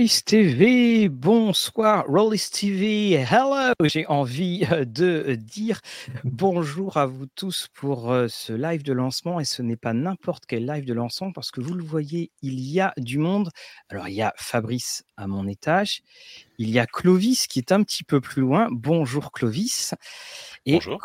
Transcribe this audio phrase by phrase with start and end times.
[0.00, 2.06] Rollis TV, bonsoir.
[2.08, 3.74] Rollis TV, hello.
[3.84, 5.82] J'ai envie euh, de dire
[6.24, 9.40] bonjour à vous tous pour euh, ce live de lancement.
[9.40, 12.60] Et ce n'est pas n'importe quel live de lancement parce que vous le voyez, il
[12.60, 13.50] y a du monde.
[13.90, 16.00] Alors, il y a Fabrice à mon étage.
[16.56, 18.68] Il y a Clovis qui est un petit peu plus loin.
[18.70, 19.94] Bonjour Clovis.
[20.64, 20.98] Et Bonjour.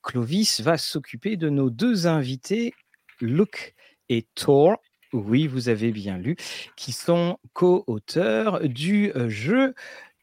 [0.00, 2.72] Clovis va s'occuper de nos deux invités,
[3.20, 3.74] Luke
[4.08, 4.76] et Thor.
[5.12, 6.36] Oui, vous avez bien lu,
[6.76, 9.74] qui sont co-auteurs du jeu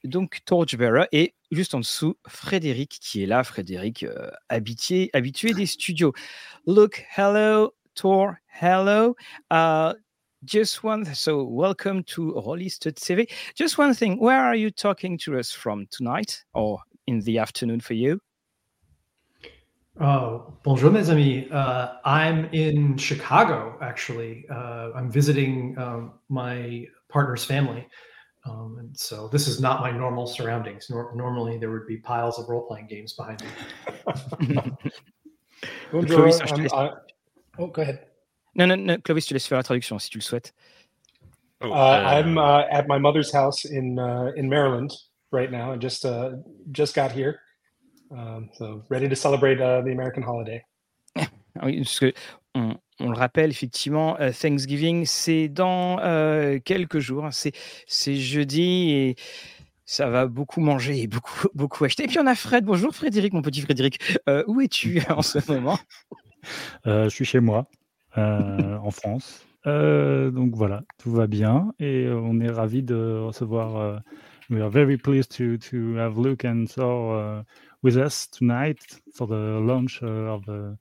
[0.03, 4.06] donc Torchbearer et juste en dessous Frédéric qui est là, Frédéric
[4.50, 6.13] habitué, des studios.
[6.67, 9.16] Look, hello, Thor, hello.
[9.52, 9.94] Uh,
[10.44, 13.28] just one, so welcome to Rolliste TV.
[13.56, 17.81] Just one thing, where are you talking to us from tonight or in the afternoon
[17.81, 18.19] for you?
[19.99, 21.49] Oh, bonjour, mes amis.
[21.51, 24.45] Uh, I'm in Chicago, actually.
[24.51, 27.88] Uh, I'm visiting um, my partner's family.
[28.45, 30.88] Um, and so this is not my normal surroundings.
[30.89, 34.61] Nor- normally, there would be piles of role playing games behind me.
[35.91, 36.91] Bonjour, Clovis, je te I'm- laisse- I-
[37.59, 38.00] oh, go ahead.
[38.56, 40.51] Non, non, non, Clovis, je te laisse faire la traduction si tu le souhaites.
[41.62, 44.94] Oh, Uh, uh, I'm uh, at my mother's house in uh, in Maryland
[45.31, 45.72] right now.
[45.72, 46.31] I just uh,
[46.72, 47.39] just got here,
[48.15, 50.63] um, so ready to celebrate uh, the American holiday.
[51.57, 52.13] Ah Oui, parce que
[52.53, 57.53] on, on le rappelle effectivement, euh, Thanksgiving, c'est dans euh, quelques jours, hein, c'est
[57.87, 59.15] c'est jeudi et
[59.85, 62.03] ça va beaucoup manger et beaucoup beaucoup acheter.
[62.03, 62.65] Et puis on a Fred.
[62.65, 63.99] Bonjour Frédéric, mon petit Frédéric.
[64.27, 65.79] Euh, où es-tu en ce moment?
[66.87, 67.67] Euh, je suis chez moi,
[68.17, 69.45] euh, en France.
[69.65, 73.77] Euh, donc voilà, tout va bien et on est ravis de recevoir.
[73.77, 73.97] euh,
[74.49, 77.43] we are very pleased to, to have Luke and uh,
[77.84, 78.80] with us tonight
[79.13, 80.78] for the launch uh, of the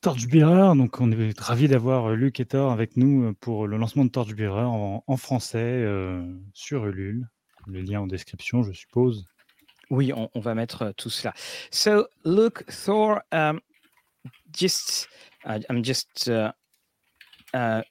[0.00, 0.76] Torchbearer.
[0.76, 4.10] Donc on est ravis d'avoir euh, Luc et Thor avec nous pour le lancement de
[4.10, 5.86] Torchbearer en, français
[6.52, 7.28] sur Ulule.
[7.66, 9.24] Le lien en description, je suppose.
[9.90, 11.32] Oui, on, va mettre tout cela.
[11.70, 13.60] So look, Thor, um,
[14.52, 15.08] just
[15.44, 16.52] uh, I'm just uh,
[17.54, 17.82] uh,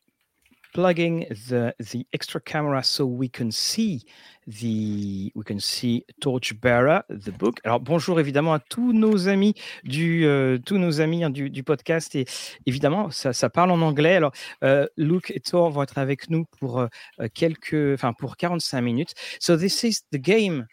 [0.74, 4.04] plugging the the extra camera so we can see
[4.48, 7.60] the we can see Torchbearer, the book.
[7.64, 9.54] Alors bonjour évidemment à tous nos amis
[9.84, 12.26] du euh, tous nos amis hein, du, du podcast et
[12.66, 14.16] évidemment ça, ça parle en anglais.
[14.16, 16.88] Alors euh, Luke et Thor vont être avec nous pour euh,
[17.34, 19.14] quelques enfin pour 45 minutes.
[19.40, 20.66] So this is the game.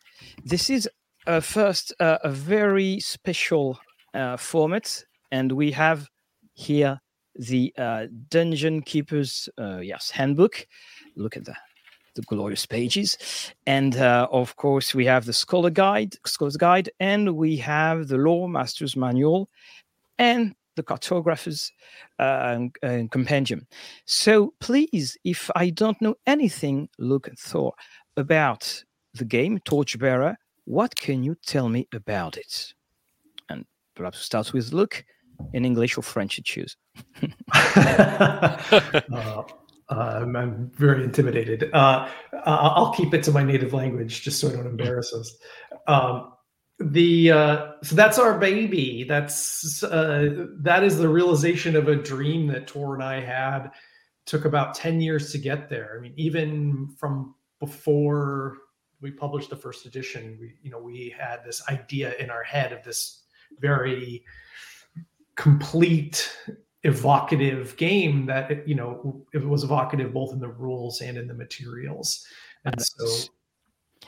[0.44, 0.88] This is
[1.26, 3.78] uh, first uh, a very special
[4.14, 6.08] uh, format, and we have
[6.54, 7.00] here
[7.40, 10.66] the uh, Dungeon Keeper's uh, yes handbook.
[11.16, 11.54] Look at the
[12.14, 13.16] the glorious pages,
[13.66, 18.18] and uh, of course we have the Scholar Guide, Scholar's Guide, and we have the
[18.18, 19.48] Law Master's Manual,
[20.18, 21.72] and the cartographer's
[22.18, 22.58] uh,
[23.10, 23.66] compendium.
[24.06, 27.74] So please, if I don't know anything, look at Thor
[28.16, 28.84] about
[29.14, 30.36] the game Torchbearer.
[30.64, 32.74] What can you tell me about it?
[33.48, 33.64] And
[33.94, 35.04] perhaps start with Luke
[35.52, 36.76] in English or French, you choose.
[37.52, 39.42] uh,
[39.88, 41.70] I'm, I'm very intimidated.
[41.72, 45.36] Uh, I- I'll keep it to my native language just so I don't embarrass us.
[45.86, 46.32] Um,
[46.78, 49.04] the uh, so that's our baby.
[49.04, 53.70] That's uh, that is the realization of a dream that Tor and I had.
[54.24, 55.96] Took about ten years to get there.
[55.98, 58.58] I mean, even from before
[59.02, 62.72] we published the first edition, we you know we had this idea in our head
[62.72, 63.24] of this
[63.58, 64.24] very
[65.42, 66.30] complete
[66.82, 71.34] evocative game that you know it was evocative both in the rules and in the
[71.34, 72.24] materials
[72.64, 73.06] and so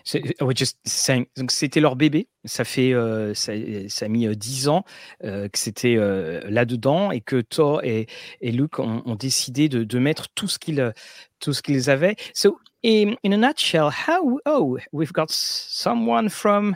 [0.05, 1.27] C'est- ouais, just saying.
[1.37, 2.27] Donc c'était leur bébé.
[2.45, 3.53] Ça fait, euh, ça,
[3.89, 4.85] ça a mis euh, 10 ans
[5.23, 8.07] euh, que c'était euh, là-dedans et que Thor et,
[8.41, 10.93] et Luke ont, ont décidé de, de mettre tout ce qu'ils,
[11.39, 12.17] tout ce qu'ils avaient.
[12.35, 14.41] So in, in a nutshell, how?
[14.45, 16.75] Oh, we've got someone from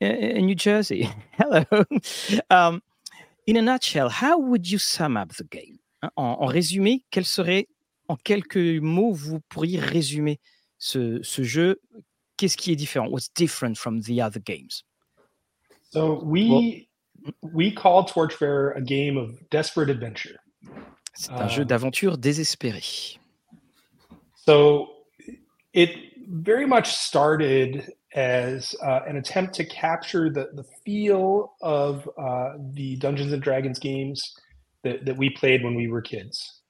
[0.00, 1.08] uh, New Jersey.
[1.38, 1.64] Hello.
[2.50, 2.82] Um,
[3.46, 5.78] in a nutshell, how would you sum up the game?
[6.02, 7.66] Hein, En, en résumé, quel serait,
[8.08, 10.38] en quelques mots, vous pourriez résumer
[10.78, 11.80] ce, ce jeu?
[12.36, 13.08] Qu'est-ce qui est différent?
[13.08, 14.84] What's different from the other games?
[15.92, 16.88] So we
[17.52, 20.38] we call Torchbearer a game of desperate adventure.
[21.14, 21.66] C'est un jeu Ah.
[21.66, 23.18] d'aventure désespéré.
[24.34, 24.88] So
[25.74, 25.90] it
[26.26, 32.96] very much started as uh, an attempt to capture the, the feel of uh, the
[32.96, 34.34] Dungeons and Dragons games
[34.82, 36.60] that, that we played when we were kids.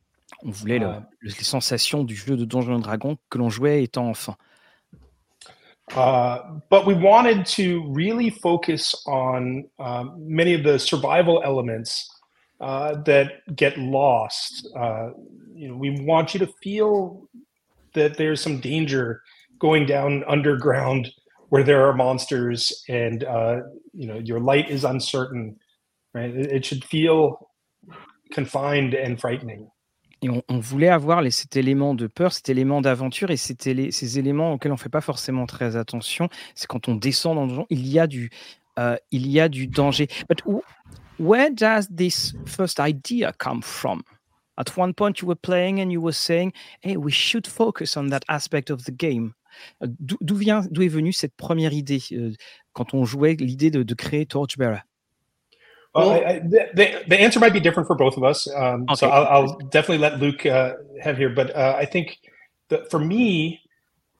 [0.44, 3.82] On voulait le- le- les sensations du jeu de Donjons et Dragons que l'on jouait
[3.84, 4.36] étant enfant.
[5.94, 12.08] Uh, but we wanted to really focus on um, many of the survival elements
[12.60, 14.66] uh, that get lost.
[14.74, 15.10] Uh,
[15.54, 17.28] you know, we want you to feel
[17.94, 19.22] that there's some danger
[19.58, 21.10] going down underground
[21.52, 23.60] where there are monsters and uh,
[23.92, 25.54] you know your light is uncertain
[26.14, 26.34] right?
[26.34, 27.50] It, should feel
[28.32, 29.68] confined and frightening
[30.22, 33.74] Et on, on voulait avoir les, cet élément de peur, cet élément d'aventure et c'était
[33.74, 36.28] les- ces éléments auxquels on fait pas forcément très attention.
[36.54, 38.30] C'est quand on descend dans le donjon, il y a du,
[38.78, 40.06] euh, il y a du danger.
[40.28, 40.62] But wh-
[41.18, 44.02] where does this first idea come from?
[44.56, 46.52] At one point, you were playing and you were saying,
[46.82, 49.32] "Hey, we should focus on that aspect of the game."
[49.82, 52.32] Euh, D'où d'où vient, d'où est venue cette première idée euh,
[52.72, 54.80] quand on jouait l'idée de, de créer Torchbearer?
[55.94, 58.48] Well, Well- I, I, the, the- the answer might be different for both of us.
[58.56, 61.28] Um, So I'll, I'll definitely let Luke uh, have here.
[61.28, 62.18] But uh, I think
[62.70, 63.60] that for me,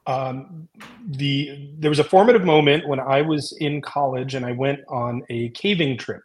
[0.06, 0.68] um,
[1.06, 5.22] the there was a formative moment when I was in college and I went on
[5.30, 6.22] a caving trip.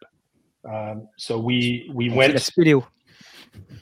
[0.64, 2.84] Um, so we we went la spéléo.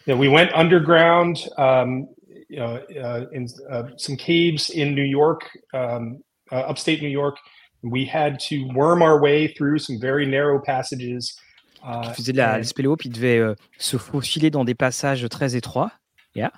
[0.06, 2.06] yeah, we went underground um,
[2.48, 6.22] you know, uh, in uh, some caves in New York, um,
[6.52, 7.36] uh, upstate New York.
[7.82, 11.36] We had to worm our way through some very narrow passages.
[11.82, 15.28] Uh, Il faisait de la, spéléo, puis il devait euh, se faufiler dans des passages
[15.28, 15.92] très étroits.
[16.34, 16.50] Yeah.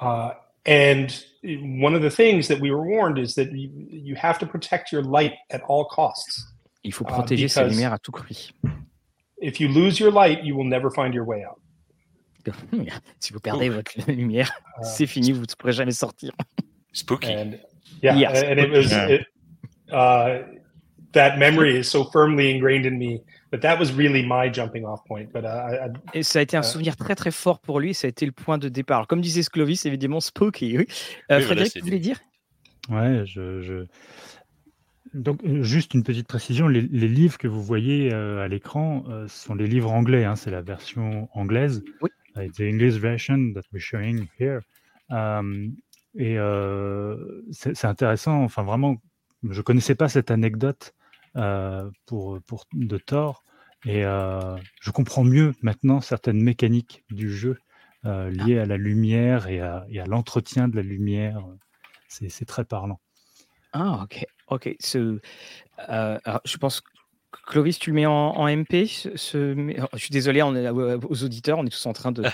[0.00, 0.30] Uh,
[0.66, 1.08] and
[1.42, 4.92] one of the things that we were warned is that you, you have to protect
[4.92, 6.46] your light at all costs.
[6.84, 8.52] Il faut protéger sa lumière à tout prix.
[9.40, 11.61] If you lose your light, you will never find your way out.
[13.20, 16.32] Si vous perdez votre lumière, Uh, c'est fini, vous ne pourrez jamais sortir.
[16.92, 17.28] Spooky.
[17.34, 17.52] and
[18.02, 19.08] yeah, and it was Yeah.
[19.10, 19.22] it,
[19.92, 20.42] uh,
[21.12, 25.04] that memory is so firmly ingrained in me that that was really my jumping off
[25.04, 25.28] point.
[25.32, 26.62] But uh, I, I, Et ça a été un Euh.
[26.62, 28.96] souvenir très très fort pour lui, ça a été le point de départ.
[28.98, 30.78] Alors, comme disait Sclovis, évidemment, spooky.
[30.78, 30.86] Oui.
[31.30, 32.18] Euh, voilà, Frédéric, c'est vous voulez dire?
[32.88, 33.86] Ouais, je, je-
[35.14, 39.28] Donc, juste une petite précision, les, les livres que vous voyez euh, à l'écran euh,
[39.28, 41.84] sont les livres anglais, hein, c'est la version anglaise.
[42.00, 42.08] Oui.
[42.36, 44.60] Uh, the English version that we're showing here.
[45.10, 45.76] Um,
[46.14, 48.96] et euh, c'est intéressant, enfin vraiment,
[49.48, 50.94] je connaissais pas cette anecdote
[51.36, 53.42] euh, pour, pour, de Thor,
[53.84, 57.58] et euh, je comprends mieux maintenant certaines mécaniques du jeu
[58.04, 61.38] euh, liées à la lumière et à, à l'entretien de la lumière.
[62.08, 63.00] C'est très parlant.
[63.72, 64.26] Ah, ok.
[64.48, 64.74] Ok.
[64.80, 65.18] Ce,
[65.88, 66.82] euh, je pense
[67.46, 68.86] Clovis, tu le mets en, en MP.
[68.86, 72.12] ce- oh, je suis désolé on est, euh, aux auditeurs, on est tous en train
[72.12, 72.22] de.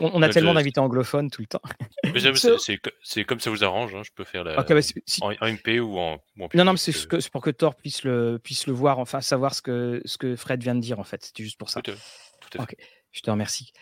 [0.00, 1.60] On, on a tellement d'invités anglophones tout le temps.
[3.02, 3.94] C'est, comme ça vous arrange.
[3.94, 6.48] hein, Je peux faire la, Ok, bah, si- en, en MP ou en, ou en
[6.54, 8.98] Non, non, mais c'est euh, que- c'est pour que Thor puisse le, puisse le voir,
[8.98, 11.24] enfin savoir ce que, ce que Fred vient de dire en fait.
[11.24, 11.82] C'était juste pour ça.
[11.82, 11.94] Tout à,
[12.40, 12.74] tout à fait.
[12.74, 12.76] Ok.
[13.12, 13.72] Je te remercie.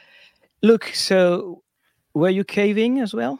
[0.62, 1.62] Look, so
[2.14, 3.36] were you caving as well?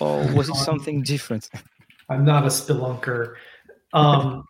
[0.00, 1.48] Or was it something different?
[2.10, 3.34] I'm not a spelunker.
[3.92, 4.44] Um,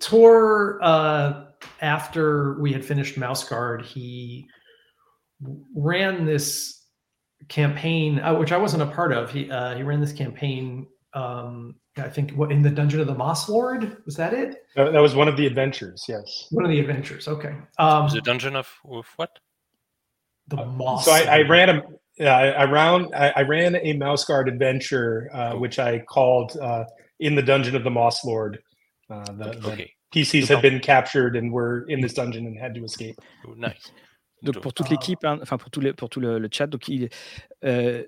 [0.00, 1.44] Tor, uh,
[1.80, 4.48] after we had finished Mouse Guard, he
[5.74, 6.84] ran this
[7.48, 9.30] campaign, uh, which I wasn't a part of.
[9.30, 10.86] He uh, he ran this campaign.
[11.14, 14.64] Um, I think what in the Dungeon of the Moss Lord was that it?
[14.76, 16.04] that, that was one of the adventures.
[16.08, 16.46] Yes.
[16.50, 17.28] One of the adventures.
[17.28, 17.54] Okay.
[17.78, 19.38] Um, The Dungeon of, of what?
[20.48, 21.04] the Moss.
[21.04, 21.50] So I, I Lord.
[21.50, 21.82] ran a
[22.18, 26.56] yeah, I, I round I, I ran a mouse guard adventure, uh, which I called
[26.58, 26.84] uh,
[27.18, 28.58] in the dungeon of the Moss Lord.
[29.10, 29.86] Uh, the.
[30.12, 33.16] PCs had been captured and were in this dungeon and had to escape.
[33.46, 33.92] Oh, nice.
[34.42, 34.90] Donc pour toute Ah.
[34.92, 37.08] l'équipe, hein, enfin pour tout le, pour tout le, le chat, donc il,
[37.64, 38.02] euh,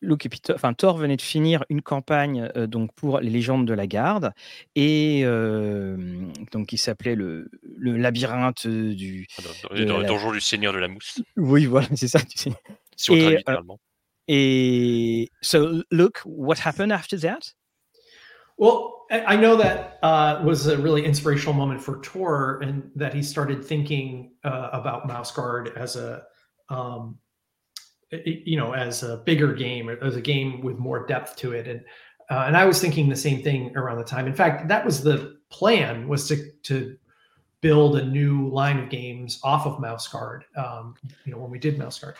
[0.00, 3.66] Luke et Peter, enfin Thor venait de finir une campagne euh, donc pour les légendes
[3.68, 4.32] de la garde
[4.74, 5.96] et euh,
[6.50, 9.26] donc qui s'appelait le, le labyrinthe du.
[9.86, 12.20] dans le la- donjon du Seigneur de la Mousse, Oui, voilà, c'est ça.
[12.20, 12.52] tu sais.
[12.96, 13.78] si on Et, traduit euh, littéralement.
[14.28, 17.40] Et so Luke, what happened after that?
[18.62, 23.20] Well, I know that uh, was a really inspirational moment for Tor, and that he
[23.20, 26.22] started thinking uh, about Mouse Guard as a,
[26.68, 27.18] um,
[28.12, 31.80] you know, as a bigger game, as a game with more depth to it, and
[32.30, 34.28] uh, and I was thinking the same thing around the time.
[34.28, 36.96] In fact, that was the plan was to to
[37.62, 40.44] build a new line of games off of Mouse Guard.
[40.56, 42.14] Um, you know, when we did Mouse Guard,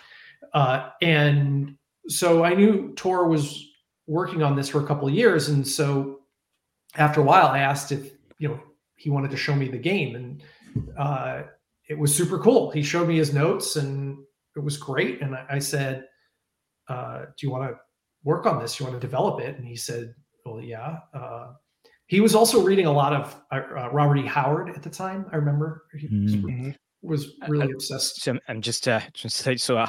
[0.54, 1.76] uh, and
[2.08, 3.64] so I knew Tor was
[4.08, 6.18] working on this for a couple of years, and so
[6.96, 8.60] after a while, I asked if you know
[8.96, 10.42] he wanted to show me the game, and
[10.98, 11.42] uh,
[11.88, 12.70] it was super cool.
[12.70, 14.18] He showed me his notes, and
[14.56, 15.20] it was great.
[15.22, 16.04] And I, I said,
[16.88, 17.76] uh, "Do you want to
[18.24, 18.78] work on this?
[18.78, 21.52] You want to develop it?" And he said, "Well, yeah." Uh,
[22.06, 24.26] he was also reading a lot of uh, uh, Robert E.
[24.26, 25.26] Howard at the time.
[25.32, 26.76] I remember he was- Mm.
[27.02, 28.22] Was really obsessed.
[28.22, 29.88] So I'm, I'm just, uh, just so, so I,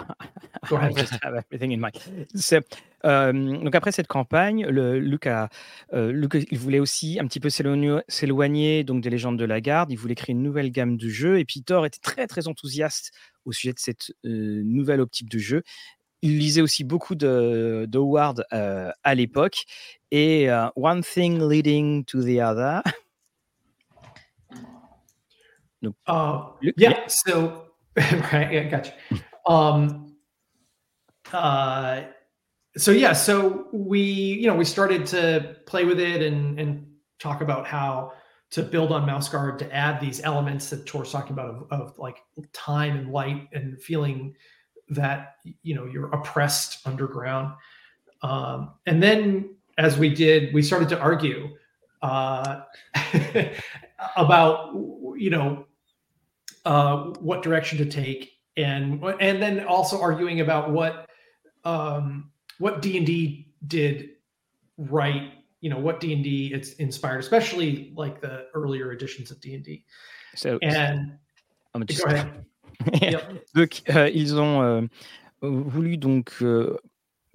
[0.68, 0.98] Go I ahead.
[0.98, 1.94] just have everything in mind.
[2.36, 2.60] So,
[3.06, 5.50] euh, donc après cette campagne, le, Luc, a,
[5.94, 9.92] euh, Luc, il voulait aussi un petit peu s'éloigner, donc des légendes de la garde.
[9.92, 11.40] Il voulait créer une nouvelle gamme de jeux.
[11.40, 13.12] Et puis Thor était très très enthousiaste
[13.46, 15.64] au sujet de cette euh, nouvelle optique de jeu.
[16.22, 19.66] il lisait aussi beaucoup de, de Howard euh, à l'époque.
[20.12, 22.82] Et One Thing Leading to the Other.
[26.08, 27.08] Uh, Luke, yeah.
[27.08, 27.66] So,
[27.98, 28.52] right.
[28.52, 28.94] Yeah, gotcha.
[29.46, 30.16] Um,
[31.32, 32.04] uh,
[32.78, 33.14] so yeah.
[33.14, 36.88] So we, you know, we started to play with it and and
[37.20, 38.14] talk about how
[38.52, 42.00] to build on mouse guard to add these elements that Tor's talking about of, of
[42.00, 42.18] like
[42.54, 44.36] time and light and feeling
[44.90, 47.54] that you know you're oppressed underground.
[48.22, 51.50] Um, and then as we did, we started to argue
[52.02, 52.62] uh,
[54.16, 54.74] about
[55.18, 55.66] you know
[56.66, 61.10] uh, what direction to take, and and then also arguing about what
[61.64, 64.10] um, what D and D did
[64.78, 65.32] right.
[65.62, 69.56] You know what D and D it's inspired, especially like the earlier editions of D
[69.56, 69.86] and D.
[70.36, 71.18] So, And
[71.74, 72.46] I'm just- go ahead.
[73.02, 73.46] Yep.
[73.56, 74.82] Donc, euh, ils ont euh,
[75.42, 76.76] voulu donc euh,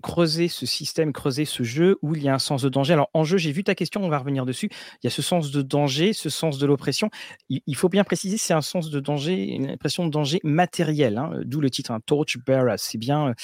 [0.03, 2.93] creuser ce système, creuser ce jeu où il y a un sens de danger.
[2.93, 4.69] Alors, en jeu, j'ai vu ta question, on va revenir dessus.
[5.03, 7.11] Il y a ce sens de danger, ce sens de l'oppression.
[7.49, 11.33] Il, faut bien préciser, c'est un sens de danger, une impression de danger matériel, hein,
[11.45, 12.77] d'où le titre, un torch bearer.
[12.79, 13.35] C'est bien,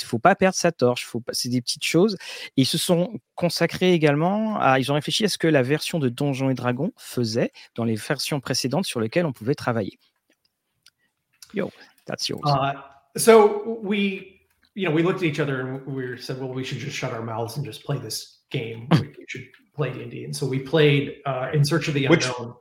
[0.00, 2.16] il faut pas perdre sa torche, c'est des petites choses.
[2.56, 6.08] Ils se sont consacrés également à, ils ont réfléchi à ce que la version de
[6.08, 9.98] Donjons et Dragons faisait dans les versions précédentes sur lesquelles on pouvait travailler.
[11.54, 11.70] Yo,
[12.06, 12.42] that's yours.
[13.16, 14.37] So we,
[14.78, 17.12] you know, we looked at each other and we said, well, we should just shut
[17.12, 18.86] our mouths and just play this game.
[18.92, 20.24] we we should play D and D.
[20.24, 22.54] And so we played uh, In Search of the Which- Unknown.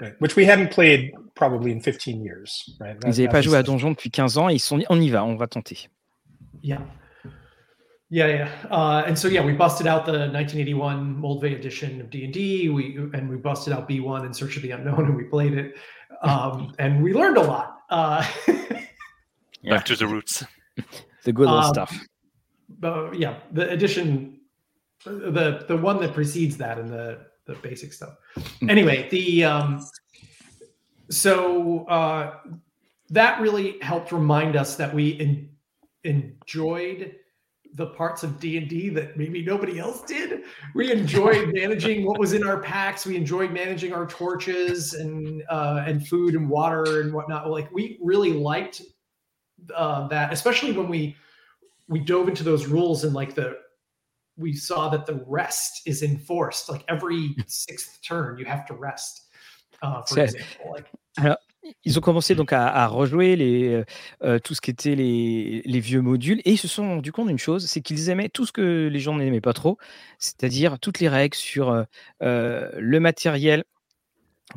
[0.00, 0.14] Right.
[0.18, 2.50] Which we hadn't played probably in 15 years,
[2.80, 2.96] right?
[2.96, 4.86] Ils That- n'avaient pas joué à Donjon depuis 15 ans et ils se sont dit
[4.88, 5.88] on y va, on va tenter.
[6.62, 6.80] Yeah.
[8.12, 8.48] Yeah, yeah.
[8.70, 12.68] Uh, and so yeah, we busted out the 1981 Moldvay edition of D and D.
[12.70, 15.74] We and we busted out B1 in Search of the Unknown, and we played it,
[16.22, 17.76] um, and we learned a lot.
[17.90, 18.24] Uh,
[19.62, 19.70] Yeah.
[19.76, 20.42] Back to the roots.
[21.24, 21.98] The good Um, stuff.
[22.68, 24.40] but yeah, the edition,
[25.04, 28.16] the the one that precedes that, and the the basic stuff.
[28.60, 28.70] Mm.
[28.70, 29.84] Anyway, the um,
[31.10, 32.36] so uh,
[33.10, 35.48] that really helped remind us that we en-
[36.04, 37.16] enjoyed
[37.74, 40.42] the parts of D and D that maybe nobody else did.
[40.74, 43.06] We enjoyed managing what was in our packs.
[43.06, 47.50] We enjoyed managing our torches and uh, and food and water and whatnot.
[47.50, 48.82] Like we really liked
[49.74, 51.16] uh, that, especially when we
[51.88, 53.56] we dove into those rules and like the
[54.36, 56.68] we saw that the rest is enforced.
[56.70, 59.28] Like every sixth turn, you have to rest.
[59.82, 60.86] Uh, for Says- example, like
[61.84, 63.84] Ils ont commencé donc à, à rejouer les, euh,
[64.24, 67.28] euh, tout ce qui était les, les vieux modules et ils se sont rendus compte
[67.28, 69.76] d'une chose, c'est qu'ils aimaient tout ce que les gens n'aimaient pas trop,
[70.18, 71.84] c'est-à-dire toutes les règles sur
[72.22, 73.64] euh, le matériel.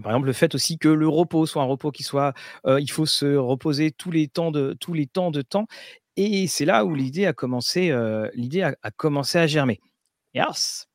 [0.02, 2.34] Par exemple, le fait aussi que le repos soit un repos qui soit,
[2.66, 5.68] euh, il faut se reposer tous les temps de tous les temps de temps.
[6.16, 9.80] Et c'est là où l'idée a commencé, euh, l'idée a, a commencé à germer.
[10.34, 10.88] Yes,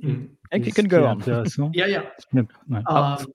[0.00, 0.26] mm.
[0.52, 1.20] I can go on.
[1.20, 1.70] intéressant.
[1.74, 2.02] yeah, yeah.
[2.32, 2.80] Ouais.
[2.86, 3.18] Ah.
[3.20, 3.26] Um,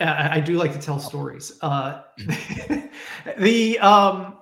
[0.00, 1.58] I, I do like to tell stories.
[1.60, 2.00] Uh,
[3.38, 4.38] the um,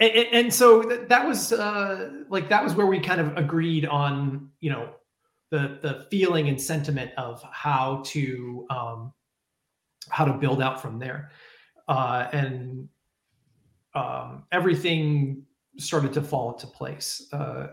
[0.00, 3.86] and, and so th- that was uh, like that was where we kind of agreed
[3.86, 4.88] on you know
[5.52, 9.12] the the feeling and sentiment of how to um,
[10.08, 11.30] how to build out from there,
[11.88, 12.88] uh, and
[13.94, 15.44] um, everything
[15.78, 17.28] started to fall into place.
[17.32, 17.68] Uh,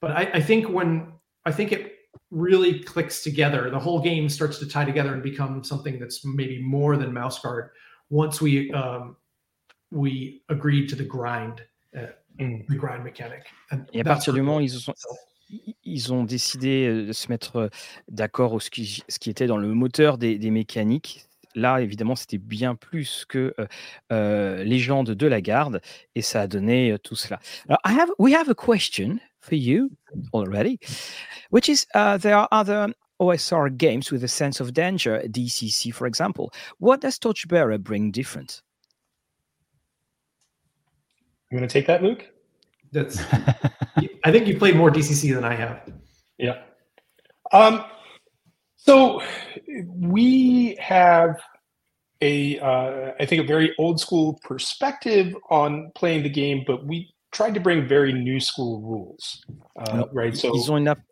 [0.00, 1.12] but I, I think when
[1.46, 1.96] I think it
[2.32, 3.70] really clicks together.
[3.70, 7.38] The whole game starts to tie together and become something that's maybe more than mouse
[7.40, 7.70] guard
[8.08, 9.16] once we um,
[9.90, 11.62] we agreed to the grind,
[11.96, 12.06] uh,
[12.38, 12.66] Mm.
[12.68, 13.42] the grind mechanic.
[13.72, 15.16] And Et à that's partir du moment où really ils sont, itself.
[15.18, 15.29] i-
[15.84, 17.70] ils ont décidé de se mettre
[18.08, 21.26] d'accord au ce qui, était dans le moteur des, mécaniques.
[21.56, 23.54] Là, évidemment, c'était bien plus que
[24.10, 25.80] légende de la garde,
[26.14, 27.40] et ça a donné tout cela.
[27.68, 29.90] Alors, I have, we have a question for you
[30.32, 30.78] already,
[31.50, 36.06] which is uh, there are other OSR games with a sense of danger, DCC, for
[36.06, 36.50] example.
[36.78, 38.62] What does Torchbearer bring different?
[41.50, 42.30] You want to take that, Luke?
[42.92, 43.18] That's.
[44.24, 45.90] I think you played more DCC than I have.
[46.38, 46.62] Yeah.
[47.52, 47.84] Um,
[48.76, 49.22] so
[49.66, 51.36] we have
[52.22, 57.12] a, uh, I think, a very old school perspective on playing the game, but we
[57.32, 59.42] tried to bring very new school rules,
[59.78, 60.32] uh, Alors, right?
[60.34, 61.02] ils- So ils ont une app-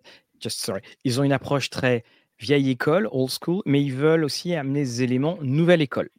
[0.41, 2.05] just sorry, ils ont une approche très
[2.41, 6.11] vieille école, old school, mais ils veulent aussi amener des éléments nouvelle école.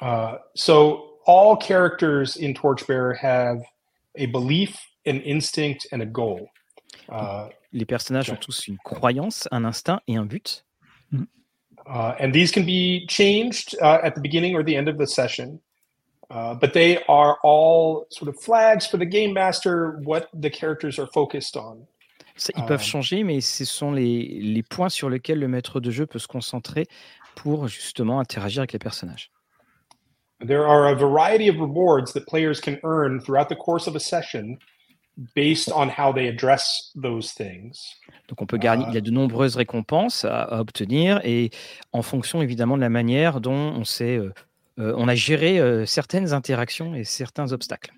[0.00, 3.60] Uh, so all characters in Torchbearer have
[4.16, 6.48] a belief, an instinct, and a goal.
[7.08, 10.64] Uh, Les personnages ont tous une croyance, un instinct et un but.
[11.86, 15.06] uh, and these can be changed uh, at the beginning or the end of the
[15.06, 15.58] session.
[16.30, 20.98] Uh, but they are all sort of flags for the game master, what the characters
[20.98, 21.86] are focused on.
[22.36, 25.80] Ça, ils peuvent Um, changer, mais ce sont les, les points sur lesquels le maître
[25.80, 26.86] de jeu peut se concentrer
[27.34, 29.30] pour justement interagir avec les personnages.
[30.40, 34.00] There are a variety of rewards that players can earn throughout the course of a
[34.00, 34.58] session
[35.34, 37.96] based on how they address those things.
[38.28, 41.50] Donc on peut gagner, il y a de nombreuses récompenses à, à obtenir et
[41.92, 44.32] en fonction évidemment de la manière dont on sait, euh,
[44.78, 47.92] euh, on a géré euh, certaines interactions et certains obstacles.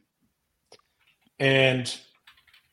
[1.40, 1.84] And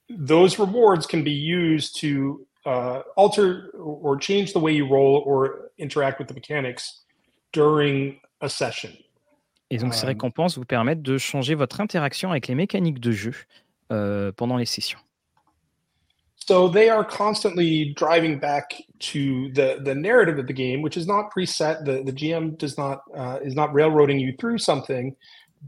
[0.09, 5.71] those rewards can be used to uh, alter or change the way you roll or
[5.77, 7.03] interact with the mechanics
[7.53, 8.91] during a session.
[9.69, 13.33] Et donc ces récompenses vous permettent de changer votre interaction avec les mécaniques de jeu
[13.91, 15.00] euh, pendant les sessions.
[16.47, 18.81] So they are constantly driving back
[19.12, 21.83] to the the narrative of the game, which is not preset.
[21.83, 25.13] The the GM does not uh, is not railroading you through something,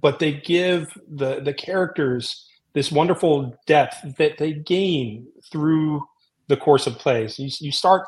[0.02, 6.08] but they give the the characters this wonderful depth that they gain through
[6.48, 7.28] the course of play.
[7.28, 8.04] So you you start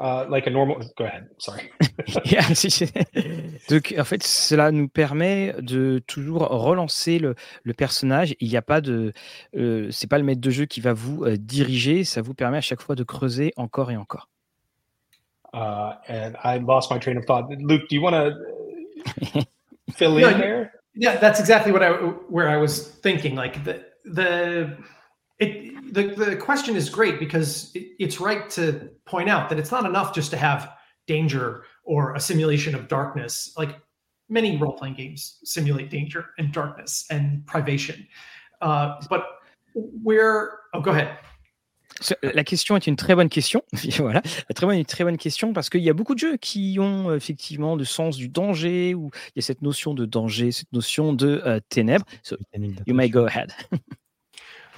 [0.00, 0.78] uh, like a normal.
[0.96, 1.28] Go ahead.
[1.38, 1.70] Sorry.
[2.24, 2.42] Yeah.
[3.68, 8.34] Donc, en fait, cela nous permet de toujours relancer le, le personnage.
[8.40, 9.12] Il n'y a pas de,
[9.56, 12.04] euh, c'est pas le maître de jeu qui va vous euh, diriger.
[12.04, 14.28] Ça vous permet à chaque fois de creuser encore et encore.
[15.52, 17.44] Uh, and I lost my train of thought.
[17.58, 18.32] Luke, do you want to
[19.94, 20.72] fill No, in you- there?
[20.94, 21.90] Yeah, that's exactly what I
[22.28, 23.36] where I was thinking.
[23.36, 24.76] Like the the
[25.40, 29.72] it the the question is great because it, it's right to point out that it's
[29.72, 30.70] not enough just to have
[31.06, 33.52] danger or a simulation of darkness.
[33.56, 33.76] Like
[34.28, 38.06] many role playing games simulate danger and darkness and privation,
[38.60, 39.24] uh, but
[39.74, 41.16] where oh go ahead.
[42.00, 43.62] Ce- La question est une très bonne question.
[43.98, 46.36] voilà, la très bonne, une très bonne question parce qu'il y a beaucoup de jeux
[46.38, 50.06] qui ont euh, effectivement le sens du danger ou il y a cette notion de
[50.06, 52.06] danger, cette notion de euh, ténèbres.
[52.22, 52.36] So,
[52.86, 53.52] you may go ahead.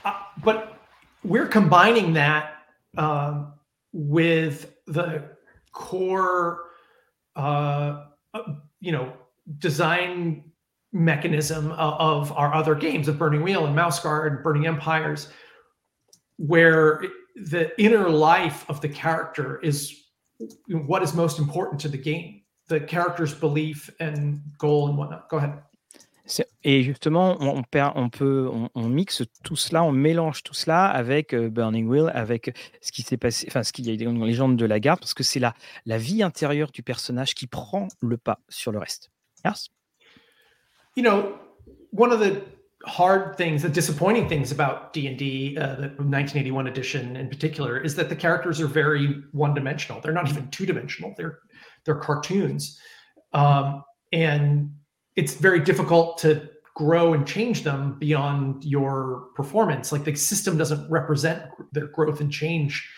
[0.05, 0.79] Uh, but
[1.25, 2.55] we're combining that
[2.97, 3.53] um,
[3.93, 5.25] with the
[5.73, 6.65] core,
[7.37, 8.43] uh, uh,
[8.81, 9.13] you know,
[9.59, 10.45] design
[10.93, 15.29] mechanism of, of our other games of Burning Wheel and Mouse Guard and Burning Empires,
[16.37, 17.03] where
[17.37, 20.05] the inner life of the character is
[20.69, 25.29] what is most important to the game, the character's belief and goal and whatnot.
[25.29, 25.63] Go ahead.
[26.63, 31.35] Et justement, on, on on peut, on, mixe tout cela, on mélange tout cela avec
[31.35, 34.57] euh, Burning Wheel, avec ce qui s'est passé, enfin ce qu'il y a dans Légende
[34.57, 35.55] de la Garde, parce que c'est la,
[35.99, 39.11] vie intérieure du personnage qui prend le pas sur le reste.
[39.45, 39.71] Yes.
[40.95, 41.39] you know
[41.91, 42.43] one of the
[42.85, 48.09] hard things the disappointing things about d&d uh, the 1981 edition in particular is that
[48.09, 51.39] the characters are very one-dimensional they're not even two-dimensional they're
[51.85, 52.79] they're cartoons
[53.33, 54.71] um, and
[55.17, 56.41] it's very difficult to
[56.75, 62.31] grow and change them beyond your performance like the system doesn't represent their growth and
[62.31, 62.89] change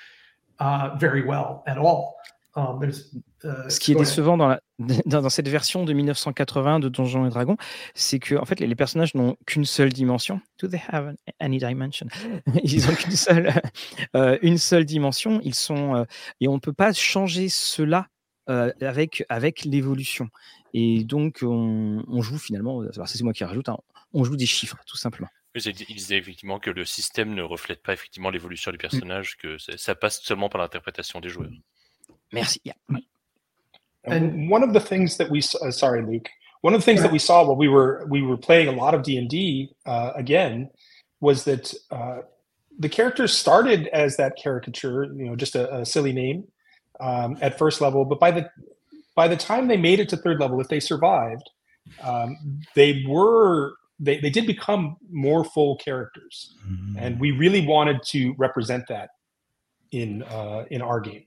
[0.61, 2.15] uh, very well at all
[2.57, 4.61] um, there's uh, Ce qui est décevant dans, la-
[5.07, 7.57] dans, dans cette version de 1980 de Donjons et Dragons,
[7.95, 10.41] c'est que en fait, les, les personnages n'ont qu'une seule dimension.
[10.63, 12.07] Do they have an- any dimension?
[12.63, 13.53] Ils ont qu'une seule,
[14.17, 15.41] euh, une seule dimension.
[15.43, 16.05] Ils sont euh,
[16.41, 18.07] et on ne peut pas changer cela
[18.49, 20.29] euh, avec avec l'évolution.
[20.73, 22.81] Et donc, on, on joue finalement.
[22.81, 23.69] Alors, ça, c'est moi qui rajoute.
[23.69, 23.79] hein,
[24.13, 25.29] on joue des chiffres, tout simplement.
[25.55, 29.95] Il disait effectivement que le système ne reflète pas effectivement l'évolution du personnage, que ça-
[29.95, 31.51] passe seulement par l'interprétation des joueurs.
[32.33, 32.61] Merci.
[32.65, 32.75] Yeah.
[34.07, 36.29] And one of the things that we uh, sorry, Luke.
[36.63, 38.95] One of the things that we saw while we were we were playing a lot
[38.95, 40.71] of D and D uh, again
[41.21, 42.23] was that uh,
[42.79, 46.45] the characters started as that caricature, you know, just a, a silly name
[47.01, 48.49] um, at first level, but by the
[49.17, 51.49] by the time they made it to third level, if they survived,
[52.03, 52.37] um,
[52.75, 56.97] they were they, they did become more full characters, Mhm.
[56.99, 59.09] and we really wanted to represent that
[59.93, 61.25] in uh, in our game.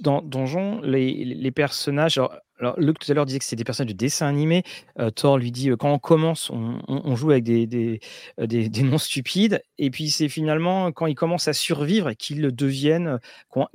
[0.00, 2.18] Dans Donjon, les, les personnages.
[2.18, 4.62] Alors, alors, Luc tout à l'heure disait que c'est des personnages de dessin animé.
[5.00, 7.98] Euh, Thor lui dit euh, quand on commence, on, on- on joue avec des, des,
[8.38, 9.60] euh, des- des noms stupides.
[9.78, 13.18] Et puis c'est finalement quand ils commencent à survivre qu'ils deviennent, euh,
[13.48, 13.66] qu'on-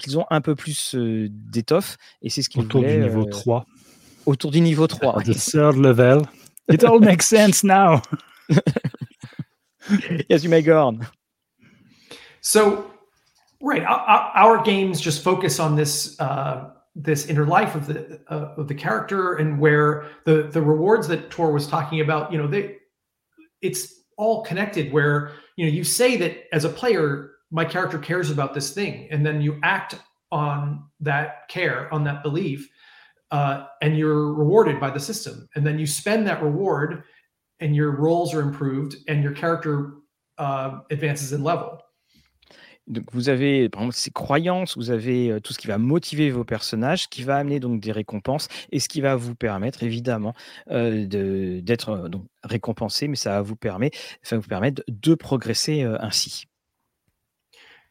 [0.00, 1.96] qu'ils ont un peu plus euh, d'étoffe.
[2.22, 3.66] Et c'est ce qu'ils Autour du niveau euh, 3.
[4.26, 5.22] autour du niveau 3.
[5.24, 6.22] The third level.
[6.68, 8.02] It all makes sense now.
[10.28, 11.06] yes, you may go on.
[12.40, 12.90] So,
[13.60, 18.20] right, our, our- our games just focus on this uh, this inner life of the
[18.28, 22.32] uh, of the character and where the the rewards that Tor was talking about.
[22.32, 22.76] You know, they
[23.62, 24.92] it's all connected.
[24.92, 29.08] Where you know you say that as a player, my character cares about this thing,
[29.10, 29.96] and then you act
[30.30, 32.68] on that care, on that belief.
[33.30, 35.48] uh, and you're rewarded by the system.
[35.54, 37.02] And then you spend that reward,
[37.60, 39.94] and your roles are improved, and your character
[40.38, 41.82] uh, advances in level.
[42.88, 46.30] Donc vous avez par exemple ces croyances, vous avez euh, tout ce qui va motiver
[46.30, 50.34] vos personnages, qui va amener donc des récompenses et ce qui va vous permettre évidemment
[50.70, 51.04] euh,
[51.62, 52.08] d'être euh,
[52.44, 56.46] récompensé, mais ça va vous permettre, ça va vous permettre de progresser euh, ainsi.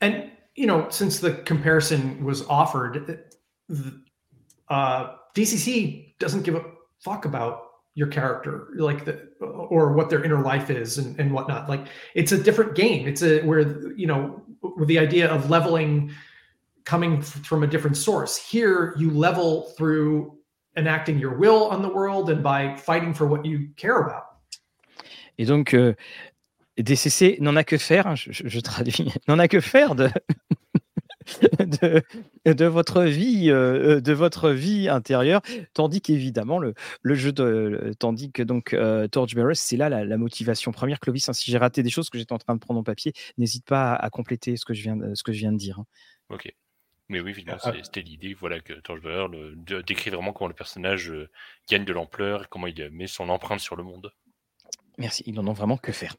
[0.02, 3.24] And you know, since the comparison was offered,
[4.70, 6.64] uh, DCC doesn't give a
[7.00, 7.62] fuck about
[7.94, 11.70] your character, like the or what their inner life is and, and whatnot.
[11.70, 13.08] Like it's a different game.
[13.08, 16.12] It's a where you know with the idea of leveling
[16.84, 18.38] coming from a different source.
[18.38, 20.38] Here, you level through
[20.78, 24.24] enacting your will on the world and by fighting for what you care about.
[25.38, 25.94] Et donc euh,
[26.78, 30.10] DCC n'en a que faire, je, traduis, n'en a que faire de
[31.60, 32.04] de,
[32.46, 35.42] de votre vie, euh, de votre vie intérieure,
[35.74, 40.06] tandis qu'évidemment le, le jeu de, le- tandis que donc euh, Torchbearer, c'est là la,
[40.06, 41.00] la motivation première.
[41.00, 43.14] Clovis, hein, si j'ai raté des choses que j'étais en train de prendre en papier,
[43.40, 45.58] n'hésite pas à, à compléter ce que je viens, de- ce que je viens de
[45.58, 45.80] dire.
[45.80, 45.86] hein.
[46.30, 46.54] Ok.
[47.10, 47.72] Mais oui, évidemment, Ah.
[47.74, 49.28] c'est- c'était l'idée, voilà, que Torchbearer
[49.86, 51.30] décrit vraiment comment le personnage euh,
[51.70, 54.12] gagne de l'ampleur et comment il euh, met son empreinte sur le monde.
[54.98, 56.16] Merci, ils n'en ont vraiment que faire.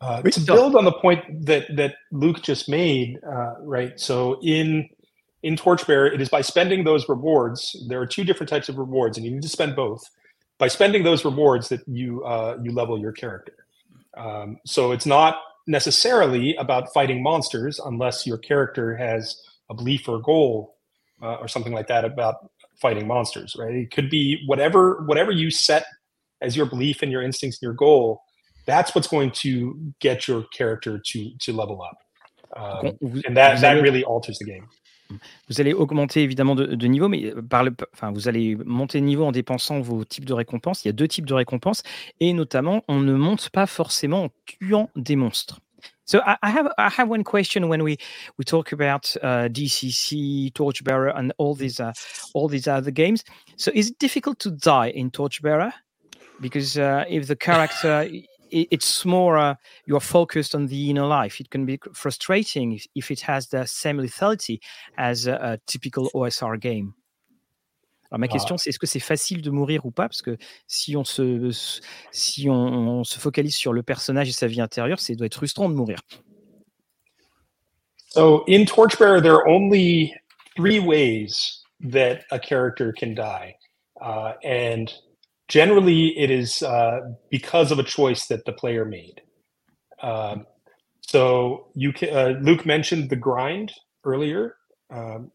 [0.00, 0.56] Uh, Oui, to Tom.
[0.56, 3.98] build on the point that that Luke just made, uh, right?
[4.00, 4.88] So in
[5.42, 7.76] in Torchbearer, it is by spending those rewards.
[7.88, 10.02] There are two different types of rewards, and you need to spend both.
[10.58, 13.52] By spending those rewards, that you uh, you level your character.
[14.16, 20.18] Um, so it's not necessarily about fighting monsters unless your character has a belief or
[20.18, 20.76] goal
[21.22, 22.50] uh, or something like that about
[22.80, 23.74] fighting monsters, right?
[23.74, 25.84] It could be whatever whatever you set
[26.42, 28.22] as your belief and your instincts and your goal
[28.66, 31.98] that's what's going to get your character to to level up
[32.56, 34.66] um, vous- and that that allez- really alters the game
[35.48, 39.00] Vous allez augmenter évidemment de, de niveau, mais euh, par le, enfin, vous allez monter
[39.00, 40.84] de niveau en dépensant vos types de récompenses.
[40.84, 41.82] Il y a deux types de récompenses,
[42.20, 45.58] et notamment, on ne monte pas forcément en tuant des monstres.
[46.10, 47.96] So I, I have I have one question when we
[48.36, 51.92] we talk about uh, DCC, Torchbearer, and all these uh,
[52.34, 53.22] all these other games.
[53.54, 55.72] So is it difficult to die in Torchbearer?
[56.40, 58.08] Because uh, if the character
[58.50, 59.54] it's more uh,
[59.86, 63.64] you're focused on the inner life, it can be frustrating if, if it has the
[63.66, 64.58] same lethality
[64.98, 66.92] as a, a typical OSR game.
[68.10, 68.28] Alors ma Ah.
[68.28, 70.08] question, c'est est-ce que c'est facile de mourir ou pas?
[70.08, 71.50] Parce que si on se,
[72.10, 75.34] si on, on se focalise sur le personnage et sa vie intérieure, ça doit être
[75.36, 76.00] frustrant de mourir.
[78.12, 80.12] so in torchbearer there are only
[80.56, 83.54] three ways that a character can die
[84.02, 84.92] uh, and
[85.46, 86.98] generally it is uh,
[87.30, 89.22] because of a choice that the player made
[90.02, 90.44] um,
[91.02, 93.70] so you can uh, luke mentioned the grind
[94.04, 94.56] earlier
[94.92, 95.30] um,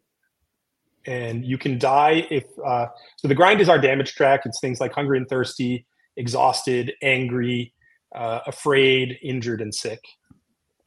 [1.08, 2.88] and you can die if uh,
[3.18, 5.86] so the grind is our damage track it's things like hungry and thirsty
[6.18, 7.74] exhausted angry
[8.15, 10.00] uh, afraid injured and sick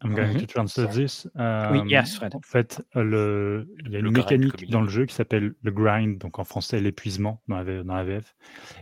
[0.00, 0.40] I'm going Mhm.
[0.42, 1.26] to translate this.
[1.34, 2.32] Oui, Euh, yes, Fred.
[2.36, 5.70] En fait, euh, le, il y a une mécanique dans le jeu qui s'appelle le
[5.72, 8.36] grind, donc en français l'épuisement dans dans la VF,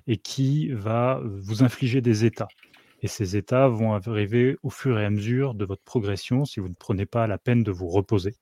[0.07, 2.49] et qui va vous infliger des états.
[3.01, 6.69] Et ces états vont arriver au fur et à mesure de votre progression si vous
[6.69, 8.35] ne prenez pas la peine de vous reposer.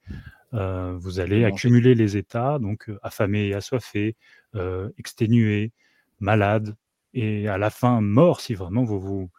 [0.55, 1.55] Euh, vous allez Manger.
[1.55, 4.17] accumuler les états, donc euh, affamé et assoiffé,
[4.55, 5.73] euh, exténué,
[6.21, 6.77] malade,
[7.13, 9.31] et à la fin mort si vraiment vous vous,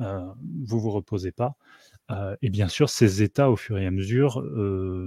[0.00, 0.26] euh,
[0.64, 1.54] vous, vous reposez pas.
[2.40, 4.40] Et bien sûr, ces états, au fur et à mesure,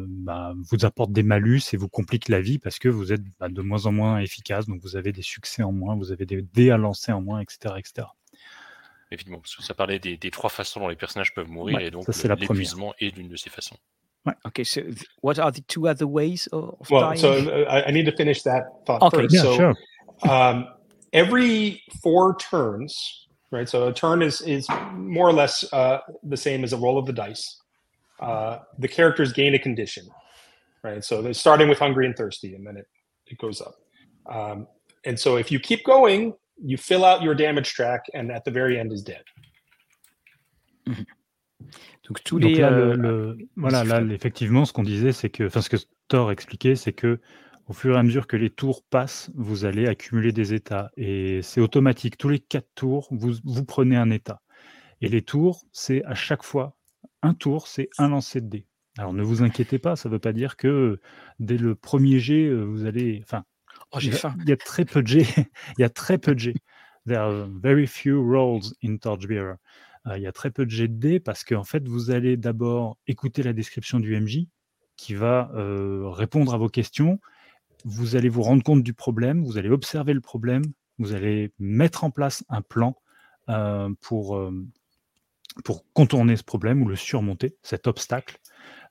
[0.09, 3.47] bah, vous apportent des malus et vous compliquent la vie parce que vous êtes bah,
[3.47, 4.65] de moins en moins efficace.
[4.65, 7.39] Donc, vous avez des succès en moins, vous avez des dés à lancer en moins,
[7.39, 7.75] etc.
[7.77, 8.07] etc.
[9.11, 11.87] Évidemment, parce que ça parlait des, des trois façons dont les personnages peuvent mourir, Ouais,
[11.87, 13.77] et donc l'épuisement est l'une de ces façons.
[14.47, 17.19] Okay, so th- what are the two other ways of of well dying?
[17.19, 19.75] so uh, I, I need to finish that thought Okay, first Yeah, so sure.
[20.29, 20.67] um,
[21.13, 23.67] every four turns, right?
[23.67, 27.05] So a turn is is more or less uh, the same as a roll of
[27.05, 27.59] the dice.
[28.19, 30.07] Uh, the characters gain a condition,
[30.83, 31.03] right?
[31.03, 32.87] So they're starting with hungry and thirsty, and then it
[33.27, 33.75] it goes up.
[34.29, 34.67] Um,
[35.05, 38.51] and so if you keep going, you fill out your damage track, and at the
[38.51, 39.23] very end is dead.
[42.09, 43.01] Donc tous Donc les là, euh, le-
[43.37, 46.91] le- voilà, là, effectivement, ce qu'on disait, c'est que, enfin, ce que Thor expliquait, c'est
[46.93, 47.19] que
[47.67, 50.89] au fur et à mesure que les tours passent, vous allez accumuler des états.
[50.97, 52.17] Et c'est automatique.
[52.17, 54.41] Tous les quatre tours, vous, vous prenez un état.
[55.01, 56.75] Et les tours, c'est à chaque fois
[57.21, 58.65] un tour, c'est un lancer de dés.
[58.97, 60.99] Alors ne vous inquiétez pas, ça ne veut pas dire que
[61.39, 63.21] dès le premier jet, euh, vous allez.
[63.23, 63.43] Enfin,
[63.91, 64.35] Oh, j'ai il y a- faim.
[64.41, 65.21] Il y a très peu de jets.
[65.77, 66.55] il y a très peu de jets.
[67.07, 69.55] There are very few rolls in Torchbearer.
[70.05, 72.97] Il y a très peu de jets de dés parce qu'en fait, vous allez d'abord
[73.05, 74.47] écouter la description du MJ
[74.95, 77.19] qui va répondre à vos questions
[77.85, 80.63] vous allez vous rendre compte du problème, vous allez observer le problème,
[80.97, 82.95] vous allez mettre en place un plan
[84.01, 84.51] pour,
[85.93, 88.39] contourner ce problème ou le surmonter, cet obstacle.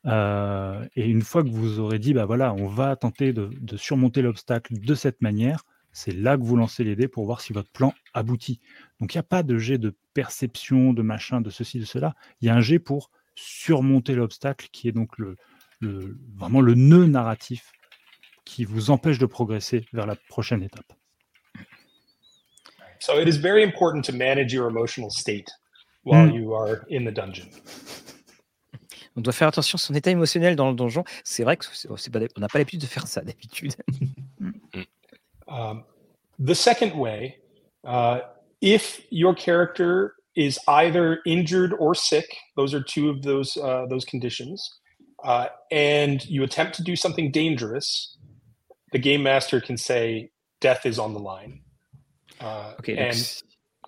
[0.04, 4.74] Et une fois que vous aurez dit, bah voilà, on va tenter de surmonter l'obstacle
[4.78, 5.64] de cette manière,
[5.98, 8.60] c'est là que vous lancez les dés pour voir si votre plan aboutit.
[9.00, 12.14] Donc il n'y a pas de jet de perception, de machin, de ceci, de cela.
[12.40, 15.36] Il y a un jet pour surmonter l'obstacle qui est donc le,
[15.80, 17.72] le, vraiment le nœud narratif
[18.44, 20.92] qui vous empêche de progresser vers la prochaine étape.
[23.00, 25.48] So it is very important to manage your emotional state
[26.04, 26.34] while Mm.
[26.34, 27.48] you are in the dungeon.
[29.16, 31.02] On doit faire attention à son état émotionnel dans le donjon.
[31.24, 33.74] C'est vrai que c'est c'est pas, on n'a pas l'habitude de faire ça d'habitude.
[35.48, 35.84] Um,
[36.38, 37.38] the second way,
[37.86, 38.20] uh,
[38.60, 44.04] if your character is either injured or sick, those are two of those uh, those
[44.04, 44.62] conditions,
[45.24, 48.16] uh, and you attempt to do something dangerous,
[48.92, 50.30] the game master can say
[50.60, 51.60] death is on the line.
[52.40, 53.42] Uh, Ok, donc and si,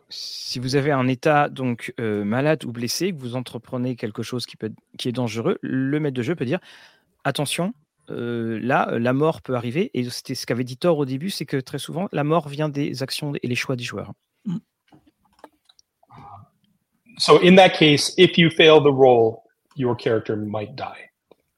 [0.09, 4.45] si vous avez un état donc euh, malade ou blessé, que vous entreprenez quelque chose
[4.45, 6.59] qui, peut, qui est dangereux, le maître de jeu peut dire
[7.23, 7.73] attention,
[8.11, 9.91] euh, là, euh, la mort peut arriver.
[9.95, 12.69] Et c'était ce qu'avait dit Thor au début, c'est que très souvent, la mort vient
[12.69, 14.13] des actions et les choix des joueurs.
[17.19, 19.43] so in that case, if you fail the roll,
[19.77, 21.11] your character might die,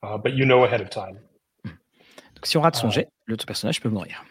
[0.02, 1.18] uh, but you know ahead of time.
[1.64, 2.90] Donc si on rate son Ah.
[2.90, 4.24] jet, l'autre personnage peut mourir.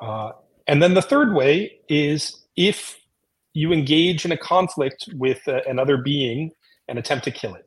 [0.00, 0.30] Uh,
[0.68, 2.98] and then the third way is if
[3.54, 6.52] you engage in a conflict with uh, another being
[6.88, 7.64] and attempt to kill it.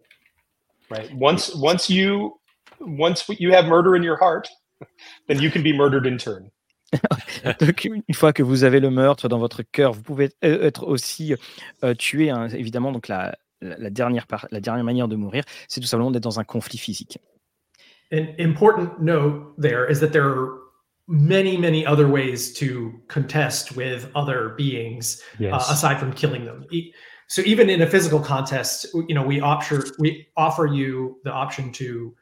[0.90, 1.10] Right?
[1.16, 2.40] Once once you
[2.86, 4.50] once you have murder in your heart,
[5.28, 6.50] then you can be murdered in turn.
[7.62, 10.84] Donc, une fois que vous avez le meurtre dans votre cœur, vous pouvez euh, être
[10.86, 11.34] aussi
[11.84, 12.30] euh, tué.
[12.30, 12.50] hein.
[12.50, 16.12] évidemment, donc la, la, la dernière par- la dernière manière de mourir, c'est tout simplement
[16.12, 17.18] d'être dans un conflit physique.
[18.12, 20.50] An important note there is that there are
[21.08, 25.54] many, many other ways to contest with other beings Yes.
[25.54, 26.66] uh, aside from killing them.
[26.72, 26.92] E-
[27.30, 31.72] So even in a physical contest, you know, we offer we offer you the option
[31.80, 32.14] to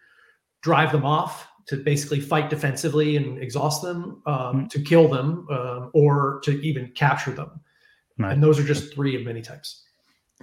[0.61, 5.89] drive them off, to basically fight defensively and exhaust them, um, to kill them, um,
[5.93, 7.49] or to even capture them.
[8.17, 8.33] Ouais.
[8.33, 9.85] And those are just three of many types.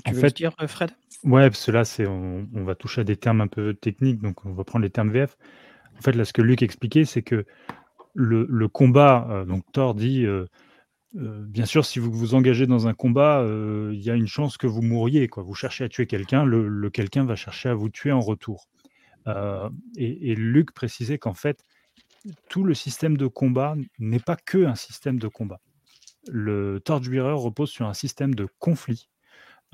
[0.05, 0.91] Tu En veux fait- le dire, euh, Fred?
[1.25, 4.21] Ouais, parce que là, c'est, on, on va toucher à des termes un peu techniques,
[4.23, 5.37] donc on va prendre les termes VF.
[5.99, 7.45] En fait, là, ce que Luc expliquait, c'est que
[8.15, 10.45] le, le combat, euh, donc Thor dit, euh,
[11.17, 14.27] euh, bien sûr, si vous vous engagez dans un combat, euh, il y a une
[14.29, 15.29] chance que vous mouriez.
[15.29, 15.43] Quoi.
[15.43, 18.69] Vous cherchez à tuer quelqu'un, le, le quelqu'un va chercher à vous tuer en retour.
[19.29, 21.65] Euh, et, Luc précisait qu'en fait,
[22.49, 25.61] tout le système de combat n'est pas que un système de combat.
[26.29, 29.09] Le Torchbearer repose sur un système de conflit.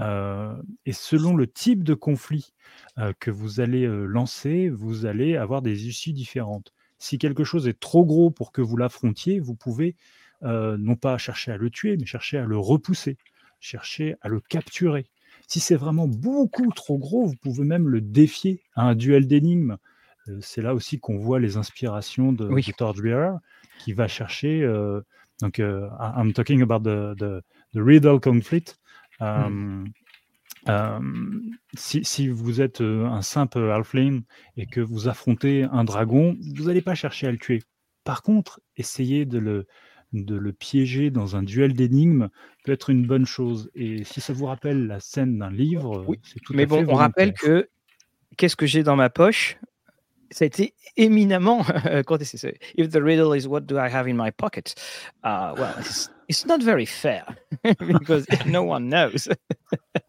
[0.01, 0.55] Euh,
[0.87, 2.55] et selon le type de conflit
[2.99, 6.73] euh, que vous allez lancer, vous allez avoir des issues différentes.
[6.99, 9.97] Si quelque chose est trop gros pour que vous l'affrontiez, vous pouvez
[10.43, 13.17] non pas chercher à le tuer, mais chercher à le repousser,
[13.61, 15.07] chercher à le capturer.
[15.53, 19.77] Si c'est vraiment beaucoup trop gros, vous pouvez même le défier à un duel d'énigmes.
[20.29, 22.65] Euh, c'est là aussi qu'on voit les inspirations de, Oui.
[22.67, 23.37] de Torchbearer,
[23.79, 24.62] qui va chercher.
[24.62, 25.03] euh,
[25.43, 27.43] donc, euh, I'm talking about the, the,
[27.75, 28.79] the riddle conflict.
[29.21, 29.85] Euh,
[31.77, 34.23] si, si vous êtes un simple halfling
[34.57, 37.62] et que vous affrontez un dragon, vous n'allez pas chercher à le tuer.
[38.05, 39.67] Par contre, essayer de le,
[40.12, 42.29] de le piéger dans un duel d'énigmes
[42.64, 43.70] peut être une bonne chose.
[43.75, 46.85] Et si ça vous rappelle la scène d'un livre, Oui, c'est tout Mais à bon,
[46.85, 47.68] fait on rappelle que
[48.37, 49.59] qu'est-ce que j'ai dans ma poche?
[50.31, 51.64] Ça a été éminemment
[52.07, 52.59] contesté.
[52.77, 54.75] If the riddle is what do I have in my pocket,
[55.25, 57.25] uh, well, it's, it's not very fair
[57.79, 59.29] because no one knows.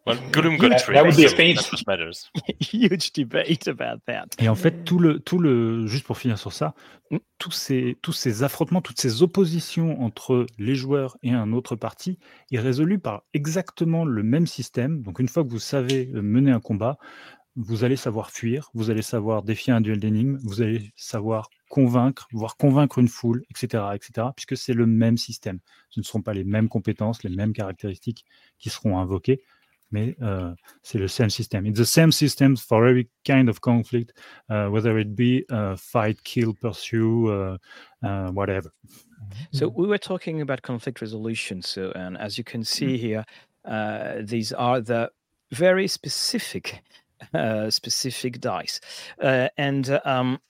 [0.06, 2.30] Well, Gollum got That- three, that would be a what matters.
[2.60, 4.28] Huge debate about that.
[4.38, 6.74] Et en fait, tout le, tout le, juste pour finir sur ça,
[7.38, 12.18] tous ces, tous ces affrontements, toutes ces oppositions entre les joueurs et un autre parti
[12.50, 15.02] est résolu par exactement le même système.
[15.02, 16.96] Donc, une fois que vous savez mener un combat,
[17.56, 22.28] vous allez savoir fuir, vous allez savoir défier un duel d'énigmes, vous allez savoir convaincre,
[22.32, 25.60] voire convaincre une foule, etc., etc., puisque c'est le même système.
[25.90, 28.24] Ce ne seront pas les mêmes compétences, les mêmes caractéristiques
[28.58, 29.42] qui seront invoquées,
[29.90, 31.66] mais euh, c'est le same system.
[31.66, 34.12] It's the same system for every kind of conflict,
[34.50, 37.58] uh, whether it be uh, fight, kill, pursue, uh,
[38.02, 38.72] uh, whatever.
[39.52, 41.62] So we were talking about conflict resolution.
[41.62, 43.24] So, and as you can see here,
[43.64, 45.10] uh, these are the
[45.50, 46.82] very specific,
[47.70, 48.80] specific dice.
[49.22, 50.40] Uh, and uh, um,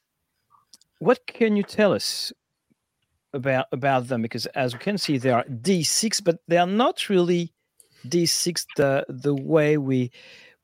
[0.99, 2.33] what can you tell us
[3.33, 4.23] about about them?
[4.23, 7.53] Because as we can see, they are D6, but they are not really
[8.07, 10.11] D6 the the way we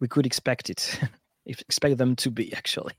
[0.01, 0.99] we could expect it,
[1.47, 2.95] expect them to be actually.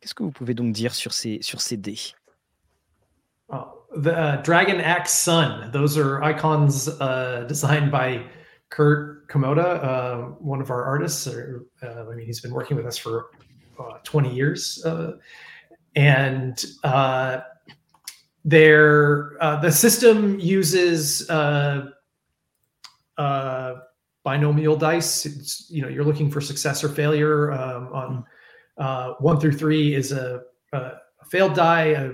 [0.00, 2.14] Qu'est-ce que vous pouvez donc dire sur ces sur ces dés
[3.50, 5.70] Oh, the uh, Dragon Axe Sun.
[5.72, 8.24] Those are icons uh, designed by
[8.70, 11.26] Kurt Komoda, uh, one of our artists.
[11.26, 13.30] Or, uh, I mean, he's been working with us for
[13.78, 15.12] uh, 20 years, uh,
[15.96, 17.40] and uh,
[18.44, 21.26] there uh, the system uses
[24.24, 25.24] binomial dice.
[25.24, 27.52] It's, you know, you're looking for success or failure.
[27.52, 28.24] Um,
[28.76, 30.92] on one through three is a, a
[31.30, 31.86] failed die.
[31.86, 32.10] A,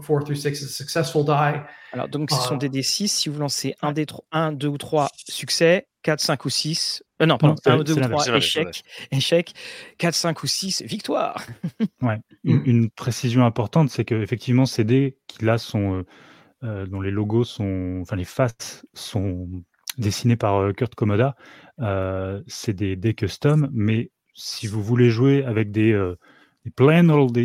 [0.00, 1.60] four through six is a successful die.
[1.92, 2.58] Alors, donc, ce sont Ah.
[2.58, 3.08] des D6.
[3.08, 7.02] Si vous lancez 1, D, 1 2 ou 3 succès, 4, 5 ou 6.
[7.22, 8.24] Euh, non, pardon, c'est- 1, 2 c'est ou l'inverse.
[8.24, 9.52] 3 C'est l'inverse, échec, échec.
[9.98, 11.44] 4, 5 ou 6 victoire.
[12.02, 12.20] Ouais.
[12.44, 12.62] Une, Mm.
[12.66, 16.02] une précision importante, c'est que effectivement ces dés qui là sont euh,
[16.64, 19.48] euh, dont les logos sont, enfin les faces sont
[19.98, 21.36] dessinés par euh, Kurt Komoda,
[21.80, 23.68] euh, c'est des dés custom.
[23.72, 26.18] Mais si vous voulez jouer avec des, euh,
[26.64, 27.36] des plain old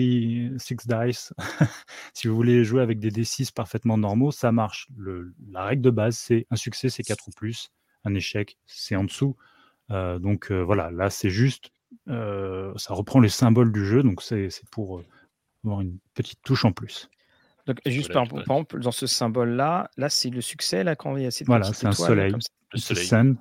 [0.60, 1.34] six dice,
[2.14, 4.88] si vous voulez jouer avec des D6 parfaitement normaux, ça marche.
[4.98, 7.72] Le- la règle de base, c'est un succès, c'est 4 ou plus,
[8.06, 9.36] un échec, c'est en dessous.
[9.92, 11.72] Euh, donc euh, voilà, là c'est juste
[12.08, 15.06] euh, ça reprend les symboles du jeu, donc c'est pour euh,
[15.64, 17.10] avoir une petite touche en plus.
[17.66, 21.26] Donc, juste par, exemple, dans ce symbole-là, là, c'est le succès, là, quand il y
[21.28, 22.32] a cette Voilà, c'est un soleil.
[22.32, 22.40] comme.
[22.74, 23.06] Le soleil.
[23.06, 23.38] sun.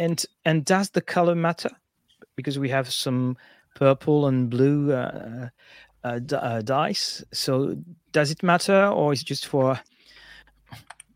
[0.00, 1.70] And, and does the color matter?
[2.36, 3.36] Because we have some
[3.74, 5.48] purple and blue uh,
[6.04, 7.24] uh, d- uh, dice.
[7.32, 7.76] So
[8.12, 9.78] does it matter, or is it just for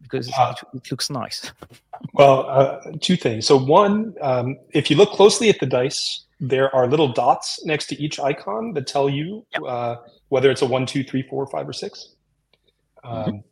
[0.03, 1.53] because Uh, it, looks nice?
[2.15, 3.47] Well, uh, two things.
[3.47, 7.87] So, one, um, if you look closely at the dice, there are little dots next
[7.89, 9.97] to each icon that tell you uh,
[10.29, 12.15] whether it's a one, two, three, four, five, or six.
[13.05, 13.45] Um,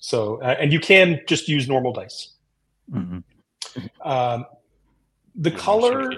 [0.00, 2.34] So, uh, and you can just use normal dice.
[2.90, 3.22] Mhm.
[4.04, 4.46] Um,
[5.34, 6.10] the color.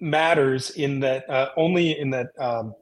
[0.00, 2.74] Matters in that uh, only in that um,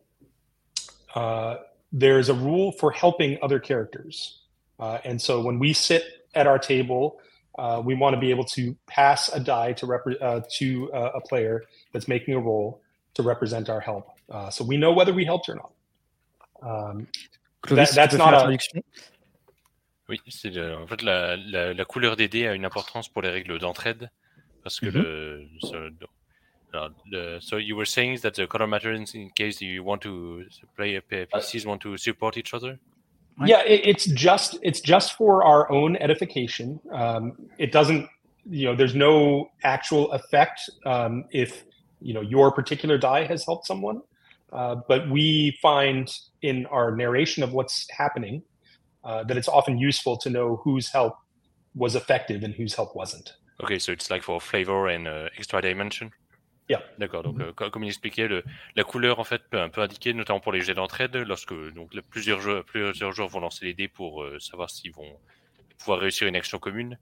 [1.14, 1.56] uh,
[1.92, 4.42] there's a rule for helping other characters,
[4.78, 7.18] uh, and so when we sit at our table,
[7.58, 11.10] uh, we want to be able to pass a die to repre- uh, to uh,
[11.14, 12.80] a player that's making a roll
[13.14, 15.72] to represent our help, uh, so we know whether we helped or not.
[16.62, 17.06] Um,
[17.62, 18.82] Clovis, tu that's not faire la a- traduction
[20.08, 23.22] Oui, c'est le- en fait la, la, la couleur des dés a une importance pour
[23.22, 24.10] les règles d'entraide
[24.62, 24.92] parce que Mhm.
[25.02, 25.48] le,
[26.72, 30.02] so, alors, le- so you were saying that the color matters in case you want
[30.02, 30.44] to
[30.76, 32.78] play P- PCs want to support each other.
[33.46, 36.78] Yeah, it, it's just it's just for our own edification.
[36.92, 38.06] Um, it doesn't,
[38.44, 41.64] you know, there's no actual effect um, if
[42.00, 44.02] you know your particular die has helped someone.
[44.52, 48.42] Uh, but we find in our narration of what's happening
[49.04, 51.14] uh, that it's often useful to know whose help
[51.74, 53.33] was effective and whose help wasn't.
[53.62, 56.11] Okay, so it's like for flavor and uh, extra dimension.
[56.70, 56.83] Yeah.
[56.98, 57.24] D'accord.
[57.24, 58.44] Donc, euh, co- comme il expliquait, le,
[58.76, 62.00] la couleur en fait peut, peut indiquer, notamment pour les jets d'entraide, lorsque donc le-
[62.02, 65.18] plusieurs joueurs, plusieurs joueurs vont lancer les dés pour euh, savoir s'ils vont
[65.78, 66.96] pouvoir réussir une action commune,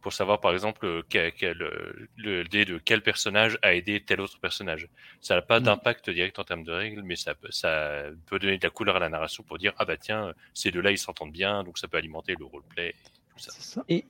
[0.00, 4.02] pour savoir par exemple euh, quel, quel, euh, le dé de quel personnage a aidé
[4.04, 4.88] tel autre personnage.
[5.20, 5.66] Ça n'a pas Mhm.
[5.66, 8.96] d'impact direct en termes de règles, mais ça, peut- ça peut donner de la couleur
[8.96, 11.86] à la narration pour dire ah bah tiens ces deux-là ils s'entendent bien, donc ça
[11.86, 12.96] peut alimenter le roleplay.
[13.30, 13.52] Tout ça.
[13.52, 13.84] C'est ça.
[13.88, 14.04] Et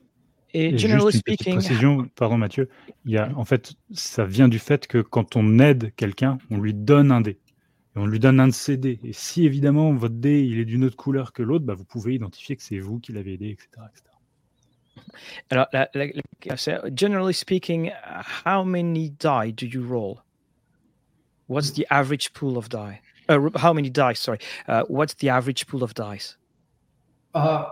[0.53, 2.69] Et generally juste une petite speaking, précision, pardon Mathieu,
[3.05, 6.59] il y a, en fait, ça vient du fait que quand on aide quelqu'un, on
[6.59, 7.39] lui donne un dé.
[7.95, 8.99] Et on lui donne un de ses dés.
[9.03, 12.15] Et si évidemment votre dé il est d'une autre couleur que l'autre, bah, vous pouvez
[12.15, 13.67] identifier que c'est vous qui l'avez aidé, etc.
[13.91, 14.03] etc.
[15.49, 17.91] alors, la- la- la- generally speaking,
[18.45, 20.19] how many die do you roll?
[21.47, 23.01] What's the average pool of die?
[23.29, 24.19] Uh, how many dice?
[24.19, 24.39] Sorry.
[24.67, 26.37] Uh, what's the average pool of dice?
[27.33, 27.65] Uh,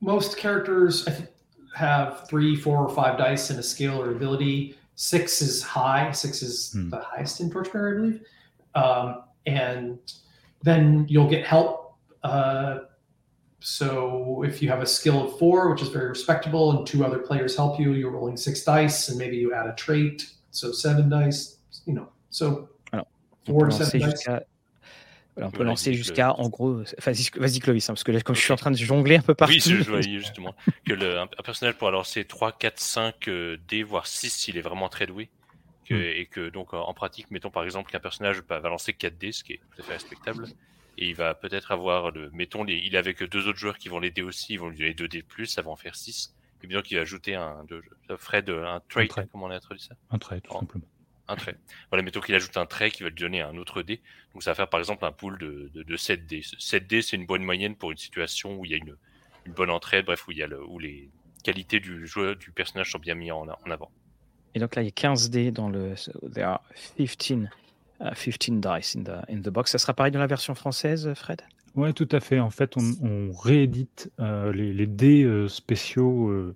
[0.00, 1.28] most characters I think,
[1.74, 4.76] have three, four, or five dice in a skill or ability.
[4.94, 6.12] Six is high.
[6.12, 6.90] Six is Hmm.
[6.90, 8.22] the highest in Torchbearer, I believe.
[8.74, 9.98] Um, and
[10.62, 11.96] then you'll get help.
[12.22, 12.78] Uh,
[13.60, 17.18] so if you have a skill of four, which is very respectable, and two other
[17.18, 21.08] players help you, you're rolling six dice, and maybe you add a trait, so seven
[21.08, 21.58] dice.
[21.86, 22.68] You know, so
[23.46, 24.26] four to seven dice.
[25.36, 28.36] Voilà, on peut lancer jusqu'à, en gros, vas-y, vas-y Clovis, hein, parce que là, comme
[28.36, 29.54] je suis en train de jongler un peu partout.
[29.54, 30.54] Oui, je, voyais justement
[30.86, 34.62] que le, un, personnage pourra lancer 3, 4, 5 euh, dés, voire 6 s'il est
[34.62, 35.28] vraiment très doué.
[35.84, 36.00] Que, Mm.
[36.00, 39.32] Et que donc en pratique, mettons par exemple qu'un personnage bah, va lancer 4 dés,
[39.32, 40.46] ce qui est tout à fait respectable.
[40.96, 43.88] Et il va peut-être avoir, le, mettons, les, il est avec deux autres joueurs qui
[43.88, 45.96] vont l'aider aussi, ils vont lui donner 2 dés de plus, ça va en faire
[45.96, 46.34] 6.
[46.62, 47.82] Et bien qu'il va ajouter un, de,
[48.16, 49.28] Fred, un trait, trait.
[49.30, 49.96] comment on a traduit ça?
[50.10, 50.86] Un trait, tout simplement.
[51.28, 51.56] Un trait.
[51.90, 54.00] Voilà, mettons qu'il ajoute un trait qui va lui donner un autre dé.
[54.32, 56.42] Donc ça va faire par exemple un pool de, de, de 7 dés.
[56.58, 58.96] 7 dés, c'est une bonne moyenne pour une situation où il y a une,
[59.46, 61.10] une bonne entraide, bref, où, il y a le, où les
[61.42, 63.90] qualités du joueur, du personnage sont bien mises en, en avant.
[64.54, 65.96] Et donc là, il y a 15 dés dans le.
[65.96, 66.62] so there are
[66.96, 67.48] 15,
[68.00, 69.72] uh, 15 dice in the, in the box.
[69.72, 71.42] Ça sera pareil dans la version française, Fred?
[71.74, 72.38] Ouais, tout à fait.
[72.38, 76.54] En fait, on, on réédite euh, les, les dés euh, spéciaux euh,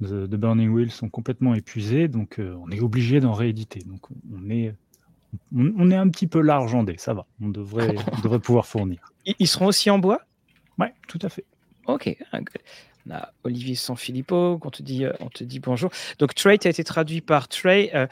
[0.00, 3.80] de, de Burning Wheel sont complètement épuisés, donc euh, on est obligé d'en rééditer.
[3.86, 4.00] Donc
[4.32, 4.74] on est,
[5.54, 7.26] on, on est un petit peu large en ça va.
[7.40, 9.12] On devrait, on devrait pouvoir fournir.
[9.38, 10.20] Ils, seront aussi en bois?
[10.78, 11.44] Ouais, tout à fait.
[11.86, 12.16] Ok.
[12.32, 12.40] ah.
[13.06, 15.90] On a Olivier Sanfilippo, on te dit, euh, on te dit bonjour.
[16.18, 17.90] Donc Trey a été traduit par Trey.
[17.94, 18.06] Euh,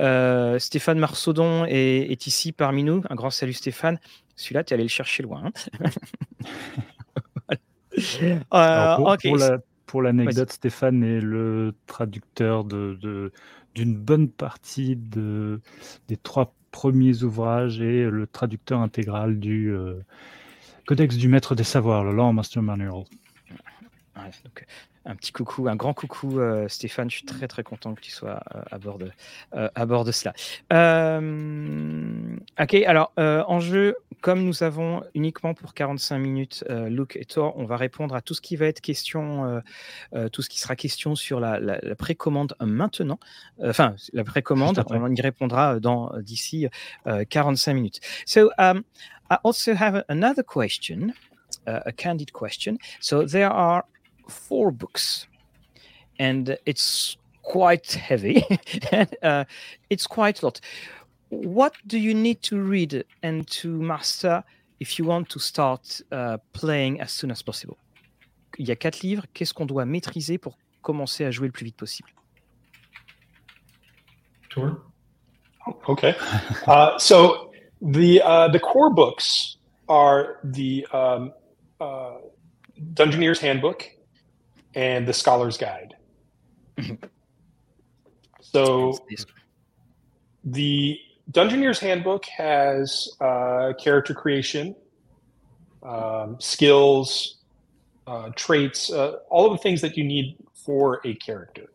[0.00, 3.02] euh, Stéphane Marsaudon est, est ici parmi nous.
[3.08, 3.98] Un grand salut Stéphane.
[4.36, 5.44] Celui-là, tu es allé le chercher loin.
[5.46, 5.52] hein.
[8.50, 8.96] Voilà.
[8.96, 9.22] Pour, Euh, ok.
[9.22, 13.32] pour la- pour l'anecdote, Stéphane est le traducteur de, de-
[13.74, 15.60] d'une bonne partie de,
[16.08, 19.94] des trois premiers ouvrages et le traducteur intégral du euh,
[20.86, 23.04] Codex du Maître des Savoirs, le Law Master Manual.
[24.16, 27.10] Ouais, donc, euh, un petit coucou, un grand coucou, euh, Stéphane.
[27.10, 29.10] Je suis très très content que tu sois euh, à, bord de,
[29.54, 30.32] euh, à bord de cela.
[32.60, 37.64] Ok, alors en jeu, comme nous avons uniquement pour 45 minutes Luke et Thor, on
[37.64, 39.60] va répondre à tout ce qui va être question,
[40.32, 43.18] tout ce qui sera question sur la, la- la précommande maintenant.
[43.62, 46.68] Enfin, la précommande, on y répondra dans d'ici
[47.06, 48.00] euh, 45 minutes.
[48.26, 48.84] So um,
[49.30, 51.12] I also have another question,
[51.66, 52.76] uh, a candid question.
[53.00, 53.84] So there are
[54.28, 55.26] four books,
[56.18, 58.44] and it's quite heavy,
[58.92, 59.44] and uh,
[59.90, 60.60] it's quite a lot.
[61.28, 64.44] What do you need to read and to master
[64.80, 67.76] if you want to start uh, playing as soon as possible?
[68.58, 69.24] Il y a quatre livres.
[69.34, 72.08] Qu'est-ce qu'on doit maîtriser pour commencer à jouer le plus vite possible?
[74.50, 74.80] Tour.
[75.88, 76.14] Okay.
[76.66, 77.50] uh, so
[77.80, 79.56] the uh, the core books
[79.88, 81.32] are the um,
[81.80, 82.18] uh,
[82.94, 83.90] Dungeoneer's Handbook
[84.74, 85.94] and the Scholar's Guide.
[88.40, 88.98] so
[90.44, 90.98] the
[91.30, 94.74] Dungeoneer's Handbook has uh, character creation,
[95.82, 97.38] um, skills,
[98.06, 101.70] uh, traits, uh, all of the things that you need for a character.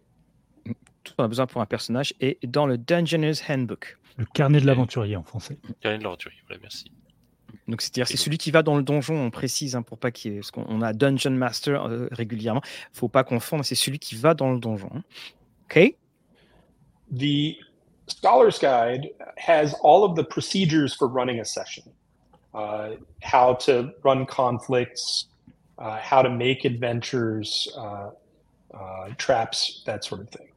[1.04, 3.98] Tout qu'on a besoin pour un personnage est dans le Dungeoner's Handbook.
[4.18, 5.58] Le carnet de l'aventurier en français.
[5.80, 6.92] Carnet de l'aventurier, voilà, merci.
[7.70, 10.32] Donc, c'est-à-dire, c'est celui qui va dans le donjon, on précise, hein, pour pas qu'il
[10.32, 10.40] y ait.
[10.40, 12.62] Parce qu'on on a Dungeon Master euh, régulièrement.
[12.94, 14.90] faut pas confondre, c'est celui qui va dans le donjon.
[15.66, 15.96] OK?
[17.12, 17.58] The
[18.08, 21.84] scholar's guide has all of the procedures for running a session
[22.54, 25.26] uh, how to run conflicts
[25.78, 28.10] uh, how to make adventures uh,
[28.74, 30.49] uh, traps that sort of thing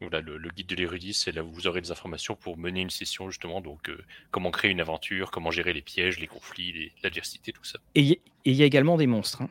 [0.00, 2.80] Voilà, le, le guide de l'érudit, c'est là où vous aurez des informations pour mener
[2.82, 3.60] une session, justement.
[3.60, 3.98] Donc, euh,
[4.30, 7.78] comment créer une aventure, comment gérer les pièges, les conflits, les- l'adversité, tout ça.
[7.96, 9.42] Et il y- a également des monstres.
[9.42, 9.48] hein.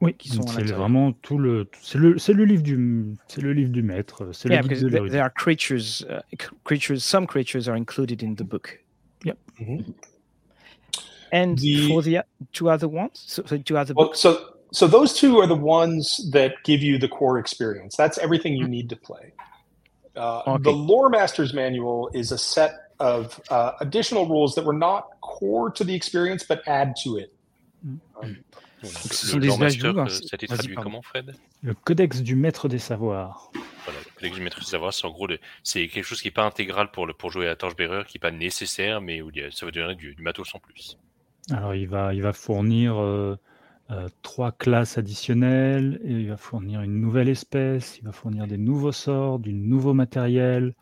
[0.00, 3.52] Oui, Qui sont c'est vraiment tout le, c'est le, c'est le livre du, c'est le
[3.52, 5.12] livre du maître, c'est le Yeah, guide because de there, l'érudit.
[5.12, 8.80] there are creatures, uh, creatures, some creatures are included in the book.
[9.24, 9.38] Yep.
[9.60, 9.84] Mhm.
[11.32, 12.22] And The- for the
[12.52, 14.20] two other ones, so, so two other well books?
[14.20, 14.36] so
[14.72, 17.96] so those two are the ones that give you the core experience.
[17.96, 19.32] That's everything you need to play.
[20.16, 20.62] Uh, Okay.
[20.64, 25.70] the lore master's manual is a set of uh, additional rules that were not core
[25.70, 27.30] to the experience but add to it.
[28.82, 31.34] Ce sont le des ajouts, hein, euh, ça a été traduit comment, Fred?
[31.62, 33.50] Le codex du maître des savoirs.
[33.84, 35.28] Voilà, le collègue du maître du savoir, c'est en gros,
[35.62, 38.20] c'est quelque chose qui n'est pas intégral pour, le, pour jouer à Torchbearer, qui n'est
[38.20, 40.98] pas nécessaire, mais où ça va donner du, du matos en plus.
[41.50, 43.38] Alors il va, il va fournir euh,
[43.90, 48.92] euh, trois classes additionnelles, il va fournir une nouvelle espèce, il va fournir des nouveaux
[48.92, 50.74] sorts, du nouveau matériel,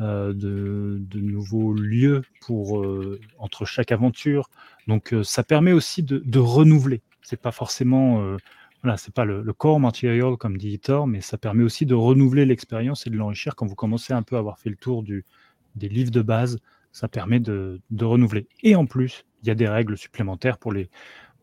[0.00, 4.48] euh, de, nouveaux lieux pour euh, entre chaque aventure.
[4.88, 7.02] Donc ça permet aussi de, de renouveler.
[7.22, 8.36] C'est pas forcément
[8.82, 12.46] voilà, pas le, le core material comme dit Thor, mais ça permet aussi de renouveler
[12.46, 15.88] l'expérience et de l'enrichir quand vous commencez un peu à avoir fait le tour des
[15.88, 16.58] livres de base.
[16.92, 18.48] Ça permet de renouveler.
[18.62, 20.90] Et en plus, il y a des règles supplémentaires pour les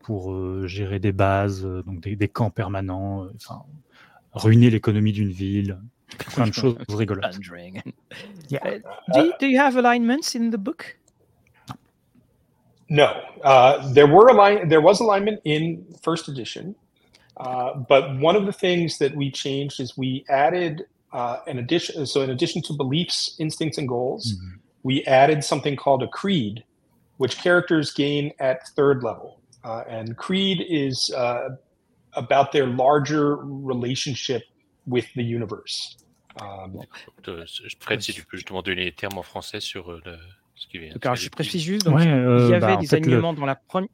[0.04, 3.62] pour euh, gérer des bases, euh, donc des, des camps permanents, euh, enfin,
[4.34, 5.78] ruiner l'économie d'une ville,
[6.34, 7.38] plein de choses rigolotes.
[8.50, 8.60] Yeah.
[8.64, 8.78] Uh,
[9.14, 10.98] do, you, do you have alignments in the book?
[12.90, 16.74] No, uh, there were align- There was alignment in first edition,
[17.38, 22.04] uh, but one of the things that we changed is we added uh, an addition.
[22.06, 24.58] So, in addition to beliefs, instincts, and goals, Mhm.
[24.82, 26.62] we added something called a creed,
[27.16, 29.40] which characters gain at third level.
[29.64, 31.48] Uh, and creed is uh,
[32.16, 34.42] about their larger relationship
[34.86, 35.96] with the universe.
[36.40, 36.80] Um,
[37.28, 37.44] Euh,
[37.80, 40.18] Fred, si tu peux justement donner les termes en français sur euh, le-
[40.54, 40.92] ce qui vient.
[40.92, 41.84] Donc, alors, je précise juste.
[41.86, 43.88] Donc, Ouais, euh, il y avait bah, des le- alignements dans la première.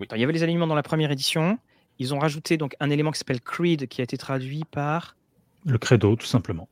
[0.00, 0.06] Oui.
[0.14, 1.58] il y avait les alignements dans la première édition.
[1.98, 5.16] Ils ont rajouté donc un élément qui s'appelle Creed, qui a été traduit par.
[5.66, 6.68] le credo, tout simplement.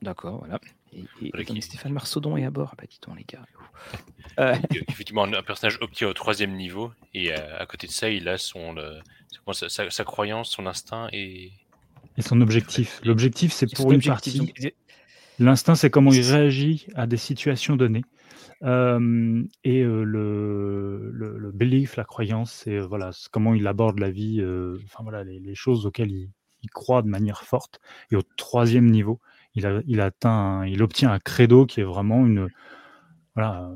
[0.00, 0.58] D'accord, voilà.
[1.22, 2.70] Et, Stéphane Marsaudon est à bord.
[2.72, 3.44] Ah bah, dis-donc, les gars.
[4.40, 4.56] Euh,
[4.88, 6.90] Effectivement, un personnage obtient au troisième niveau.
[7.12, 8.98] Et euh, à côté de ça, il a son, le-
[9.52, 11.52] sa, sa- sa croyance, son instinct et.
[12.16, 13.00] Et son objectif.
[13.04, 14.52] L'objectif, c'est pour une partie.
[15.38, 18.04] L'instinct, c'est comment il réagit à des situations données.
[18.62, 23.98] Euh, et euh, le, le, le belief, la croyance, c'est euh, voilà, comment il aborde
[23.98, 26.30] la vie, euh, enfin voilà, les, les choses auxquelles il,
[26.62, 27.80] il croit de manière forte.
[28.10, 29.20] Et au troisième niveau,
[29.54, 32.48] il, a, il atteint, un- il obtient un credo qui est vraiment une,
[33.34, 33.70] voilà,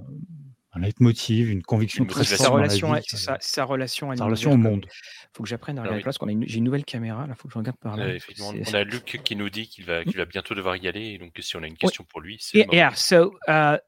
[0.73, 4.25] un leitmotiv, une conviction Une très sa forte relation, à, sa, sa relation à Sa
[4.25, 4.83] relation au monde.
[4.83, 4.93] quoi.
[5.33, 6.05] Faut que j'apprenne à Ah regarder oui.
[6.05, 8.05] parce qu'on a une, j'ai une nouvelle caméra là, faut que je regarde par là.
[8.07, 11.07] Euh, on a Luc qui nous dit qu'il va, qu'il va bientôt devoir y aller.
[11.15, 12.95] Et donc, si on a une question pour lui, c'est Yeah, yeah.
[12.95, 13.79] So, uh,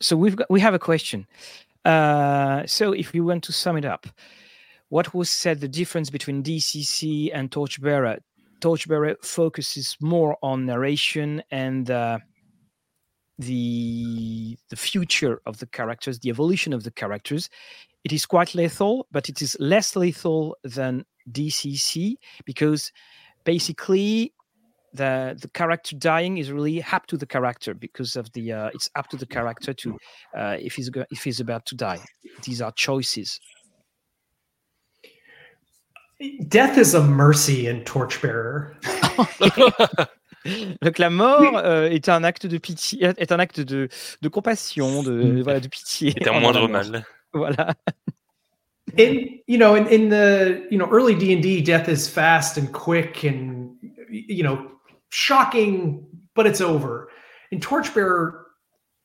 [0.00, 1.24] so we've got we have a question.
[1.86, 4.06] Uh, so, if we want to sum it up,
[4.90, 8.18] what was said the difference between DCC and Torchbearer?
[8.64, 12.18] Torchbearer focuses more on narration and uh,
[13.38, 17.50] the the future of the characters, the evolution of the characters.
[18.04, 22.14] It is quite lethal, but it is less lethal than DCC
[22.46, 22.90] because
[23.44, 24.32] basically
[24.94, 28.88] the the character dying is really up to the character because of the uh, it's
[28.94, 29.98] up to the character to
[30.34, 32.00] uh, if he's go- if he's about to die.
[32.44, 33.38] These are choices.
[36.48, 38.76] Death is a mercy in Torchbearer.
[40.82, 43.88] Donc la mort euh, est un acte de pitié, est un acte de,
[44.20, 46.14] de compassion, de voilà de pitié.
[46.16, 47.04] C'est un envers moindre mal.
[47.32, 47.74] Voilà.
[48.98, 53.24] in you know in, in the you know early d&d death is fast and quick
[53.24, 53.74] and
[54.08, 54.70] you know
[55.08, 57.08] shocking but it's over
[57.50, 58.46] in torchbearer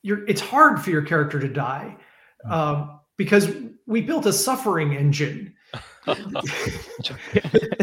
[0.03, 1.95] you're it's hard for your character to die
[2.49, 3.49] um, because
[3.85, 5.53] we built a suffering engine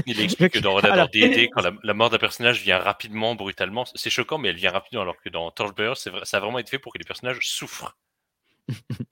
[0.06, 3.84] Il explique que dans, Alors, D&D, quand la, la mort d'un personnage vient rapidement, brutalement,
[3.94, 6.58] c'est choquant, mais elle vient rapidement, alors que dans Torchbearer, c'est vrai- ça a vraiment
[6.58, 7.96] été fait pour que les personnages souffrent.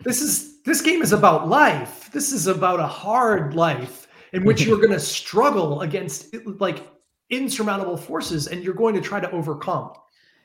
[0.04, 4.62] this is this game is about life this is about a hard life in which
[4.66, 6.82] you're going to struggle against like
[7.30, 9.92] insurmountable forces and you're going to try to overcome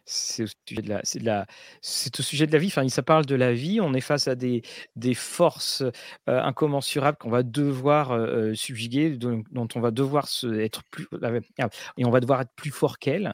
[0.05, 1.45] C'est au sujet de la, c'est de la,
[1.81, 2.67] c'est au sujet de la vie.
[2.67, 3.79] Enfin, ça parle de la vie.
[3.81, 4.61] On est face à des,
[4.95, 10.47] des forces euh, incommensurables qu'on va devoir euh, subjuguer, dont, dont on va devoir se,
[10.59, 11.07] être plus,
[11.59, 13.33] ah, et on va devoir être plus fort qu'elles.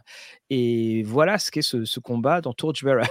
[0.49, 3.07] Et voilà ce qu'est ce, ce combat dans Torchbearer.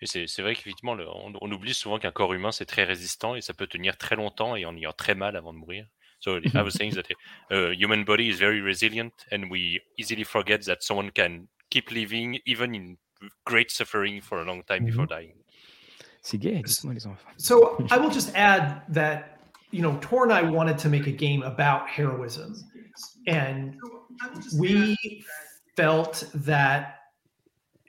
[0.00, 2.84] Et c'est c'est vrai qu'effectivement, le- on, on oublie souvent qu'un corps humain, c'est très
[2.84, 5.86] résistant et ça peut tenir très longtemps et en ayant très mal avant de mourir.
[6.18, 7.04] So I was saying that
[7.50, 12.38] uh, human body is very resilient and we easily forget that someone can keep living
[12.44, 12.98] even in
[13.44, 15.36] great suffering for a long time before dying.
[16.22, 17.32] C'est gay, dites-moi les enfants.
[17.36, 21.16] So I will just add that you know Tor and I wanted to make a
[21.26, 22.54] game about heroism,
[23.26, 23.74] and
[24.56, 24.96] we
[25.76, 27.00] felt that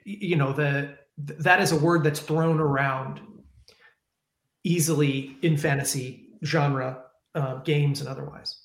[0.04, 3.20] you know the that is a word that's thrown around
[4.64, 7.04] easily in fantasy genre
[7.34, 8.63] uh, games and otherwise.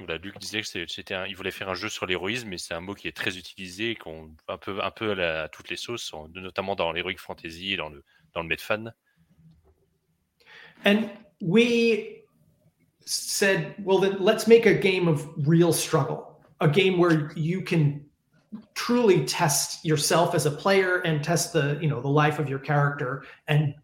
[0.00, 2.72] Voilà, Luc disait que c'était un- il voulait faire un jeu sur l'héroïsme, mais c'est
[2.72, 5.76] un mot qui est très utilisé et qu'on un peu un peu à, toutes les
[5.76, 8.92] sauces, en- notamment dans l'heroic fantasy et dans le dans le Medfan.
[10.84, 12.22] And we
[13.04, 18.04] said, well, then let's make a game of real struggle, a game where you can
[18.74, 22.60] truly test yourself as a player and test the, you know, the life of your
[22.60, 23.74] character and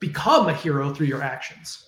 [0.00, 1.87] become a hero through your actions.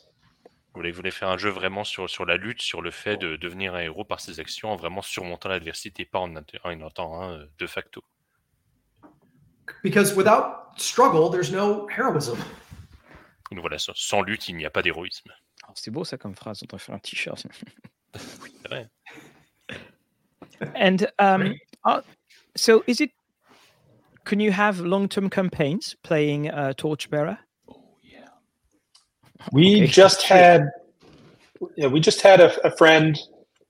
[0.74, 3.36] Voilà, il voulait faire un jeu vraiment sur, sur la lutte, sur le fait de
[3.36, 7.20] devenir un héros par ses actions, en vraiment surmontant l'adversité, pas en, int- en étant
[7.20, 8.04] un euh, de facto?
[9.82, 12.36] Because without struggle, there's no heroism.
[13.50, 15.30] Donc voilà, sans, sans lutte, il n'y a pas d'héroïsme.
[15.64, 16.60] Alors, C'est beau ça comme phrase.
[16.62, 17.46] On devrait faire un t-shirt.
[18.14, 18.88] C'est vrai.
[20.76, 21.54] And um,
[21.84, 22.00] uh,
[22.54, 23.12] so, is it?
[24.24, 27.38] Can you have long-term campaigns playing uh, Torchbearer?
[29.52, 29.86] We Okay.
[29.86, 30.70] just had,
[31.76, 33.18] yeah, we just had a, a friend,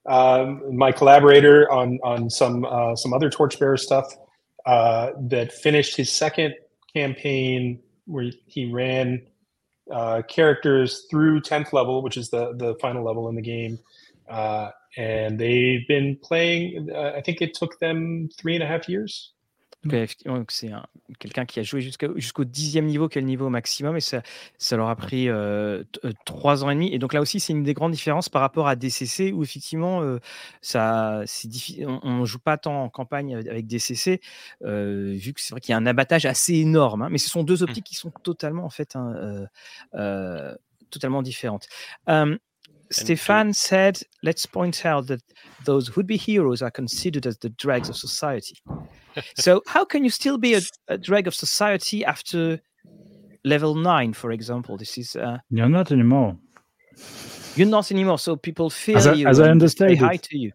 [0.07, 4.13] um, my collaborator on on some uh, some other Torchbearer stuff,
[4.67, 6.55] uh, that finished his second
[6.95, 9.27] campaign where he ran
[9.93, 13.79] uh, characters through tenth level, which is the the final level in the game,
[14.29, 16.89] uh, and they've been playing.
[16.95, 19.33] Uh, I think it took them three and a half years.
[20.27, 20.85] Donc, c'est un-
[21.19, 24.23] quelqu'un qui a joué jusqu'au dixième niveau, qui est le niveau maximum, et ça,
[24.59, 25.85] ça leur a pris euh,
[26.27, 26.93] trois ans et demi.
[26.93, 30.03] Et donc là aussi, c'est une des grandes différences par rapport à DCC, où effectivement,
[30.03, 30.19] euh,
[30.61, 31.23] ça,
[32.05, 34.21] on ne joue pas tant en campagne avec- DCC,
[34.65, 37.03] euh, vu que c'est vrai qu'il y a un abattage assez énorme.
[37.03, 37.09] hein.
[37.11, 39.47] mais ce sont deux optiques qui sont totalement, en fait, hein,
[40.91, 41.69] totalement différentes.
[42.93, 45.23] Stefan said, let's point out that
[45.65, 48.57] those would be heroes are considered as the dregs of society.
[49.37, 52.61] so, how can you still be a, a drag of society after
[53.45, 54.77] level nine, for example?
[54.77, 55.17] This is.
[55.17, 56.37] Uh, You're not anymore.
[57.57, 59.29] You're not anymore, so people fear As I- you.
[59.29, 60.23] as I they understand hi it.
[60.25, 60.53] to you.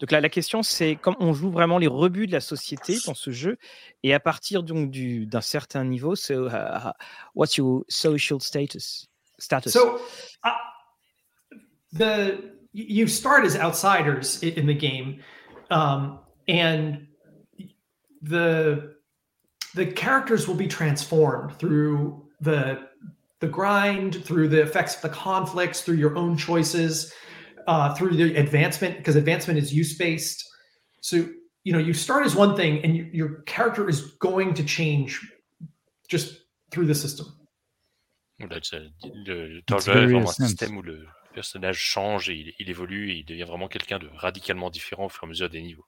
[0.00, 3.12] Donc là, la question, c'est comme on joue vraiment les rebuts de la société dans
[3.14, 3.58] ce jeu,
[4.02, 6.90] et à partir donc du d'un certain niveau, so uh,
[7.34, 9.06] what's your social status?
[9.38, 9.72] Status?
[9.74, 10.00] So,
[10.44, 10.50] uh,
[11.92, 15.22] the you start as outsiders in the game,
[15.70, 17.06] um, and
[18.22, 18.94] the
[19.74, 22.88] the characters will be transformed through the
[23.40, 27.12] the grind, through the effects of the conflicts, through your own choices,
[27.66, 30.44] uh, through the advancement because advancement is use based.
[31.00, 31.28] So
[31.64, 35.20] you know you start as one thing, and you, your character is going to change
[36.08, 37.26] just through the system.
[38.40, 38.90] Là, c'est-
[39.26, 40.48] le Torchbearer It's est very vraiment un essence.
[40.50, 44.08] système où le personnage change et il, il évolue et il devient vraiment quelqu'un de
[44.14, 45.86] radicalement différent au fur et à mesure des niveaux.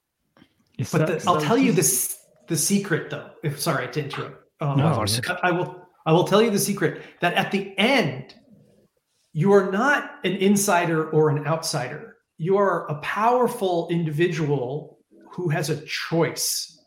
[0.78, 2.18] Et But the, I'll tell you this
[2.48, 3.30] the secret though.
[3.42, 4.38] If sorry to interrupt.
[4.60, 5.38] Um, No, secret.
[5.42, 5.76] I will
[6.06, 8.34] I will tell you the secret that at the end,
[9.32, 12.16] you are not an insider or an outsider.
[12.38, 14.98] You are a powerful individual
[15.30, 16.80] who has a choice,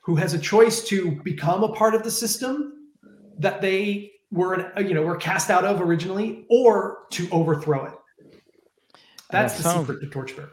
[0.00, 2.72] who has a choice to become a part of the system
[3.38, 7.94] that they were you know were cast out of originally, or to overthrow it.
[9.30, 10.50] That's the fin, secret to Torchbearer.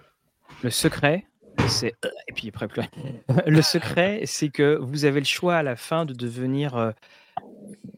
[0.64, 1.26] Le secret,
[1.68, 1.94] c'est
[2.28, 2.90] et puis après.
[3.48, 6.92] Le secret, c'est que vous avez le choix à la fin de devenir euh,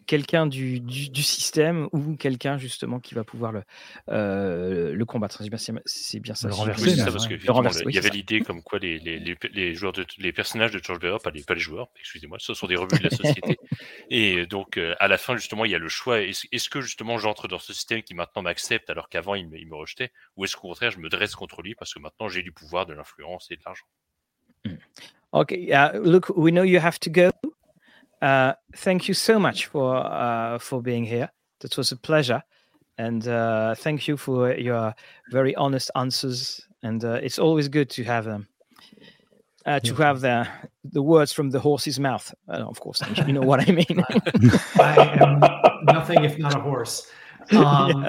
[0.07, 3.63] quelqu'un du, du, du système ou quelqu'un justement qui va pouvoir le,
[4.09, 5.41] euh, le combattre.
[5.85, 6.47] C'est bien, ça.
[6.47, 7.29] Le renverser, Oui, ça, là, parce ouais.
[7.29, 9.35] que Le effectivement, renverser, le- oui, il y avait l'idée comme quoi les, les, les,
[9.51, 12.67] les joueurs de, les personnages de Torchbearer, pas les, pas les joueurs, excusez-moi, ce sont
[12.67, 13.57] des rebuts de la société.
[14.09, 16.21] et donc, euh, à la fin, justement, il y a le choix.
[16.21, 19.67] Est-ce que, justement, j'entre dans ce système qui maintenant m'accepte alors qu'avant, il, me- il
[19.67, 22.43] me rejetait Ou est-ce qu'au contraire, je me dresse contre lui parce que maintenant, j'ai
[22.43, 23.85] du pouvoir, de l'influence et de l'argent?
[25.33, 27.29] Okay, uh, look, we know you have to go.
[28.25, 31.29] Uh, thank you so much for uh, for being here.
[31.59, 32.41] That was a pleasure,
[32.97, 34.95] and uh, thank you for your
[35.31, 36.67] very honest answers.
[36.81, 38.47] And uh, it's always good to have um,
[39.67, 40.47] uh, to have the
[40.85, 42.33] the words from the horse's mouth.
[42.49, 44.03] Uh, of course, you know what I mean.
[44.79, 45.39] I am
[45.85, 47.07] nothing if not a horse.
[47.51, 48.07] Um,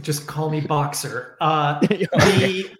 [0.00, 1.36] Just call me boxer.
[1.42, 2.70] Uh, the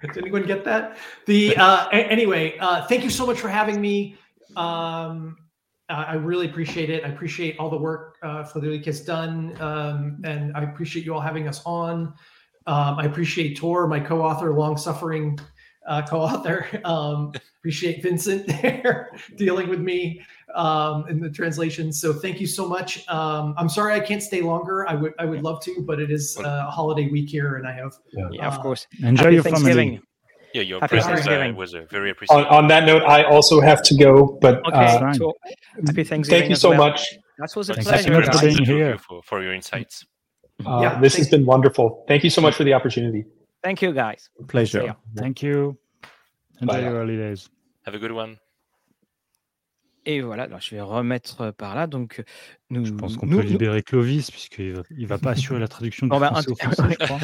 [0.00, 0.96] did anyone get that?
[1.26, 4.16] The uh, a- anyway, uh, thank you so much for having me.
[4.56, 5.36] Um,
[5.88, 7.04] I I really appreciate it.
[7.04, 11.20] I appreciate all the work uh, Frederic has done, um, and I appreciate you all
[11.20, 12.14] having us on.
[12.66, 15.38] Um, I appreciate Tor, my co-author, long-suffering
[15.86, 16.66] uh, co-author.
[16.84, 20.20] Um, appreciate Vincent there dealing with me
[20.56, 21.92] um, in the translation.
[21.92, 23.08] So thank you so much.
[23.08, 24.88] Um, I'm sorry I can't stay longer.
[24.88, 27.66] I would I would love to, but it is uh, a holiday week here, and
[27.66, 28.86] I have yeah, of Uh, course.
[29.02, 29.90] Enjoy Happy your Thanksgiving.
[29.90, 30.02] family.
[30.54, 31.56] Yeah, your Happy presence uh, Thanksgiving.
[31.56, 32.46] was uh, very appreciated.
[32.48, 35.14] on that note, I also have to go, but Okay, uh, fine.
[35.14, 35.32] so
[35.86, 36.24] happy Thanksgiving.
[36.40, 36.78] thank you so well.
[36.90, 37.00] much.
[37.38, 38.20] That was a Thank Thank pleasure.
[38.20, 38.98] you for being to you here.
[38.98, 40.04] For, for your insights.
[40.64, 42.04] Uh, Yeah, this thank- has been wonderful.
[42.06, 43.24] Thank you so much for the opportunity.
[43.64, 44.28] Thank you, guys.
[44.48, 44.82] Pleasure.
[44.88, 45.20] See.
[45.22, 45.78] Thank you.
[46.60, 46.80] Enjoy Bye.
[46.80, 47.48] your holidays.
[47.86, 48.38] Have a good one.
[50.04, 51.86] Et voilà, alors je vais remettre par là.
[51.86, 52.22] Donc,
[52.70, 55.68] nous, Je pense qu'on peut nous- libérer Clovis, puisqu'il va, il va pas assurer la
[55.68, 57.18] traduction du Bon, bah, français un- au français, je crois.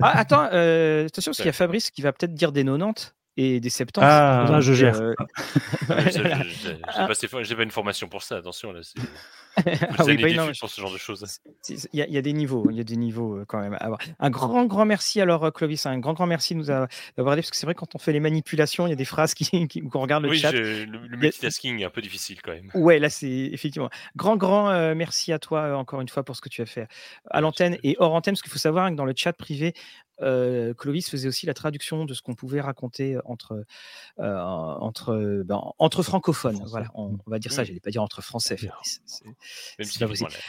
[0.00, 3.14] Ah, attends, euh, attention, parce qu'il y a Fabrice qui va peut-être dire des 90
[3.36, 4.00] et des 70.
[4.04, 5.00] Ah, Ça, je Donc, gère.
[5.00, 5.14] euh,
[6.12, 6.22] J'ai
[7.06, 8.72] pas, ces- j'ai pas une formation pour ça, attention.
[8.72, 8.80] Là,
[9.98, 11.24] Ah oui, bah, non, pour ce genre de choses.
[11.68, 13.60] Il y, a- il y a des niveaux, il y a des niveaux euh, quand
[13.60, 13.76] même.
[13.80, 14.00] avoir.
[14.18, 17.34] Un grand, grand merci alors euh, Clovis, un grand, grand merci de nous a- d'avoir
[17.34, 19.34] aidé parce que c'est vrai quand on fait les manipulations, il y a des phrases
[19.34, 20.50] qui, qui qu'on regarde le Oui, chat.
[20.52, 22.70] je- le, le multitasking est un peu difficile quand même.
[22.74, 23.90] Ouais, là c'est effectivement.
[24.16, 26.66] Grand, grand euh, merci à toi euh, encore une fois pour ce que tu as
[26.66, 26.88] fait
[27.30, 29.72] à l'antenne et hors antenne, parce qu'il faut savoir que dans le chat privé,
[30.22, 33.64] euh, Clovis faisait aussi la traduction de ce qu'on pouvait raconter entre
[34.20, 36.62] euh, entre ben, entre francophones.
[36.68, 37.62] Voilà, on, on va dire ça.
[37.62, 37.64] Mm.
[37.64, 38.56] Je n'allais pas dire entre français.
[38.56, 39.00] Fabrice.
[39.78, 40.42] Même si pas évidemment, possible.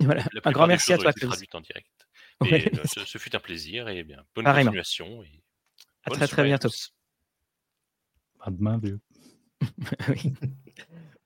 [0.00, 0.24] la- Voilà.
[0.32, 1.12] la Un grand merci à toi,
[1.54, 1.86] en direct.
[2.40, 2.62] Ouais.
[2.62, 4.70] Et, euh, ce, ce fut un plaisir et bien bonne Pareillement.
[4.72, 5.22] continuation.
[5.22, 5.40] Et
[6.04, 6.68] À bonne très très bientôt.
[8.40, 9.00] À demain, vieux.
[10.08, 10.32] Oui.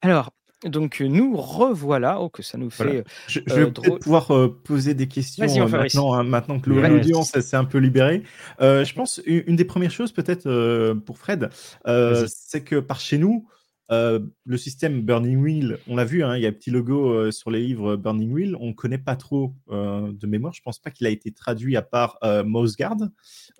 [0.03, 0.31] Alors,
[0.65, 2.21] donc nous revoilà.
[2.21, 2.85] Oh, que ça nous fait.
[2.85, 3.03] Voilà.
[3.27, 3.99] Je, je Euh, vais drôle.
[4.01, 8.23] pouvoir euh, poser des questions euh, maintenant, hein, maintenant que l'audience s'est un peu libérée.
[8.61, 11.49] Euh, je pense une, une des premières choses peut-être euh, pour Fred,
[11.87, 13.49] euh, c'est que par chez nous,
[13.91, 17.11] euh, le système Burning Wheel, on l'a vu, hein, il y a un petit logo
[17.11, 20.53] euh, sur les livres Burning Wheel, on ne connaît pas trop euh, de mémoire.
[20.53, 22.97] Je pense pas qu'il a été traduit à part euh, Mouse Guard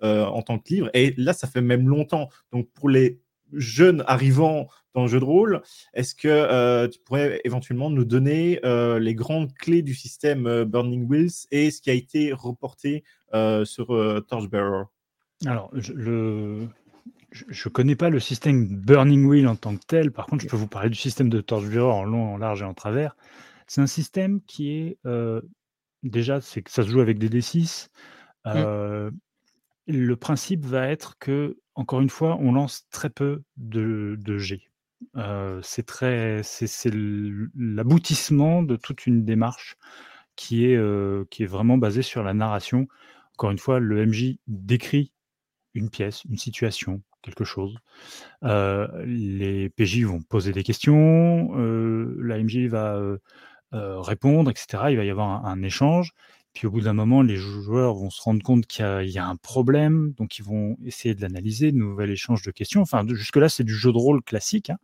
[0.03, 0.89] euh, en tant que livre.
[0.93, 2.29] Et là, ça fait même longtemps.
[2.51, 3.19] Donc pour les
[3.53, 5.61] jeune arrivant dans le jeu de rôle,
[5.95, 11.71] est-ce que tu pourrais éventuellement nous donner les grandes clés du système Burning Wheels et
[11.71, 13.03] ce qui a été reporté
[13.63, 13.87] sur
[14.27, 14.83] Torchbearer?
[15.45, 16.67] Alors, le,
[17.31, 20.11] je ne connais pas le système Burning Wheel en tant que tel.
[20.11, 22.65] Par contre, je peux vous parler du système de Torchbearer en long, en large et
[22.65, 23.15] en travers.
[23.67, 24.97] C'est un système qui est
[26.03, 27.89] déjà, c'est que ça se joue avec des D6.
[28.45, 29.11] Mmh.
[29.87, 34.69] Le principe va être que, encore une fois, on lance très peu de, de G.
[35.61, 36.91] c'est très, c'est
[37.55, 39.77] l'aboutissement de toute une démarche
[40.35, 40.79] qui est,
[41.29, 42.87] qui est vraiment basée sur la narration.
[43.33, 45.13] Encore une fois, le MJ décrit
[45.73, 47.75] une pièce, une situation, quelque chose.
[48.43, 53.01] les PJ vont poser des questions, la MJ va
[53.71, 54.83] répondre, etc.
[54.89, 56.13] Il va y avoir un, échange.
[56.53, 59.35] Puis au bout d'un moment, les joueurs vont se rendre compte qu'il y, a un
[59.35, 62.81] problème, donc ils vont essayer de l'analyser, de nouvel échange de questions.
[62.81, 64.71] Enfin, jusque-là, c'est du jeu de rôle classique.
[64.71, 64.77] Hein.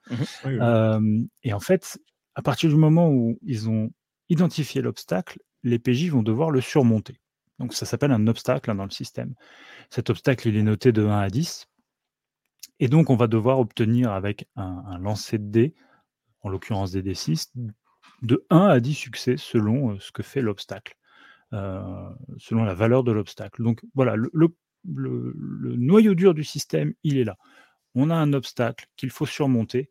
[0.46, 1.98] Mmh et en fait,
[2.36, 3.90] à partir du moment où ils ont
[4.30, 7.20] identifié l'obstacle, les PJ vont devoir le surmonter.
[7.60, 9.34] Donc ça s'appelle un obstacle hein, dans le système.
[9.90, 11.68] Cet obstacle, il est noté de 1 à 10.
[12.80, 15.76] Et donc, on va devoir obtenir avec un, lancer de dés,
[16.42, 17.52] en l'occurrence des D6,
[18.22, 20.96] de 1 à 10 succès selon euh, ce que fait l'obstacle,
[21.54, 23.64] euh, selon la valeur de l'obstacle.
[23.64, 27.38] Donc voilà, le, noyau dur du système, il est là.
[27.96, 29.90] On a un obstacle qu'il faut surmonter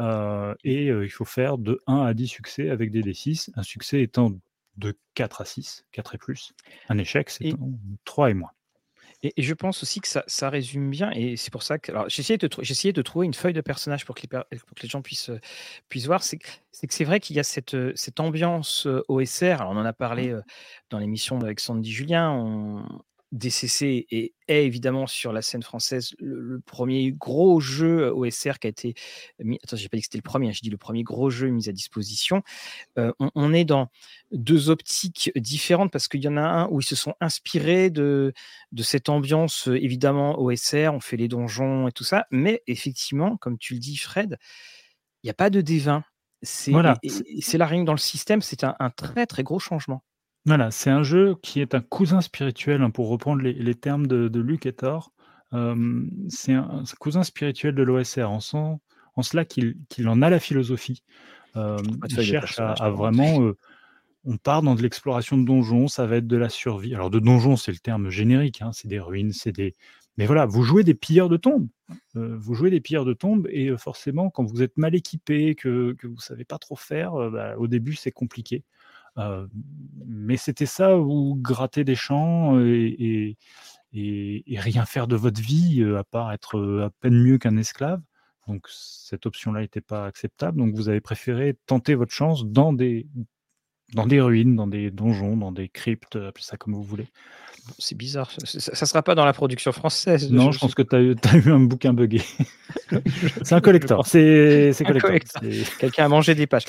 [0.00, 4.00] euh, et il faut faire de 1 à 10 succès avec des D6, un succès
[4.02, 4.32] étant
[4.76, 6.54] de 4 à 6, 4 et plus.
[6.88, 7.52] Un échec, c'est
[8.04, 8.52] 3 et moins.
[9.22, 11.92] Et, je pense aussi que ça, ça résume bien, et c'est pour ça que.
[11.92, 14.88] Alors, essayé, de, de trouver une feuille de personnage pour que les, pour que les
[14.88, 15.30] gens puissent,
[15.88, 16.22] puissent voir.
[16.22, 19.60] C'est que c'est vrai qu'il y a cette, cette ambiance OSR.
[19.60, 20.42] Alors, on en a parlé mmh.
[20.90, 22.30] dans l'émission avec Sandy Julien.
[22.30, 22.84] On,
[23.32, 28.70] DCC est, est, évidemment sur la scène française le, premier gros jeu OSR qui a
[28.70, 28.94] été
[29.38, 29.58] mis.
[29.62, 31.48] Attends, j'ai pas dit que c'était le premier, hein, j'ai dit le premier gros jeu
[31.48, 32.42] mis à disposition.
[32.98, 33.88] Euh, on, est dans
[34.32, 38.32] deux optiques différentes parce qu'il y en a un où ils se sont inspirés de,
[38.72, 43.58] de cette ambiance évidemment OSR, on fait les donjons et tout ça, mais effectivement, comme
[43.58, 44.38] tu le dis, Fred,
[45.22, 46.02] il n'y a pas de D20.
[46.42, 46.98] C'est voilà.
[47.02, 50.02] la règle dans le système, c'est un très très gros changement.
[50.46, 54.40] Voilà, c'est un jeu qui est un cousin spirituel, hein, pour reprendre les, termes de,
[54.40, 55.12] Luc et Thor.
[56.28, 58.40] c'est un, cousin spirituel de l'OSR, en,
[59.16, 59.76] en cela qu'il
[60.06, 61.02] en a la philosophie.
[61.54, 63.52] il cherche à, vraiment.
[64.24, 66.94] on part dans de l'exploration de donjons, ça va être de la survie.
[66.94, 69.76] Alors, de donjons, c'est le terme générique, hein, c'est des ruines, c'est des.
[70.16, 71.68] Mais voilà, vous jouez des pilleurs de tombes.
[72.14, 76.06] vous jouez des pilleurs de tombes, et forcément, quand vous êtes mal équipé, que, que
[76.06, 78.64] vous ne savez pas trop faire, bah, au début, c'est compliqué
[80.06, 83.36] mais c'était ça, ou gratter des champs et,
[83.92, 88.00] rien faire de votre vie, à part être à peine mieux qu'un esclave?
[88.46, 90.58] Donc cette option-là n'était pas acceptable.
[90.58, 93.06] Donc vous avez préféré tenter votre chance dans des,
[93.94, 97.08] dans des ruines, dans des donjons, dans des cryptes, appelez ça comme vous voulez.
[97.78, 98.30] C'est bizarre.
[98.44, 100.30] Ça ne sera pas dans la production française.
[100.30, 101.00] Non, je, pense que tu as,
[101.36, 102.22] eu un bouquin buggé.
[103.42, 104.06] c'est un collector.
[104.06, 105.42] C'est collector.
[105.78, 106.64] Quelqu'un a mangé des pages.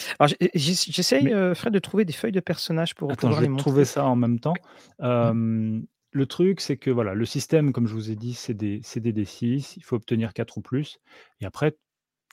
[0.53, 3.85] J'essaye, euh, Fred, de trouver des feuilles de personnages pour Attends, pouvoir je vais trouver
[3.85, 4.55] ça en même temps.
[4.99, 5.81] Mmh.
[6.13, 9.13] Le truc, c'est que voilà, le système, comme je vous ai dit, c'est des, des
[9.13, 9.75] D6.
[9.77, 10.99] Il faut obtenir 4 ou plus.
[11.39, 11.77] Et après,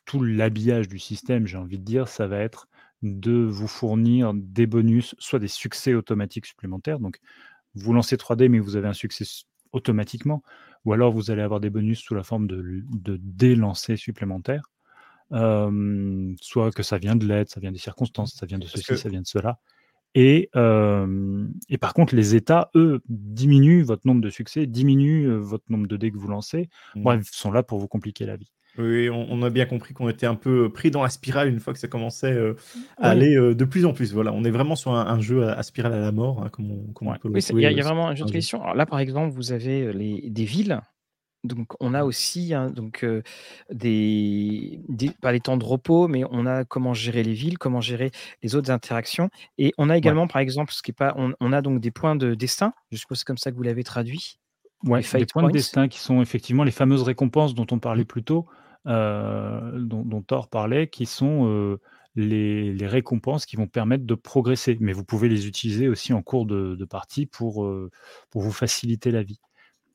[0.05, 2.67] tout l'habillage du système, j'ai envie de dire, ça va être
[3.03, 6.99] de vous fournir des bonus, soit des succès automatiques supplémentaires.
[6.99, 7.19] Donc,
[7.75, 9.25] vous lancez 3D, mais vous avez un succès
[9.73, 10.43] automatiquement,
[10.85, 14.71] ou alors vous allez avoir des bonus sous la forme de, de dés lancés supplémentaires.
[15.31, 19.09] soit que ça vient de l'aide, ça vient des circonstances, ça vient de ceci, ça
[19.09, 19.59] vient de cela.
[20.15, 20.51] Et,
[21.69, 25.97] et, par contre, les États, eux, diminuent votre nombre de succès, diminuent votre nombre de
[25.97, 26.69] dés que vous lancez.
[26.95, 27.03] Mmh.
[27.03, 28.51] Bref, sont là pour vous compliquer la vie.
[28.79, 31.73] Oui, on, a bien compris qu'on était un peu pris dans la spirale une fois
[31.73, 32.55] que ça commençait euh,
[32.97, 34.13] à aller euh, de plus en plus.
[34.13, 36.93] Voilà, on est vraiment sur un, jeu à, spirale à la mort, hein, comme on,
[37.19, 38.63] peut oui, Il y, a euh, vraiment un jeu de question.
[38.73, 40.81] là, par exemple, vous avez les, des villes.
[41.45, 43.05] Donc, on a aussi hein, donc,
[43.71, 44.81] des,
[45.21, 48.13] pas les temps de repos, mais on a comment gérer les villes, comment gérer
[48.45, 49.29] les autres interactions.
[49.57, 52.15] Et on a également, par exemple, ce qui est pas, on, a donc des points
[52.15, 52.73] de destin.
[52.93, 54.39] Je suppose que c'est comme ça que vous l'avez traduit.
[54.85, 58.07] Ouais, des points de destin qui sont effectivement les fameuses récompenses dont on parlait mmh.
[58.07, 58.47] plus tôt.
[58.89, 61.79] Euh, dont, Thor parlait, qui sont euh,
[62.15, 64.79] les, récompenses qui vont permettre de progresser.
[64.81, 67.91] Mais vous pouvez les utiliser aussi en cours de, partie pour, euh,
[68.31, 69.41] pour vous faciliter la vie.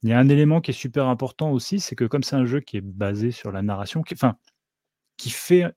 [0.03, 2.45] Il y a un élément qui est super important aussi, c'est que comme c'est un
[2.45, 4.35] jeu qui est basé sur la narration, qui, enfin,
[5.17, 5.73] qui fait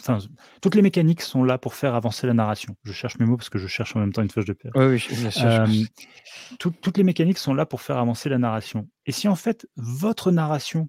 [0.00, 0.18] Enfin,
[0.60, 2.76] toutes les mécaniques sont là pour faire avancer la narration.
[2.84, 4.70] Je cherche mes mots parce que je cherche en même temps une feuille de papier.
[4.74, 5.66] Oui, oui, bien sûr.
[6.58, 8.88] toutes les mécaniques sont là pour faire avancer la narration.
[9.06, 10.88] Et si en fait votre narration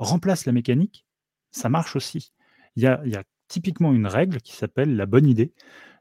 [0.00, 1.04] remplace la mécanique,
[1.52, 2.32] ça marche aussi.
[2.76, 5.52] Il y a, il y a typiquement une règle qui s'appelle la bonne idée.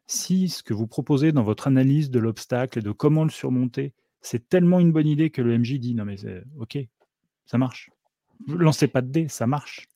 [0.08, 3.94] Si ce que vous proposez dans votre analyse de l'obstacle et de comment le surmonter,
[4.22, 6.18] c'est tellement une bonne idée que le MJ dit non mais
[6.58, 6.78] ok,
[7.46, 7.92] ça marche.
[8.48, 9.88] Lancez pas de dés, ça marche.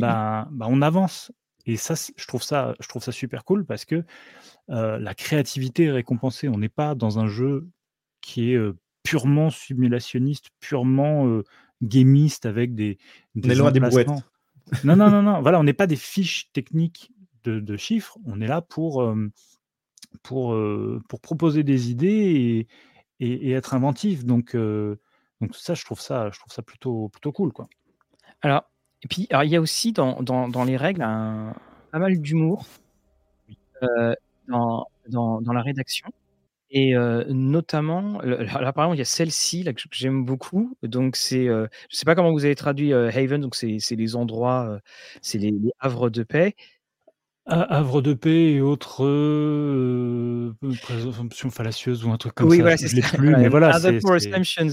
[0.00, 1.30] Ben, ben, on avance.
[1.66, 4.04] Et ça, je trouve ça, je trouve ça super cool parce que
[4.70, 6.48] euh, la créativité est récompensée.
[6.48, 7.68] On n'est pas dans un jeu
[8.20, 11.44] qui est euh, purement simulationniste, purement euh,
[11.82, 12.98] gamiste avec des,
[13.34, 14.08] des on est loin des brouettes.
[14.84, 15.42] non, non, non, non.
[15.42, 17.12] Voilà, on n'est pas des fiches techniques
[17.44, 18.18] de, chiffres.
[18.24, 19.12] On est là pour,
[20.22, 20.56] pour,
[21.08, 22.68] pour proposer des idées
[23.18, 24.24] et, et, être inventif.
[24.24, 27.66] Donc, donc ça, je trouve ça, je trouve ça plutôt, plutôt cool, quoi.
[28.42, 28.64] Alors,
[29.02, 31.54] et puis, il y a aussi dans, dans, dans les règles un,
[31.90, 32.64] pas mal d'humour
[33.82, 34.14] euh,
[34.48, 36.08] dans, dans, dans, la rédaction.
[36.74, 40.76] Et euh, notamment, là, par exemple, il y a celle-ci que j'aime beaucoup.
[40.82, 44.16] Donc, c'est, euh, je ne sais pas comment vous avez traduit Haven, donc c'est, les
[44.16, 44.80] endroits,
[45.20, 46.54] c'est les, havres de paix.
[47.46, 49.02] Havre de paix et autres
[50.82, 52.62] présomptions fallacieuses ou un truc comme oui, ça.
[52.62, 53.78] Voilà, c'est plus, mais voilà.
[53.78, 53.98] C'est,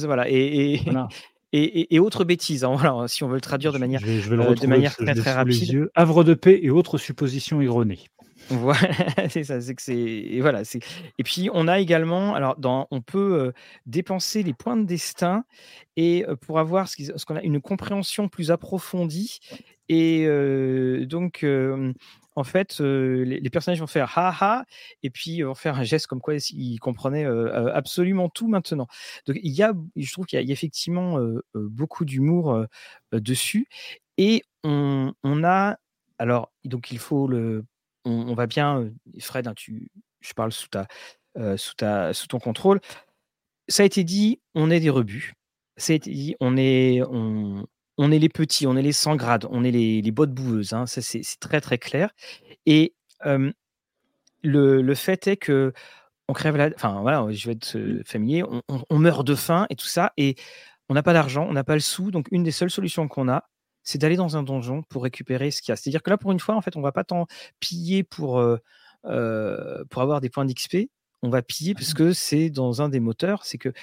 [0.06, 0.30] voilà.
[0.30, 1.10] Et, et, voilà
[1.52, 2.64] et, autres bêtises.
[2.64, 5.90] Hein, voilà, si on veut le traduire de manière, euh, de manière très, très rapide.
[5.96, 8.00] Havre de paix et autres suppositions erronées.
[8.52, 10.80] Voilà, c'est ça, c'est que c'est et voilà, c'est
[11.20, 13.52] et puis on a également alors dans on peut euh,
[13.86, 15.44] dépenser les points de destin
[15.98, 19.40] et euh, pour avoir ce qu'on a une compréhension plus approfondie
[19.88, 20.26] et
[21.06, 21.46] donc
[22.36, 24.66] en fait, les, personnages vont faire ha ha,
[25.02, 28.86] et puis vont faire un geste comme quoi ils comprenaient absolument tout maintenant.
[29.26, 31.20] Donc il y a, je trouve qu'il y, a effectivement
[31.56, 32.66] beaucoup d'humour
[33.12, 33.68] dessus,
[34.20, 35.78] et on, a,
[36.20, 37.66] alors donc il faut le,
[38.06, 38.90] on, va bien,
[39.20, 39.92] Fred, hein, tu,
[40.22, 40.88] je parle sous ta,
[41.58, 42.80] sous ta, sous ton contrôle.
[43.68, 45.34] Ça a été dit, on est des rebuts.
[45.78, 47.66] Ça a été dit, on est, on,
[47.98, 50.74] on est les petits, on est les sans grades, on est les, les bottes boueuses.
[50.74, 52.12] Hein, ça, c'est très, très clair.
[52.66, 52.94] Et
[54.44, 55.74] le, fait est que
[56.28, 56.70] on crève la.
[56.76, 60.36] Enfin, voilà, je vais être familier, on, meurt de faim et tout ça, et
[60.90, 62.12] on n'a pas d'argent, on n'a pas le sou.
[62.12, 63.50] Donc, une des seules solutions qu'on a,
[63.90, 65.76] c'est d'aller dans un donjon pour récupérer ce qu'il y a.
[65.76, 67.26] C'est-à-dire que là, pour une fois, en fait, on va pas tant
[67.60, 68.40] piller pour,
[69.02, 70.92] pour avoir des points d'XP.
[71.24, 73.74] On va piller parce que c'est dans un des moteurs, c'est que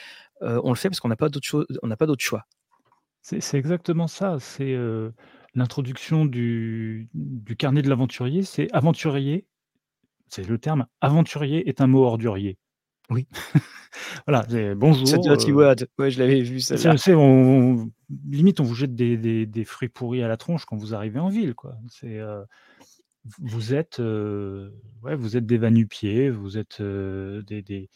[0.41, 2.47] on le fait parce qu'on n'a pas d'autre on n'a pas d'autre choix.
[3.23, 4.39] C'est exactement ça.
[4.39, 4.77] C'est
[5.57, 7.09] l'introduction du,
[7.59, 8.45] carnet de l'aventurier.
[8.45, 9.45] C'est aventurier,
[10.29, 10.87] c'est le terme.
[11.01, 12.59] Aventurier est un mot ordurier.
[13.11, 13.27] Oui.
[14.27, 15.07] voilà, c'est bonjour.
[15.07, 15.77] C'est dirty word.
[15.99, 16.61] Ouais, je l'avais vu.
[16.61, 16.75] Ça.
[17.09, 17.91] on,
[18.29, 21.55] limite, on vous jette des, fruits pourris à la tronche quand vous arrivez en ville.
[21.55, 21.77] Quoi.
[21.89, 22.21] C'est,
[23.41, 27.89] vous êtes, ouais, vous êtes des vanupiers, vous êtes des,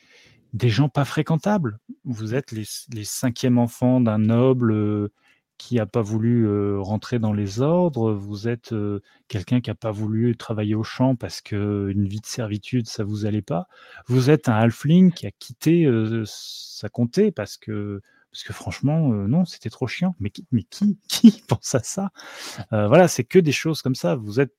[0.53, 1.79] des gens pas fréquentables.
[2.05, 5.13] Vous êtes les, les cinquièmes enfants d'un noble euh,
[5.61, 8.13] qui n'a pas voulu euh, rentrer dans les ordres.
[8.13, 12.21] Vous êtes euh, quelqu'un qui n'a pas voulu travailler au champ parce que une vie
[12.21, 13.69] de servitude, ça vous allait pas.
[14.07, 15.87] Vous êtes un halfling qui a quitté
[16.25, 18.01] sa comté parce que
[18.33, 20.15] parce que franchement, non, c'était trop chiant.
[20.19, 22.11] Mais qui, mais qui, qui pense à ça?
[22.71, 24.15] Voilà, c'est que des choses comme ça.
[24.15, 24.55] Vous êtes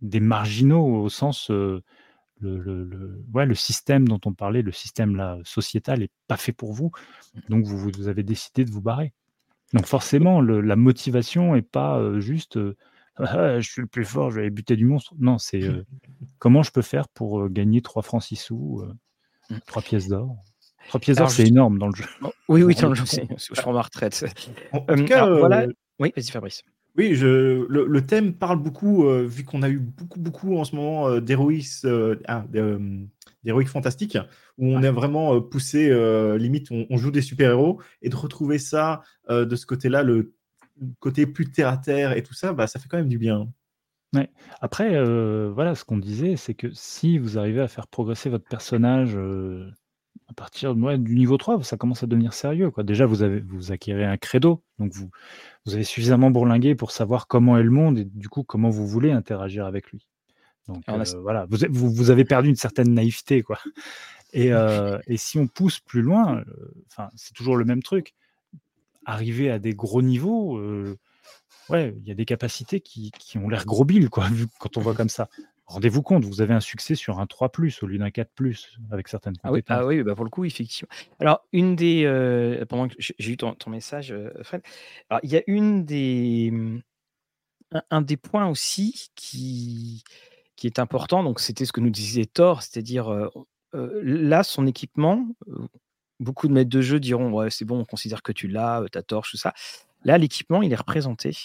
[0.00, 1.82] des marginaux au sens le,
[2.40, 6.72] le, ouais, le système dont on parlait, le système là, sociétal, n'est pas fait pour
[6.72, 6.92] vous.
[7.50, 9.12] Donc vous, vous avez décidé de vous barrer.
[9.72, 12.76] Donc forcément, la motivation n'est pas euh, juste euh,
[13.16, 15.14] ah, je suis le plus fort, je vais buter du monstre.
[15.18, 15.84] Non, c'est euh,
[16.38, 18.84] comment je peux faire pour gagner 3 francs 6 sous,
[19.66, 20.36] 3 pièces d'or?
[20.88, 22.04] 3 pièces d'or, c'est énorme dans le jeu.
[22.22, 23.04] Oh, oui, oui, dans le jeu,
[23.36, 24.24] je prends ma retraite.
[24.72, 25.66] En tout cas, voilà.
[25.98, 26.62] Oui, vas-y Fabrice.
[26.96, 30.74] Oui, je, le, thème parle beaucoup, euh, vu qu'on a eu beaucoup, beaucoup en ce
[30.74, 31.20] moment euh,
[31.84, 32.44] euh, ah,
[33.46, 34.18] d'héroïques fantastiques,
[34.58, 35.88] où on est vraiment poussé,
[36.38, 40.34] limite, on, joue des super-héros, et de retrouver ça de ce côté-là, le
[40.98, 43.48] côté plus terre-à-terre et tout ça, bah, ça fait quand même du bien.
[44.14, 44.28] Ouais.
[44.60, 45.02] Après,
[45.48, 49.16] voilà, ce qu'on disait, c'est que si vous arrivez à faire progresser votre personnage
[50.28, 52.70] à partir du niveau 3, ça commence à devenir sérieux.
[52.70, 52.82] Quoi.
[52.82, 55.10] Déjà, vous, avez, vous acquérez un credo, donc vous,
[55.64, 58.86] vous avez suffisamment bourlingué pour savoir comment est le monde et du coup comment vous
[58.86, 60.06] voulez interagir avec lui.
[60.68, 63.42] Donc euh, voilà, vous, vous, avez perdu une certaine naïveté.
[63.42, 63.58] Quoi.
[64.32, 66.44] Et, euh, et si on pousse plus loin, euh,
[66.90, 68.14] enfin c'est toujours le même truc.
[69.06, 70.60] Arriver à des gros niveaux,
[71.70, 74.76] ouais, il y a des capacités qui, qui ont l'air gros billes, quoi, vu, quand
[74.76, 75.28] on voit comme ça
[75.66, 77.50] rendez-vous compte, vous avez un succès sur un 3
[77.82, 78.30] au lieu d'un 4
[78.90, 79.78] avec certaines ah compétences.
[79.80, 80.88] Ah oui, bah pour le coup, effectivement.
[81.20, 82.04] Alors, une des.
[82.04, 84.62] Euh, pendant que j'ai eu ton, message, euh, Fred,
[85.10, 86.52] alors, il y a une des.
[87.90, 90.04] Un, des points aussi qui,
[90.56, 93.12] qui est important, donc c'était ce que nous disait Thor, c'est-à-dire
[93.76, 95.28] euh, là, son équipement,
[96.18, 99.02] beaucoup de maîtres de jeu diront Ouais, c'est bon, on considère que tu l'as, ta
[99.02, 99.52] torche, tout ça.
[100.04, 101.36] Là, l'équipement, il est représenté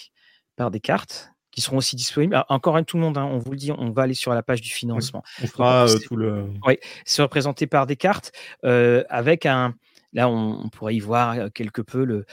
[0.56, 2.34] par des cartes qui seront aussi disponibles.
[2.34, 4.32] Alors, encore un tout le monde, hein, on vous le dit, on va aller sur
[4.32, 5.22] la page du financement.
[5.42, 6.46] On fera Donc, euh, tout le.
[6.66, 8.32] Oui, c'est représenté par des cartes
[8.62, 9.74] avec un.
[10.14, 12.24] Là, on, on pourrait y voir quelque peu le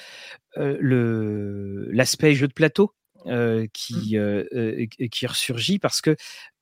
[0.56, 2.94] le l'aspect jeu de plateau
[3.26, 6.16] euh, qui euh, qui ressurgit parce que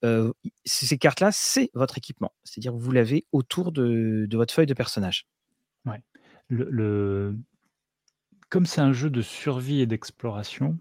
[0.04, 0.32] euh,
[0.66, 2.34] ces cartes-là, c'est votre équipement.
[2.44, 5.28] C'est-à-dire que vous l'avez autour de, de votre feuille de personnage.
[6.50, 7.38] Le, le-
[8.50, 10.80] Comme c'est un jeu de survie et d'exploration,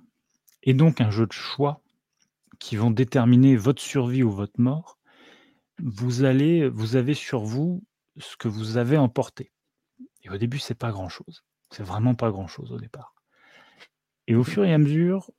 [0.62, 1.82] et donc un jeu de choix
[2.58, 4.98] qui vont déterminer votre survie ou votre mort,
[5.82, 7.84] vous allez, vous avez sur vous
[8.18, 9.52] ce que vous avez emporté.
[10.22, 11.44] Et au début, c'est pas grand-chose.
[11.70, 13.14] C'est vraiment pas grand-chose au départ.
[14.26, 15.30] Et au fur et à mesure,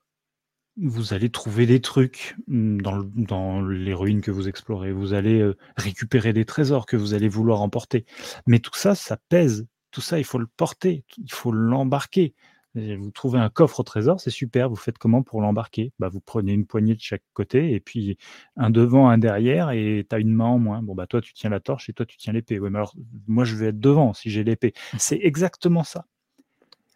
[0.82, 4.91] vous allez trouver des trucs mm, dans, le- dans les ruines que vous explorez.
[4.91, 8.05] Vous allez euh, récupérer des trésors que vous allez vouloir emporter.
[8.47, 9.67] Mais tout ça, ça pèse.
[9.91, 11.03] Tout ça, il faut le porter.
[11.17, 12.36] Il faut l'embarquer.
[12.75, 14.69] Vous trouvez un coffre au trésor, c'est super.
[14.69, 15.93] Vous faites comment pour l'embarquer?
[15.97, 18.17] Bah, Vous prenez une poignée de chaque côté et puis
[18.55, 20.84] un devant, un derrière et tu as une main en moins.
[20.84, 22.59] Bon, bah toi, tu tiens la torche et toi, tu tiens l'épée.
[22.59, 22.93] Ouais, mais alors,
[23.28, 24.73] moi, je vais être devant si j'ai l'épée.
[24.99, 26.05] C'est exactement ça.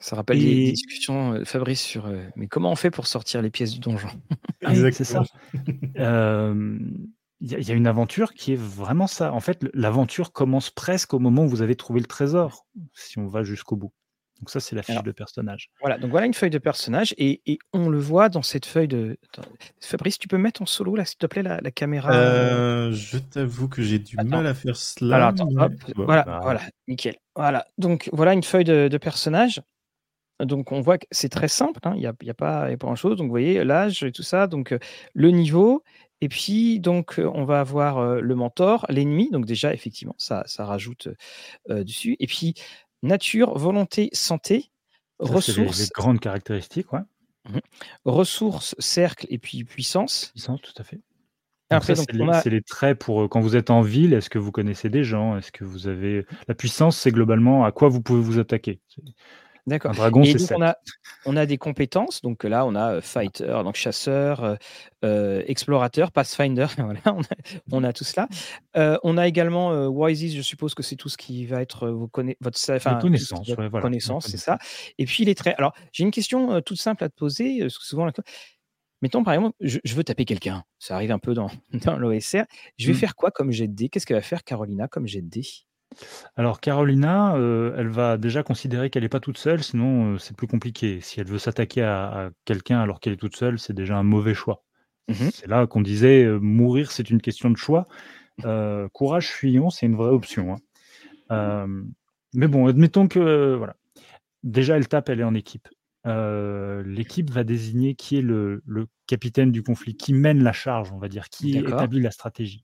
[0.03, 3.49] Ça rappelle Et- discussions, euh, Fabrice, sur euh, mais comment on fait pour sortir les
[3.51, 4.09] pièces du donjon?
[4.61, 5.23] C'est ça.
[5.23, 5.25] Exactement.
[5.97, 6.77] Euh,
[7.43, 9.33] Il y, a- il y a une aventure qui est vraiment ça.
[9.33, 13.25] En fait, l'aventure commence presque au moment où vous avez trouvé le trésor, si on
[13.27, 13.91] va jusqu'au bout.
[14.39, 15.69] Donc ça, c'est la fiche Alors, de personnage.
[15.81, 18.87] Voilà, donc voilà une feuille de personnage et, et on le voit dans cette feuille
[18.87, 19.17] de.
[19.33, 19.47] Attends,
[19.79, 22.11] Fabrice, tu peux mettre en solo là, s'il te plaît, la, la caméra?
[22.13, 24.29] euh, je t'avoue que j'ai du Attends.
[24.29, 25.15] mal à faire cela.
[25.17, 26.39] Alors attends, mais- hop, Bon, voilà, bah.
[26.43, 27.15] voilà, nickel.
[27.35, 29.61] Voilà, donc voilà une feuille de, de personnage.
[30.45, 32.71] Donc on voit que c'est très simple, hein, il n'y a, y a pas, il
[32.71, 33.17] y a pas grand-chose.
[33.17, 34.79] Donc vous voyez l'âge et tout ça, donc euh,
[35.13, 35.83] le niveau,
[36.21, 39.29] et puis donc euh, on va avoir euh, le mentor, l'ennemi.
[39.31, 41.09] Donc déjà effectivement ça, ça rajoute
[41.69, 42.15] euh, dessus.
[42.19, 42.53] Et puis
[43.01, 44.71] nature, volonté, santé,
[45.19, 47.01] Ça, c'est les, ressources, les grandes caractéristiques, ouais.
[48.05, 50.27] ressources, cercle et puis puissance.
[50.33, 50.99] Puissance, tout à fait.
[51.71, 54.13] Après c'est les, a les traits pour quand vous êtes en ville.
[54.13, 55.37] Est-ce que vous connaissez des gens?
[55.37, 58.81] Est-ce que vous avez la puissance C'est globalement à quoi vous pouvez vous attaquer?
[59.71, 59.91] D'accord.
[59.91, 60.57] Un dragon, c'est donc, 7.
[60.57, 60.75] on a,
[61.25, 62.21] on a des compétences.
[62.21, 64.55] Donc là, on a euh, fighter, donc chasseur, euh,
[65.03, 66.67] euh, explorateur, pathfinder.
[66.77, 67.25] voilà, on, a,
[67.71, 68.27] on a tout cela.
[68.75, 71.87] Euh, on a également euh, Wises, je suppose que c'est tout ce qui va être
[71.89, 74.27] vos conna- votre sa- enfin, tout ce qui connaissances, va être ouais, voilà, les connaissances,
[74.27, 74.57] c'est ça.
[74.97, 75.55] Et puis les traits.
[75.57, 77.65] Alors, j'ai une question toute simple à te poser.
[77.69, 78.11] souvent, la-
[79.01, 80.63] mettons par exemple, je, je veux taper quelqu'un.
[80.79, 81.49] Ça arrive un peu dans,
[81.85, 82.43] dans l'OSR.
[82.77, 82.95] Je vais Mm.
[82.97, 85.43] faire quoi comme jet de dé Qu'est-ce qu'elle va faire, Carolina, comme jet de dé
[86.35, 90.35] Alors Carolina, euh, elle va déjà considérer qu'elle n'est pas toute seule, sinon euh, c'est
[90.35, 91.01] plus compliqué.
[91.01, 94.03] Si elle veut s'attaquer à, à quelqu'un alors qu'elle est toute seule, c'est déjà un
[94.03, 94.63] mauvais choix.
[95.09, 95.31] Mhm.
[95.33, 97.87] C'est là qu'on disait euh, mourir, c'est une question de choix.
[98.93, 100.55] Courage, fuyons, c'est une vraie option.
[101.29, 101.67] hein.
[102.33, 103.75] Mais bon, admettons que voilà.
[104.43, 105.67] Déjà, elle tape, elle est en équipe.
[106.05, 110.97] L'équipe va désigner qui est le, le capitaine du conflit, qui mène la charge, on
[110.97, 112.63] va dire, qui établit la stratégie.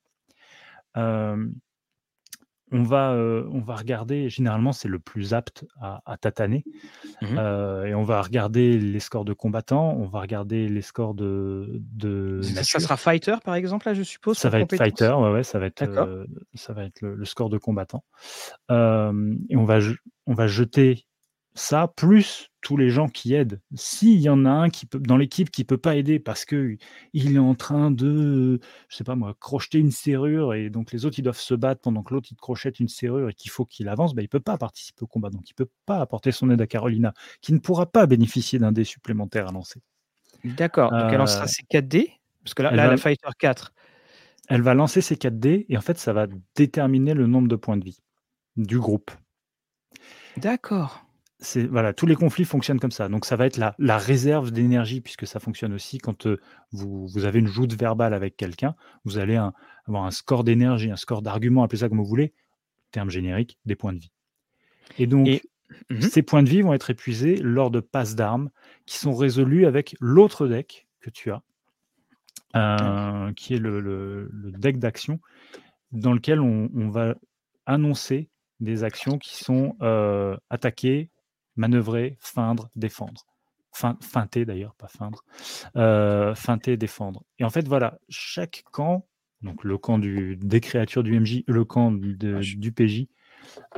[2.71, 6.63] On va, euh, on va regarder, généralement c'est le plus apte à, à tataner,
[7.21, 7.37] Mhm.
[7.37, 11.81] Euh, et on va regarder les scores de combattants, on va regarder les scores de,
[11.93, 15.43] de ça, sera fighter, par exemple, là, je suppose Ça va être fighter, ouais, ouais,
[15.43, 18.03] ça va être, euh, ça va être le, le score de combattant.
[18.69, 19.79] Euh, et on va,
[20.27, 21.07] on va jeter
[21.57, 23.61] ça plus tous les gens qui aident.
[23.75, 26.77] S'il y en a un qui peut, dans l'équipe qui peut pas aider parce que
[27.13, 31.05] il est en train de, je sais pas moi, crocheter une serrure et donc les
[31.05, 33.65] autres ils doivent se battre pendant que l'autre il crochette une serrure et qu'il faut
[33.65, 35.29] qu'il avance, bah, il peut pas participer au combat.
[35.29, 38.71] Donc il peut pas apporter son aide à Carolina, qui ne pourra pas bénéficier d'un
[38.71, 39.81] dé supplémentaire à lancer.
[40.43, 40.91] D'accord.
[40.91, 42.11] Donc elle lancera Euh, ses 4 dés?
[42.43, 43.73] Parce que là, elle là va- la Fighter 4.
[44.49, 47.55] Elle va lancer ses 4 dés et en fait, ça va déterminer le nombre de
[47.55, 47.99] points de vie
[48.57, 49.11] du groupe.
[50.37, 51.03] D'accord.
[51.69, 53.09] Voilà, tous les conflits fonctionnent comme ça.
[53.09, 56.39] Donc ça va être la, la réserve d'énergie puisque ça fonctionne aussi quand euh,
[56.71, 58.75] vous, vous avez une joute verbale avec quelqu'un,
[59.05, 59.53] vous allez un-
[59.85, 62.33] avoir un score d'énergie, un score d'argument, appelez ça comme vous voulez,
[62.91, 64.11] terme générique, des points de vie.
[64.97, 65.41] Et donc Et-
[65.89, 66.01] Mhm.
[66.01, 68.49] ces points de vie vont être épuisés lors de passes d'armes
[68.85, 71.43] qui sont résolus avec l'autre deck que tu as,
[72.55, 75.19] euh, qui est le, le- le deck d'action,
[75.91, 77.15] dans lequel on, on va
[77.65, 78.29] annoncer
[78.59, 81.09] des actions qui sont euh, attaquer,
[81.57, 83.25] manœuvrer, feindre, défendre.
[83.73, 85.23] Fein- feinter d'ailleurs, pas feindre.
[85.75, 87.23] Euh, feinter, défendre.
[87.39, 89.05] Et en fait, voilà, chaque camp,
[89.41, 93.07] donc le camp du, des créatures du MJ, le camp de- Ah, du PJ,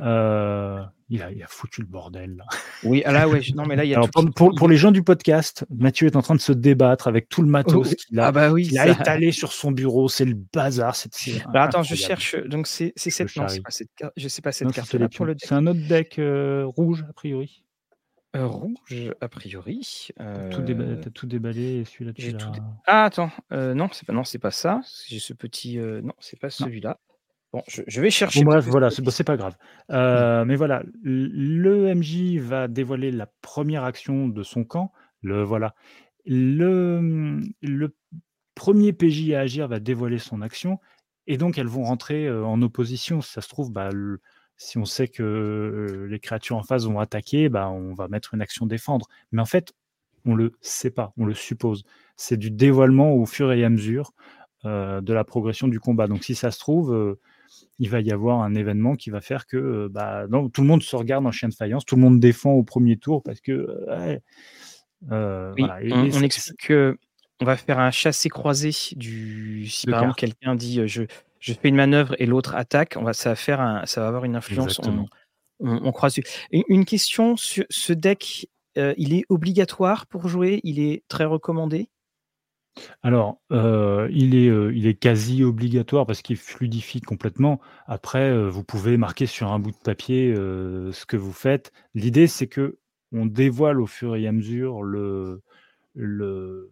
[0.01, 2.45] euh, il, a, il a foutu le bordel là.
[2.83, 3.41] Oui, ah là, ouais.
[3.41, 5.03] je- Non, mais là, il y a Alors, tout pour, pour- pour les gens du
[5.03, 8.27] podcast, Mathieu est en train de se débattre avec tout le matos Oh, qu'il a,
[8.27, 8.67] Ah bah oui.
[8.67, 10.07] qu'il a étalé sur son bureau.
[10.07, 10.95] C'est le bazar.
[10.95, 11.09] C'est
[11.49, 12.35] Alors, attends, je cherche.
[12.45, 13.35] Donc c'est cette.
[13.35, 14.13] Non, pas cette carte.
[14.15, 15.35] Je sais pas cette Non, carte là le.
[15.37, 17.63] C'est un autre deck euh, rouge, a priori.
[18.35, 20.09] Euh, rouge, a priori.
[20.17, 23.31] T'as tout, déba- Euh, t'as tout déballé et celui-là, tu j'ai tout dé- Ah, attends.
[23.51, 24.81] euh, non, c'est pas, non, c'est pas ça.
[25.07, 25.79] J'ai ce petit.
[25.79, 26.99] euh, non, c'est pas celui-là.
[27.51, 28.43] Bon, je, je vais chercher.
[28.43, 29.55] Bon, bref, voilà, c'est- bon, c'est pas grave.
[29.89, 34.91] Euh, Mais voilà, le MJ va dévoiler la première action de son camp.
[35.23, 35.73] Le voilà.
[36.25, 37.95] Le, le
[38.53, 40.79] premier PJ à agir va dévoiler son action.
[41.25, 43.21] Et donc, elles vont rentrer euh, en opposition.
[43.21, 44.21] Si ça se trouve, bah, le-
[44.61, 48.41] si on sait que les créatures en face vont attaquer, bah, on va mettre une
[48.41, 49.07] action défendre.
[49.31, 49.71] Mais en fait,
[50.25, 51.83] on le sait pas, on le suppose.
[52.17, 54.11] C'est du dévoilement au fur et à mesure
[54.65, 56.07] euh, de la progression du combat.
[56.07, 57.15] Donc, si ça se trouve, euh,
[57.79, 60.67] il va y avoir un événement qui va faire que euh, bah, non, tout le
[60.67, 63.39] monde se regarde en chien de faïence, tout le monde défend au premier tour parce
[63.39, 63.65] que.
[63.87, 64.21] ouais,
[65.03, 65.09] Oui,
[65.57, 65.81] voilà.
[65.81, 66.97] Et- on, et on c'est- explique que
[67.39, 69.65] on va faire un chassé-croisé du.
[69.69, 71.03] Si De par exemple quelqu'un dit je,
[71.39, 74.07] je fais une manœuvre et l'autre attaque, on va, ça, va faire un, ça va
[74.07, 74.79] avoir une influence.
[74.79, 75.05] On,
[75.59, 76.19] on, on croise.
[76.51, 80.59] Une, une question sur ce deck, euh, il est obligatoire pour jouer?
[80.63, 81.89] Il est très recommandé?
[83.01, 87.59] Alors, euh, il, est, euh, il est quasi obligatoire parce qu'il fluidifie complètement.
[87.87, 91.73] Après, euh, vous pouvez marquer sur un bout de papier ce que vous faites.
[91.93, 92.77] L'idée, c'est que
[93.11, 95.41] on dévoile au fur et à mesure le,
[95.93, 96.71] le,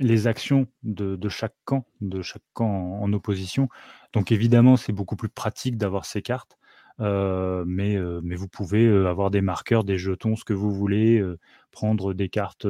[0.00, 3.68] les actions de, chaque camp, de chaque camp en, opposition.
[4.12, 6.56] Donc, évidemment, c'est beaucoup plus pratique d'avoir ces cartes.
[7.00, 10.72] Euh, mais, euh, mais vous pouvez euh, avoir des marqueurs, des jetons, ce que vous
[10.72, 11.22] voulez,
[11.70, 12.66] prendre des cartes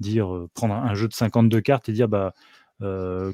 [0.00, 2.32] dire prendre un jeu de 52 cartes et dire bah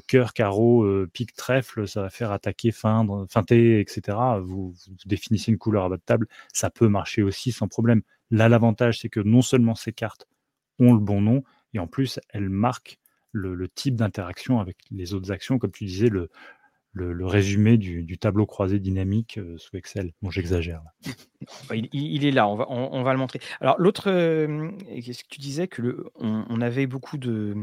[0.07, 4.17] cœur, carreau, pique, trèfle, ça va faire attaquer, feindre, feinter, etc.
[4.41, 8.01] Vous, vous définissez une couleur à votre table, ça peut marcher aussi sans problème.
[8.29, 10.27] Là, l'avantage, c'est que non seulement ces cartes
[10.79, 13.00] ont le bon nom, et en plus, elles marquent
[13.31, 16.29] le, le type d'interaction avec les autres actions, comme tu disais, le,
[16.93, 20.11] le, le résumé du, du tableau croisé dynamique euh, sous Excel.
[20.21, 20.81] Bon, j'exagère.
[21.73, 23.39] il, il- est là, on va, on, on va le montrer.
[23.61, 24.69] Alors, l'autre, euh,
[25.01, 27.55] qu'est-ce que tu disais que le, on, on avait beaucoup de.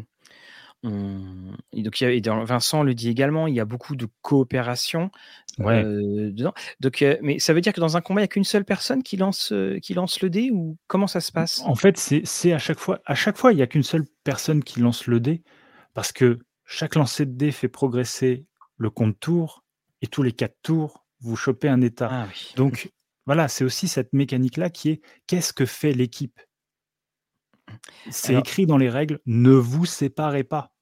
[0.85, 5.11] et donc, il y a- Vincent le dit également, il y a beaucoup de coopération
[5.59, 5.83] Ouais.
[5.85, 6.55] euh, dedans.
[6.79, 9.03] Donc, mais ça veut dire que dans un combat, il n'y a qu'une seule personne
[9.03, 9.53] qui lance,
[9.83, 11.62] qui lance le dé ou comment ça se passe?
[11.66, 14.07] En fait, c'est c'est à chaque fois, à chaque fois, il n'y a qu'une seule
[14.23, 15.43] personne qui lance le dé,
[15.95, 18.45] parce que chaque lancer de dé fait progresser
[18.76, 19.64] le compte tour,
[20.03, 22.09] et tous les quatre tours, vous chopez un état.
[22.11, 22.53] Ah oui.
[22.57, 22.91] Donc
[23.26, 26.41] voilà, c'est aussi cette mécanique-là qui est qu'est-ce que fait l'équipe?
[28.11, 30.72] C'est Alors- écrit dans les règles, ne vous séparez pas.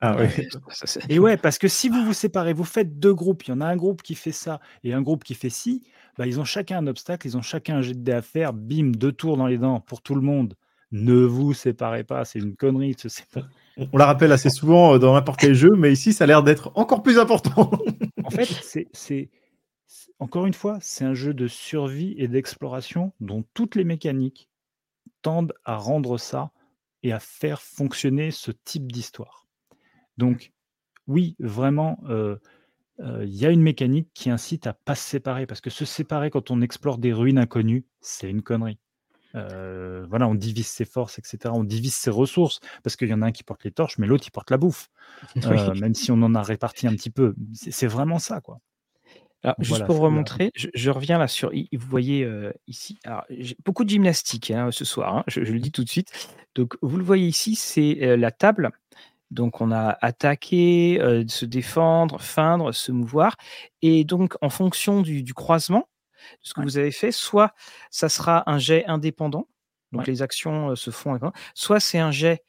[0.00, 0.24] Ah oui.
[0.26, 3.44] Ouais, ça, c'est- Et ouais, parce que si vous vous séparez, vous faites deux groupes,
[3.44, 5.86] il y en a un groupe qui fait ça et un groupe qui fait ci,
[6.18, 8.52] bah, ils ont chacun un obstacle, ils ont chacun un jet de dés à faire,
[8.52, 10.54] bim, deux tours dans les dents pour tout le monde.
[10.92, 13.46] Ne vous séparez pas, c'est une connerie de se séparer.
[13.92, 16.42] On la rappelle assez souvent euh, dans n'importe quel jeu, mais ici, ça a l'air
[16.42, 17.70] d'être encore plus important.
[18.24, 18.48] En fait,
[18.92, 19.30] c'est,
[20.18, 24.48] encore une fois, c'est un jeu de survie et d'exploration dont toutes les mécaniques
[25.22, 26.50] tendent à rendre ça
[27.04, 29.46] et à faire fonctionner ce type d'histoire.
[30.18, 30.52] Donc,
[31.06, 32.36] oui, vraiment, euh,
[33.00, 35.84] euh, il y a une mécanique qui incite à pas se séparer, parce que se
[35.84, 38.78] séparer quand on explore des ruines inconnues, c'est une connerie.
[39.36, 41.52] Euh, voilà, on divise ses forces, etc.
[41.54, 44.06] On divise ses ressources, parce qu'il y en a un qui porte les torches, mais
[44.06, 44.88] l'autre, il porte la bouffe.
[45.46, 47.34] Euh, même si on en a réparti un petit peu.
[47.54, 48.58] C'est vraiment ça, quoi.
[49.42, 51.50] Alors, juste voilà, pour la- remontrer, je, je reviens là sur.
[51.50, 53.24] Vous voyez euh, ici, alors,
[53.64, 56.10] beaucoup de gymnastique hein, ce soir, hein, je, je le dis tout de suite.
[56.54, 58.70] Donc, vous le voyez ici, c'est euh, la table.
[59.30, 63.36] Donc, on a attaqué, euh, se défendre, feindre, se mouvoir.
[63.82, 65.88] Et donc, en fonction du, du croisement,
[66.42, 66.66] de ce que Ouais.
[66.66, 67.52] vous avez fait, soit
[67.90, 69.48] ça sera un jet indépendant,
[69.92, 70.06] donc Ouais.
[70.12, 71.18] les actions euh, se font,
[71.54, 72.42] soit c'est un jet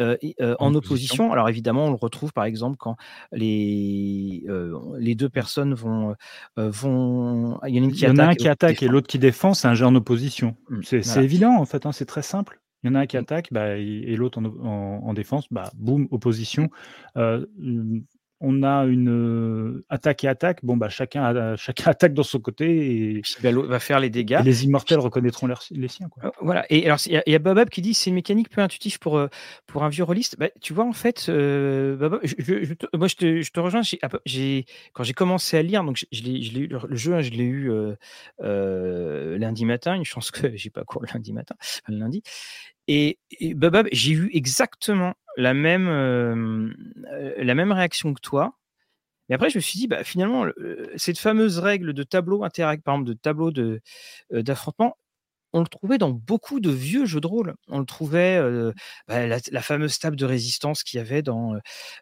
[0.00, 0.76] euh, euh, en En opposition.
[0.76, 1.32] opposition.
[1.32, 2.96] Alors évidemment, on le retrouve par exemple quand
[3.32, 6.14] les, euh, les deux personnes vont,
[6.56, 7.58] vont.
[7.66, 9.06] Il y en a une Il qui y en a un qui attaque et l'autre
[9.06, 10.56] qui défend, c'est un jeu en opposition.
[10.70, 11.22] Mm, C'est voilà.
[11.22, 12.58] évident, en fait, hein, c'est très simple.
[12.82, 13.20] Il y en a un qui Mm.
[13.20, 16.70] attaque bah, et, et l'autre en, en- en défense, bah, boum, opposition.
[17.16, 17.46] Euh,
[18.44, 20.58] on a une euh, attaque et attaque.
[20.64, 24.38] Bon, bah, chacun, a- chacun attaque dans son côté et, bah, va faire les dégâts.
[24.40, 26.08] et les immortels reconnaîtront leurs- les siens.
[26.08, 26.24] Quoi.
[26.26, 26.66] Euh, Voilà.
[26.68, 28.60] Et alors, il y a- il y, a Babab qui dit c'est une mécanique peu
[28.60, 29.28] intuitive pour, euh,
[29.66, 30.36] pour un vieux rôliste.
[30.38, 33.50] Bah, tu vois, en fait, euh, Babab, je, je- je te, moi, je te, je
[33.52, 33.82] te rejoins.
[33.82, 37.30] J'ai, j'ai- quand j'ai commencé à lire, donc je, l'ai, le, le jeu, hein, je
[37.30, 37.94] l'ai eu euh,
[38.42, 39.94] euh, lundi matin.
[39.94, 42.22] Une chance que j'ai pas cours le lundi matin, enfin, le lundi.
[42.88, 45.88] Et, et Babab, j'ai eu exactement la même,
[47.36, 48.58] la même réaction que toi.
[49.28, 52.82] Mais après, je me suis dit, bah, finalement, le- cette fameuse règle de tableau interact,
[52.84, 53.80] par de tableau de,
[54.30, 54.96] d'affrontement,
[55.52, 57.54] on le trouvait dans beaucoup de vieux jeux de rôle.
[57.68, 58.72] On le trouvait, euh,
[59.08, 61.54] bah, la, fameuse table de résistance qu'il y avait dans,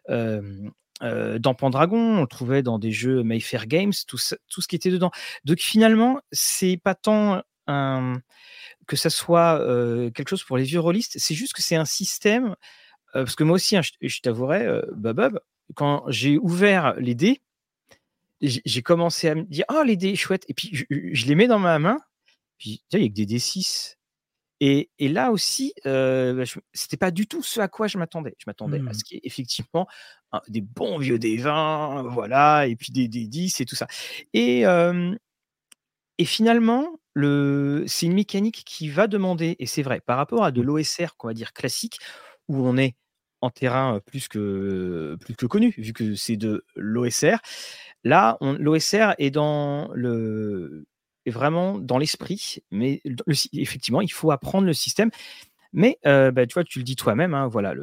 [0.09, 4.17] dans Pendragon, on le trouvait dans des jeux Mayfair Games, tout,
[4.49, 5.11] tout ce qui était dedans.
[5.45, 8.21] Donc finalement, c'est pas tant un,
[8.87, 9.59] que ça soit
[10.13, 11.17] quelque chose pour les vieux rôlistes.
[11.17, 12.55] C'est juste que c'est un système.
[13.13, 15.39] parce que moi aussi, hein, je, t'avouerai, Bob,
[15.75, 17.41] quand j'ai ouvert les dés,
[18.41, 20.45] j'ai commencé à me dire Oh, les dés, chouette.
[20.47, 21.99] Et puis je, les mets dans ma main.
[22.57, 23.95] Puis il y a que des D6.
[24.63, 28.35] Et, et, là aussi, euh, c'était pas du tout ce à quoi je m'attendais.
[28.37, 28.93] Je m'attendais à mmh.
[28.93, 29.87] ce qui est effectivement
[30.47, 33.87] des bons vieux des 20, voilà, et puis des, des 10 et tout ça.
[34.33, 34.63] Et,
[36.21, 40.61] et finalement, c'est une mécanique qui va demander, et c'est vrai, par rapport à de
[40.61, 41.97] l'OSR, qu'on va dire classique,
[42.47, 42.93] où on est
[43.41, 47.39] en terrain plus que, plus que connu, vu que c'est de l'OSR.
[48.03, 50.85] Là, l'OSR est dans le,
[51.25, 53.01] vraiment dans l'esprit, mais
[53.53, 55.09] effectivement, il faut apprendre le système.
[55.73, 57.73] Mais bah, tu vois, tu le dis toi-même, hein, voilà,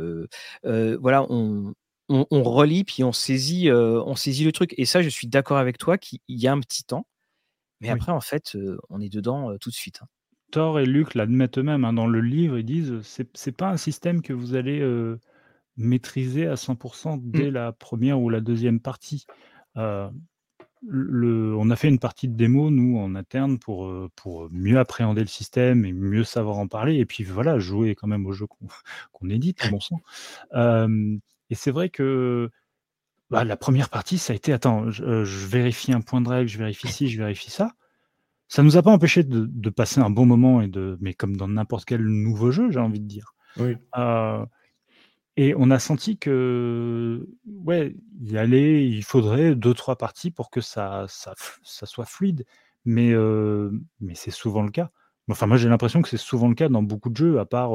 [0.63, 1.75] voilà, on,
[2.09, 4.75] on, relit puis on saisit, on saisit le truc.
[4.79, 7.05] Et ça, je suis d'accord avec toi qu'il y a un petit temps,
[7.81, 8.57] mais après, en fait,
[8.89, 10.01] on est dedans tout de suite.
[10.03, 10.07] Hein.
[10.51, 12.59] Thor et Luc l'admettent eux-mêmes hein, dans le livre.
[12.59, 14.83] Ils disent c'est c'est pas un système que vous allez
[15.77, 17.31] maîtriser à 100% mmh.
[17.31, 19.27] dès la première ou la deuxième partie
[20.87, 25.21] on a fait une partie de démo, nous, en interne, pour, euh, pour mieux appréhender
[25.21, 26.97] le système et mieux savoir en parler.
[26.97, 28.47] Et puis voilà, jouer quand même au jeu
[29.13, 30.01] qu'on édite, bon sang.
[31.51, 32.51] et c'est vrai que
[33.31, 36.49] bah, la première partie, ça a été attends, je, euh, vérifie un point de règle,
[36.49, 37.73] je vérifie ci, je vérifie ça.
[38.49, 41.49] Ça nous a pas empêché de, passer un bon moment, et de, mais comme dans
[41.49, 43.35] n'importe quel nouveau jeu, j'ai envie de dire.
[43.59, 43.77] Oui.
[43.99, 44.47] Euh,
[45.37, 50.63] et on a senti que, ouais, y aller, il faudrait deux, trois parties pour que
[50.63, 52.47] ça, ça, ça soit fluide.
[52.87, 53.13] Mais,
[54.01, 54.91] mais c'est souvent le cas.
[55.29, 57.73] Enfin, moi, j'ai l'impression que c'est souvent le cas dans beaucoup de jeux, à part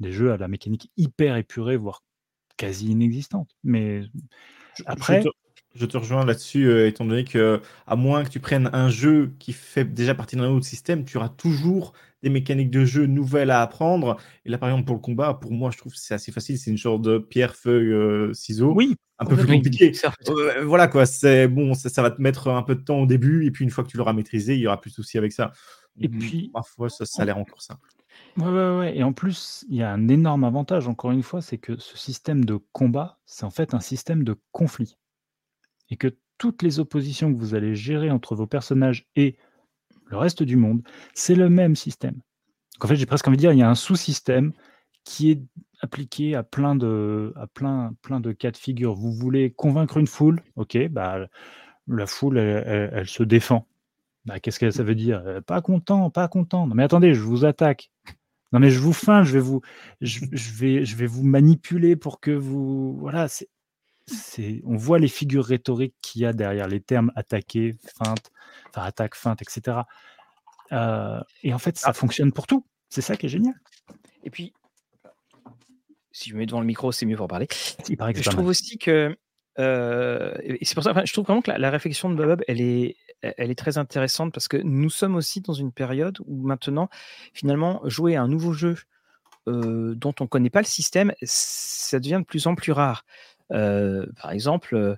[0.00, 2.02] des jeux à la mécanique hyper épurée, voire
[2.56, 3.50] quasi inexistante.
[3.62, 4.02] Mais
[4.86, 5.22] après.
[5.76, 9.52] Je te, rejoins là-dessus, étant donné que, à moins que tu prennes un jeu qui
[9.52, 11.94] fait déjà partie d'un autre système, tu auras toujours
[12.24, 14.16] des mécaniques de jeu nouvelles à apprendre.
[14.44, 16.58] Et là, par exemple, pour le combat, pour moi, je trouve que c'est assez facile.
[16.58, 18.72] C'est une sorte de pierre, feuille, euh, ciseau.
[18.74, 18.96] Oui.
[19.20, 19.92] Un peu plus compliqué.
[20.28, 21.06] Euh, voilà, quoi.
[21.06, 23.46] C'est bon, ça, va te mettre un peu de temps au début.
[23.46, 25.32] Et puis, une fois que tu l'auras maîtrisé, il y aura plus de soucis avec
[25.32, 25.52] ça.
[26.00, 27.88] Et puis, parfois, ça, ça a l'air encore simple.
[28.36, 28.96] Ouais, ouais, ouais.
[28.96, 31.96] Et en plus, il y a un énorme avantage, encore une fois, c'est que ce
[31.96, 34.96] système de combat, c'est en fait un système de conflit.
[35.90, 39.36] Et que toutes les oppositions que vous allez gérer entre vos personnages et
[40.06, 40.82] le reste du monde,
[41.14, 42.20] c'est le même système.
[42.80, 44.52] en fait, j'ai presque envie de dire, il y a un sous-système
[45.04, 45.42] qui est
[45.80, 48.94] appliqué à plein de, à plein, plein de cas de figure.
[48.94, 51.28] Vous voulez convaincre une foule, ok, bah,
[51.86, 53.66] la foule, elle, se défend.
[54.24, 55.22] Bah, Qu'est-ce que ça veut dire?
[55.26, 56.66] Euh, Pas content, pas content.
[56.66, 57.90] Non mais attendez, je vous attaque.
[58.52, 59.62] Non mais je vous feins, je vais vous,
[60.00, 60.20] je,
[60.52, 63.26] vais, je vais vous manipuler pour que vous, voilà,
[64.06, 68.30] c'est, on voit les figures rhétoriques qu'il y a derrière les termes attaquer, feinte,
[68.68, 69.78] enfin attaque, feinte, etc.
[70.72, 71.92] Euh, et en fait, ça ah.
[71.92, 72.64] fonctionne pour tout.
[72.88, 73.54] C'est ça qui est génial.
[74.22, 74.52] Et puis,
[76.12, 77.48] si je me mets devant le micro, c'est mieux pour parler.
[77.88, 79.16] Il paraît que je trouve aussi que
[79.58, 83.50] euh, c'est pour ça, je trouve vraiment que la, réflexion de Bob, elle est, elle
[83.50, 86.88] est très intéressante parce que nous sommes aussi dans une période où maintenant,
[87.32, 88.76] finalement, jouer à un nouveau jeu
[89.46, 93.04] euh, dont on ne connaît pas le système, ça devient de plus en plus rare.
[93.52, 94.96] Euh, par exemple,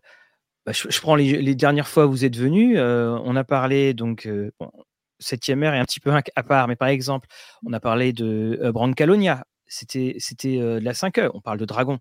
[0.64, 4.28] bah, je, prends les, dernières fois où vous êtes venu, euh, on a parlé donc
[4.60, 4.70] bon,
[5.18, 7.28] septième ère est un petit peu à part, mais par exemple,
[7.64, 11.98] on a parlé de Brancalonia, c'était c'était de la 5e, on parle de Dragon.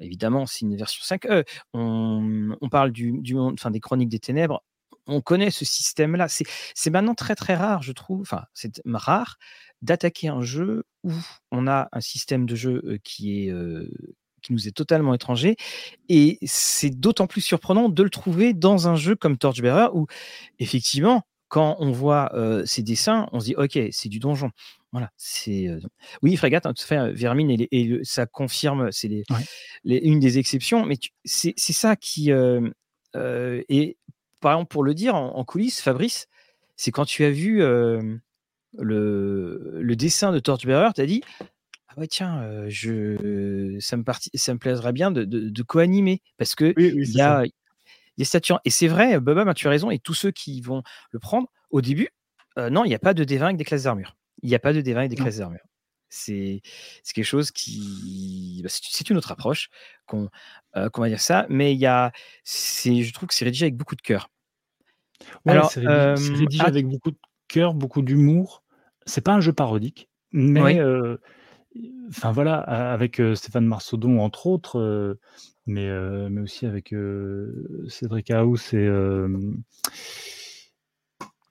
[0.00, 1.44] Évidemment, c'est une version 5e.
[1.74, 4.62] On, on parle du, du enfin des Chroniques des Ténèbres.
[5.06, 6.26] On connaît ce système-là.
[6.28, 8.20] C'est maintenant très très rare, je trouve.
[8.20, 9.38] Enfin, c'est rare
[9.80, 11.12] d'attaquer un jeu où
[11.50, 13.52] on a un système de jeu qui est
[14.42, 15.56] qui nous est totalement étranger.
[16.08, 20.06] Et c'est d'autant plus surprenant de le trouver dans un jeu comme Torchbearer où,
[20.58, 22.30] effectivement, quand on voit
[22.66, 24.50] ces dessins, on se dit ok, c'est du donjon.
[24.92, 25.68] Voilà, c'est
[26.22, 29.24] oui, Frégate, hein, tout fait, Vermine et, ça confirme, c'est les,
[29.84, 33.96] une des exceptions, mais c'est ça qui et
[34.40, 36.26] par exemple pour le dire en, coulisses, Fabrice,
[36.76, 38.20] c'est quand tu as vu le,
[38.78, 41.22] le, dessin de Torchbearer, tu as dit
[41.98, 44.04] ouais, tiens, je, ça, me
[44.34, 47.44] ça me plaiserait bien de, de, co-animer parce que il y a
[48.16, 48.54] des statues.
[48.64, 49.90] Et c'est vrai, Boba, ben, tu as raison.
[49.90, 52.08] Et tous ceux qui vont le prendre, au début,
[52.56, 54.16] non, il n'y a pas de D20 avec des classes d'armure.
[54.42, 55.60] Il n'y a pas de D20 avec des classes d'armure.
[56.10, 56.62] C'est
[57.14, 58.60] quelque chose qui.
[58.62, 59.68] Bah, c'est une autre approche
[60.06, 60.30] qu'on
[60.74, 61.46] va dire ça.
[61.48, 62.12] Mais il y a,
[62.44, 64.30] je trouve que c'est rédigé avec beaucoup de cœur.
[65.46, 68.62] Alors, c'est rédigé, avec beaucoup de cœur, beaucoup d'humour.
[69.06, 70.80] C'est pas un jeu parodique, mais
[72.08, 75.18] Enfin voilà, avec Stéphane Marsaudon entre autres,
[75.66, 75.88] mais,
[76.30, 76.94] mais aussi avec
[77.88, 78.88] Cédric House et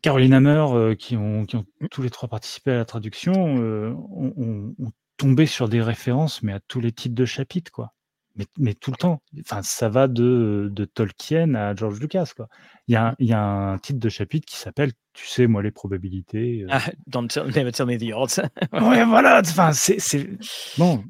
[0.07, 1.87] Caroline Hammer, euh, qui, ont, qui ont Mmh.
[1.91, 6.41] tous les trois participé à la traduction, euh, ont, ont- ont tombé sur des références,
[6.43, 7.93] mais à tous les titres de chapitres, quoi.
[8.37, 9.21] Mais, mais tout le temps.
[9.41, 12.47] Enfin, ça va de, de Tolkien à George Lucas, quoi.
[12.87, 15.47] Il y a, un- il y a un titre de chapitre qui s'appelle, tu sais,
[15.47, 16.61] moi, les probabilités.
[16.63, 18.39] euh, Ah, don't tell, never tell me the odds.
[18.73, 19.41] Ouais, voilà.
[19.41, 20.29] Enfin, c'est c'est-
[20.77, 21.03] bon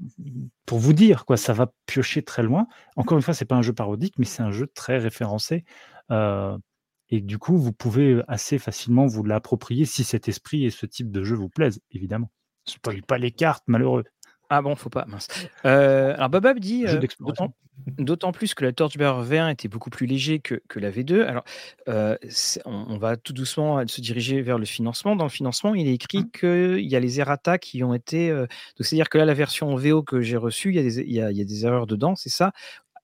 [0.65, 1.37] pour vous dire quoi.
[1.37, 2.65] Ça va piocher très loin.
[2.95, 5.65] Encore une fois, c'est pas un jeu parodique, mais c'est un jeu très référencé.
[6.11, 6.57] euh,
[7.09, 11.11] et du coup, vous pouvez assez facilement vous l'approprier si cet esprit et ce type
[11.11, 12.31] de jeu vous plaisent, évidemment.
[12.65, 14.03] Spoil pas les cartes, malheureux.
[14.49, 15.27] Ah bon, faut pas, mince.
[15.65, 17.01] Euh, alors Bobab dit, euh,
[17.97, 21.21] d'autant plus que la Torchbearer V1 était beaucoup plus léger que, que la V2.
[21.21, 21.43] Alors,
[21.89, 22.15] euh,
[22.65, 25.15] on, on va tout doucement se diriger vers le financement.
[25.15, 28.29] Dans le financement, il est écrit qu'il y a les errata qui ont été...
[28.29, 28.47] euh,
[28.79, 31.21] c'est-à-dire que là, la version VO que j'ai reçue, il y, a des, il, y
[31.21, 32.51] a, il y a des erreurs dedans, c'est ça?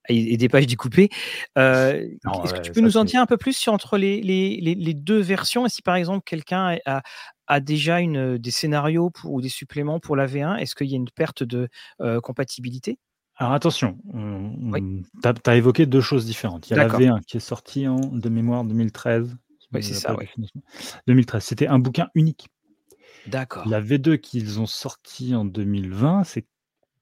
[0.10, 1.10] Et, des pages découpées.
[1.58, 2.08] Euh,
[2.44, 4.76] Est-ce que tu peux nous en dire un peu plus sur entre les, les, les,
[4.76, 5.66] les deux versions?
[5.66, 7.02] Et si par exemple quelqu'un a,
[7.48, 10.94] a déjà une, des scénarios pour- ou des suppléments pour la V1, est-ce qu'il y
[10.94, 11.70] a une perte de
[12.02, 13.00] euh, compatibilité?
[13.38, 15.04] Alors attention, Oui.
[15.22, 16.70] tu as, évoqué deux choses différentes.
[16.70, 17.00] Il y a la D'accord.
[17.00, 19.36] V1 qui est sortie en de mémoire 2013.
[19.74, 20.26] Oui, c'est Euh, ça, ouais.
[20.26, 20.62] du financement.
[21.08, 22.48] 2013, c'était un bouquin unique.
[23.26, 23.68] D'accord.
[23.68, 26.46] La V2 qu'ils ont sorti en 2020, c'est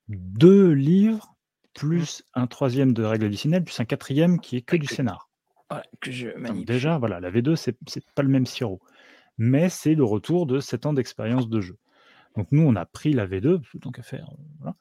[0.07, 1.35] deux livres,
[1.73, 5.29] plus un troisième de règles additionnelles, plus un quatrième qui est que du scénar.
[5.69, 7.77] Voilà, que je Donc déjà, voilà, la V2, c'est
[8.13, 8.81] pas le même sirop.
[9.37, 11.77] Mais c'est le retour de 7 ans d'expérience de jeu.
[12.35, 14.29] Donc nous, on a pris la V2, donc à faire.
[14.59, 14.75] Voilà.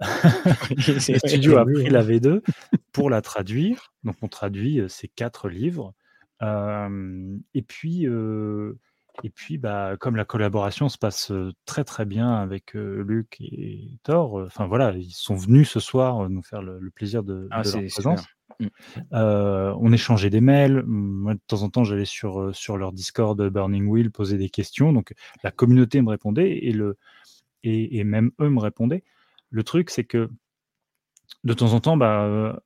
[0.70, 2.42] Le studio a pris la V2
[2.92, 3.92] pour la traduire.
[4.04, 5.94] Donc on traduit euh, ces quatre livres.
[6.42, 8.78] Euh, et puis, euh,
[9.24, 11.32] et puis bah, comme la collaboration se passe
[11.64, 15.80] très très bien avec euh, Luc et Thor, euh, enfin voilà, ils sont venus ce
[15.80, 18.24] soir nous faire le, le plaisir de, Ah, de leur présence.
[19.12, 20.82] Euh, on échangeait des mails.
[20.86, 24.92] Moi, de temps en temps, j'allais sur, sur leur Discord Burning Wheel poser des questions.
[24.92, 25.12] Donc,
[25.42, 26.96] la communauté me répondait et, le,
[27.62, 29.04] et, et même eux me répondaient.
[29.50, 30.30] Le truc, c'est que
[31.44, 32.62] de temps en temps, bah,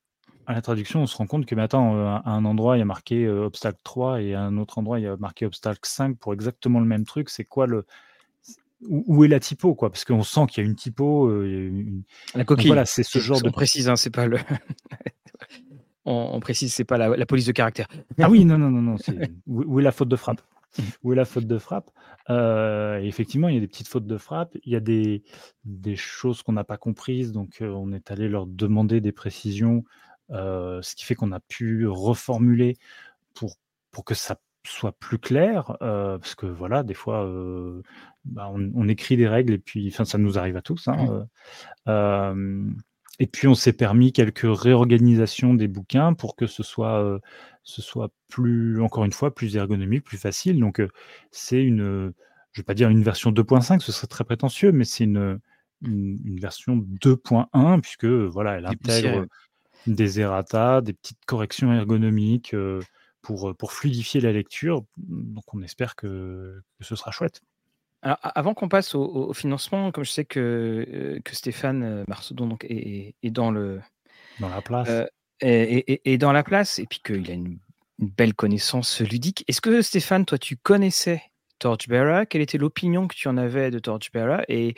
[0.50, 2.80] à la traduction, on se rend compte que, mais attends, euh, à un endroit, il
[2.80, 5.46] y a marqué euh, obstacle 3 et à un autre endroit, il y a marqué
[5.46, 7.30] obstacle 5 pour exactement le même truc.
[7.30, 7.84] C'est quoi le.
[8.88, 9.90] Où, où est la typo, quoi?
[9.90, 11.28] Parce qu'on sent qu'il y a une typo.
[11.28, 12.02] euh, une-
[12.34, 12.66] La Donc coquille.
[12.68, 13.50] voilà, c'est ce genre on de.
[13.52, 14.38] précise, hein, c'est pas le.
[16.04, 17.86] on, on précise, c'est pas la, la police de caractère.
[18.18, 18.96] Ah oui, non, non, non, non.
[19.46, 20.40] Où, où est la faute de frappe?
[21.02, 21.90] Où est la faute de frappe?
[22.30, 24.56] Euh, Effectivement, il y a des petites fautes de frappe.
[24.64, 25.24] Il y a des,
[25.64, 27.32] des choses qu'on n'a pas comprises.
[27.32, 29.84] Donc, euh, on est allé leur demander des précisions,
[30.30, 32.76] ce qui fait qu'on a pu reformuler
[33.34, 33.56] pour,
[33.90, 34.36] pour que ça
[34.66, 35.76] soit plus clair.
[35.82, 37.82] euh, parce que voilà, des fois, euh,
[38.24, 40.88] bah, on, on écrit des règles et puis, enfin, ça nous arrive à tous.
[40.88, 41.24] hein, euh,
[41.88, 42.68] euh,
[43.18, 47.18] et puis, on s'est permis quelques réorganisations des bouquins pour que ce soit, euh,
[47.64, 50.58] ce soit plus, encore une fois, plus ergonomique, plus facile.
[50.58, 50.88] Donc, euh,
[51.30, 52.12] c'est une,
[52.52, 55.38] je vais pas dire une version 2.5, ce serait très prétentieux, mais c'est une,
[55.82, 59.26] une, une version 2.1 puisque voilà, elle intègre.
[59.86, 62.80] Des errata, des petites corrections ergonomiques euh,
[63.22, 64.84] pour, pour fluidifier la lecture.
[64.96, 67.40] Donc, on espère que, que ce sera chouette.
[68.02, 72.34] Alors, avant qu'on passe au, financement, comme je sais que, euh, que Stéphane euh, Marceau
[72.34, 73.80] donc, est, est- est dans le,
[74.38, 74.88] Dans la place.
[74.88, 75.06] euh,
[75.40, 77.58] est, est- est dans la place et puis qu'il a une,
[77.98, 79.44] une belle connaissance ludique.
[79.48, 81.22] Est-ce que Stéphane, toi, tu connaissais
[81.58, 82.26] Torchbearer?
[82.26, 84.44] Quelle était l'opinion que tu en avais de Torchbearer?
[84.48, 84.74] Et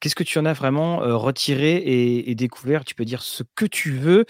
[0.00, 2.84] qu'est-ce que tu en as vraiment euh, retiré et, et découvert?
[2.84, 4.24] Tu peux dire ce que tu veux.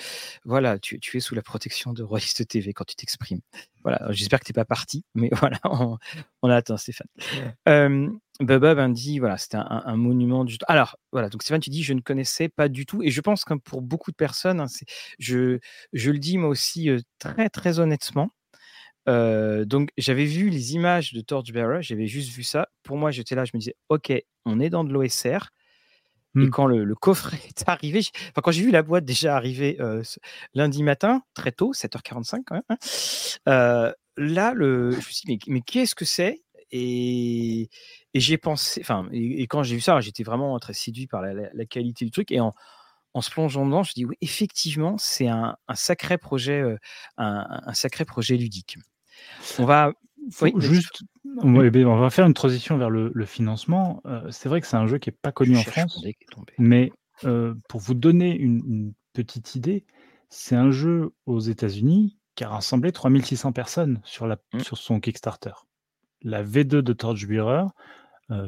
[0.44, 3.40] Voilà, tu, tu es sous la protection de Royiste TV quand tu t'exprimes.
[3.82, 5.98] Voilà, j'espère que tu n'es pas parti, mais voilà, on,
[6.42, 7.06] on attend Stéphane.
[7.68, 8.08] Euh,
[8.40, 10.56] Baba dit, voilà, c'était un, un monument du.
[10.68, 13.44] Alors, voilà, donc Stéphane, tu dis, je ne connaissais pas du tout, et je pense
[13.44, 14.66] que pour beaucoup de personnes, hein,
[15.18, 15.58] je,
[15.92, 18.30] je le dis moi aussi euh, très, très honnêtement.
[19.08, 22.68] Euh, donc, j'avais vu les images de Torchbearer, j'avais juste vu ça.
[22.82, 24.12] Pour moi, j'étais là, je me disais, OK,
[24.44, 25.50] on est dans de l'OSR.
[26.40, 26.50] Et Hmm.
[26.50, 28.00] quand le, le coffret est arrivé,
[28.30, 30.02] enfin, quand j'ai vu la boîte déjà arriver euh,
[30.54, 32.76] lundi matin, très tôt, 7h45 quand même, hein,
[33.48, 36.42] euh, là, le, je me suis dit, mais, mais qu'est-ce que c'est?
[36.72, 37.68] Et,
[38.14, 41.22] et j'ai pensé, enfin, et, et quand j'ai vu ça, j'étais vraiment très séduit par
[41.22, 42.32] la, la- la qualité du truc.
[42.32, 42.54] Et en,
[43.14, 46.76] en se plongeant dedans, je me dis, oui, effectivement, c'est un, un sacré projet, euh,
[47.18, 48.76] un, un sacré projet ludique.
[49.58, 49.92] On va.
[50.30, 50.74] Faut oui, vas-y.
[50.74, 54.02] juste, ouais, on va faire une transition vers le, le financement.
[54.06, 56.02] Euh, c'est vrai que c'est un jeu qui n'est pas connu Je en France,
[56.58, 56.90] mais
[57.24, 59.84] euh, pour vous donner une, une petite idée,
[60.28, 64.60] c'est un jeu aux États-Unis qui a rassemblé 3600 personnes sur, la, Mm.
[64.60, 65.52] sur son Kickstarter.
[66.22, 67.66] La V2 de Torchbearer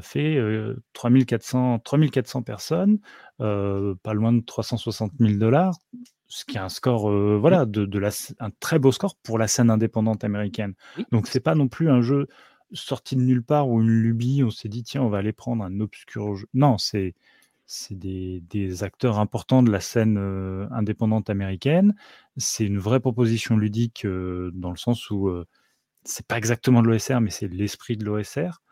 [0.02, 2.98] fait euh, 3400, 3400 personnes,
[3.40, 5.78] euh, pas loin de 360 000 dollars,
[6.26, 8.10] ce qui est un score, euh, voilà, de, de la,
[8.40, 10.74] un très beau score pour la scène indépendante américaine.
[11.12, 12.28] Donc c'est pas non plus un jeu
[12.72, 14.42] sorti de nulle part ou une lubie.
[14.44, 16.46] On s'est dit tiens, on va aller prendre un obscur jeu.
[16.54, 17.14] Non, c'est
[17.68, 21.94] c'est des, des acteurs importants de la scène euh, indépendante américaine.
[22.38, 25.46] C'est une vraie proposition ludique euh, dans le sens où euh,
[26.02, 28.62] c'est pas exactement de l'OSR, mais c'est l'esprit de l'OSR.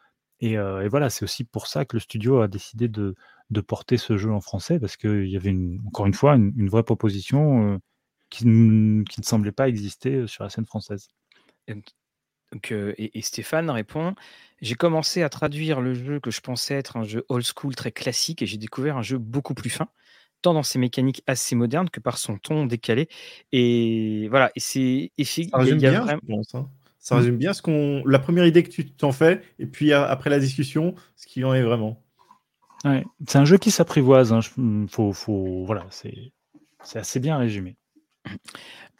[0.41, 3.15] Et, euh, et voilà, c'est aussi pour ça que le studio a décidé de,
[3.51, 6.53] de porter ce jeu en français, parce qu'il y avait une, encore une fois une,
[6.57, 7.79] une vraie proposition euh,
[8.29, 11.09] qui, ne semblait pas exister sur la scène française.
[12.53, 14.15] Donc, euh, et, et Stéphane répond
[14.61, 17.93] J'ai commencé à traduire le jeu que je pensais être un jeu old school très
[17.93, 19.89] classique et j'ai découvert un jeu beaucoup plus fin,
[20.43, 23.09] tant dans ses mécaniques assez modernes que par son ton décalé.
[23.53, 25.11] Et voilà, et c'est.
[25.19, 26.55] Ça résume bien, vraiment- je pense.
[26.55, 26.71] hein.
[27.09, 30.05] Ça résume bien ce qu'on, la première idée que tu t'en fais, et puis a-
[30.05, 32.03] après la discussion, ce qu'il en est vraiment.
[32.85, 34.33] Ouais, C'est un jeu qui s'apprivoise.
[34.33, 36.33] hein, je- faut, faut, voilà, c'est
[36.83, 37.77] c'est assez bien résumé.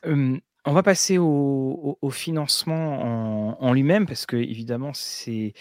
[0.05, 5.53] Hum, on va passer au, au- au financement en, en lui-même parce que évidemment c'est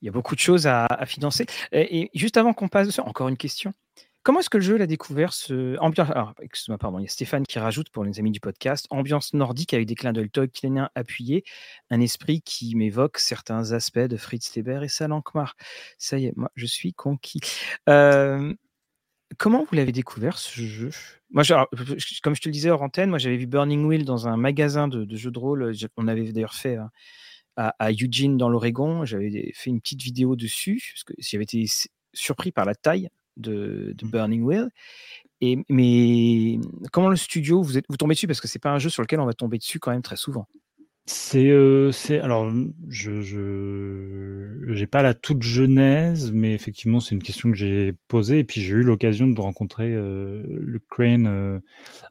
[0.00, 1.46] il y a beaucoup de choses à, à financer.
[1.72, 3.72] Et, et juste avant qu'on passe dessus, encore une question.
[4.24, 6.08] Comment est-ce que le jeu l'a découvert ce ambiance
[6.40, 9.74] excuse-moi, pardon, il y a Stéphane qui rajoute pour les amis du podcast ambiance nordique
[9.74, 11.44] avec des clins d'œil tolkieniens appuyés,
[11.90, 15.56] un esprit qui m'évoque certains aspects de Fritz Leiber et Salankmar.
[15.98, 17.40] Ça y est, moi je suis conquis.
[19.38, 20.90] Comment vous l'avez découvert ce jeu?
[21.30, 21.42] Moi,
[22.22, 24.88] comme je te le disais hors antenne, moi j'avais vu Burning Wheel dans un magasin
[24.88, 25.74] de, jeux de rôle.
[25.96, 26.84] On avait d'ailleurs fait euh,
[27.56, 29.04] à, à Eugene dans l'Oregon.
[29.04, 31.66] J'avais fait une petite vidéo dessus parce que j'avais été
[32.12, 34.70] surpris par la taille de, de Burning Wheel.
[35.40, 36.58] Et mais
[36.92, 38.26] comment le studio vous êtes vous tombez dessus?
[38.26, 40.16] Parce que c'est pas un jeu sur lequel on va tomber dessus quand même très
[40.16, 40.46] souvent.
[41.06, 42.50] C'est, euh, c'est, alors,
[42.88, 48.38] je, je, j'ai pas la toute genèse, mais effectivement, c'est une question que j'ai posée.
[48.38, 51.60] Et puis, j'ai eu l'occasion de rencontrer euh, le Crane euh,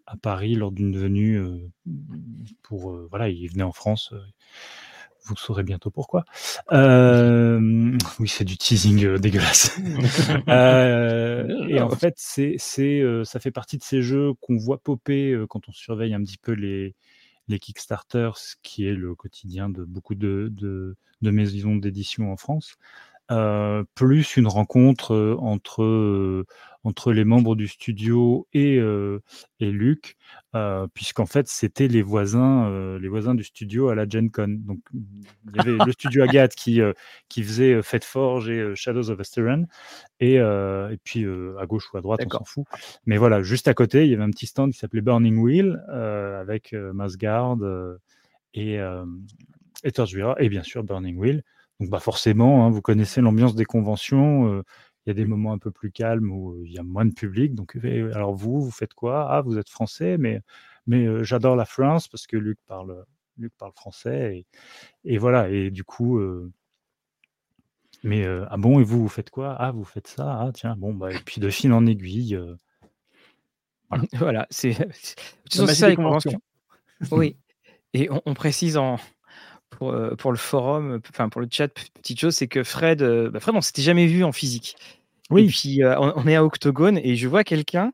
[0.06, 1.58] à Paris lors d'une venue euh,
[2.62, 4.14] pour, voilà, il venait en France.
[5.26, 6.26] Vous saurez bientôt pourquoi.
[6.72, 9.78] Euh, oui, c'est du teasing euh, dégueulasse.
[10.50, 14.78] Euh, et en fait, c'est, c'est, euh, ça fait partie de ces jeux qu'on voit
[14.78, 16.96] popper euh, quand on surveille un petit peu les,
[17.48, 22.38] les Kickstarter, ce qui est le quotidien de beaucoup de, de, de maisons d'édition en
[22.38, 22.76] France,
[23.96, 26.46] plus une rencontre euh, entre, euh,
[26.84, 29.20] entre les membres du studio et, euh,
[29.60, 30.18] et Luc,
[30.56, 34.60] euh, puisqu'en fait c'était les voisins, euh, les voisins du studio à la Gen Con.
[34.60, 36.94] Donc il y avait le studio Agathe qui, euh,
[37.30, 39.64] qui faisait euh, Fate Forge et euh, Shadows of Esteran,
[40.20, 42.66] et, euh, et puis euh, à gauche ou à droite, on s'en fout.
[43.06, 45.82] Mais voilà, juste à côté, il y avait un petit stand qui s'appelait Burning Wheel
[45.90, 47.98] euh, avec euh, Masgard euh,
[48.54, 49.06] et, euh,
[49.84, 51.44] et Torchbearer, et bien sûr Burning Wheel.
[51.80, 54.48] Donc bah forcément, hein, vous connaissez l'ambiance des conventions.
[54.54, 54.64] euh,
[55.06, 57.14] il y a des moments un peu plus calmes où il y a moins de
[57.14, 57.56] public.
[57.56, 59.28] Donc euh, alors vous, vous faites quoi?
[59.30, 60.42] Ah, vous êtes français, mais
[60.88, 63.06] mais euh, j'adore la France parce que Luc parle
[63.38, 64.46] Luc parle français
[65.06, 65.50] et, et voilà.
[65.50, 66.20] Et du coup.
[66.20, 66.52] euh,
[68.04, 69.56] mais euh, ah bon, et vous, vous faites quoi?
[69.58, 70.38] Ah, vous faites ça?
[70.40, 72.56] Ah, tiens, bon, bah, et puis de fil en aiguille, euh,
[73.90, 74.04] Voilà.
[74.14, 74.74] Voilà, c'est
[75.50, 76.42] ça les conventions.
[77.12, 77.38] Oui,
[77.94, 78.98] et on, on précise en
[79.78, 83.30] pour, euh, pour le forum, enfin pour le chat, petite chose, c'est que Fred, euh,
[83.30, 84.76] bah Fred, on s'était jamais vu en physique.
[85.32, 85.48] Et Oui.
[85.48, 87.92] puis euh, on, on est à Octogone et je vois quelqu'un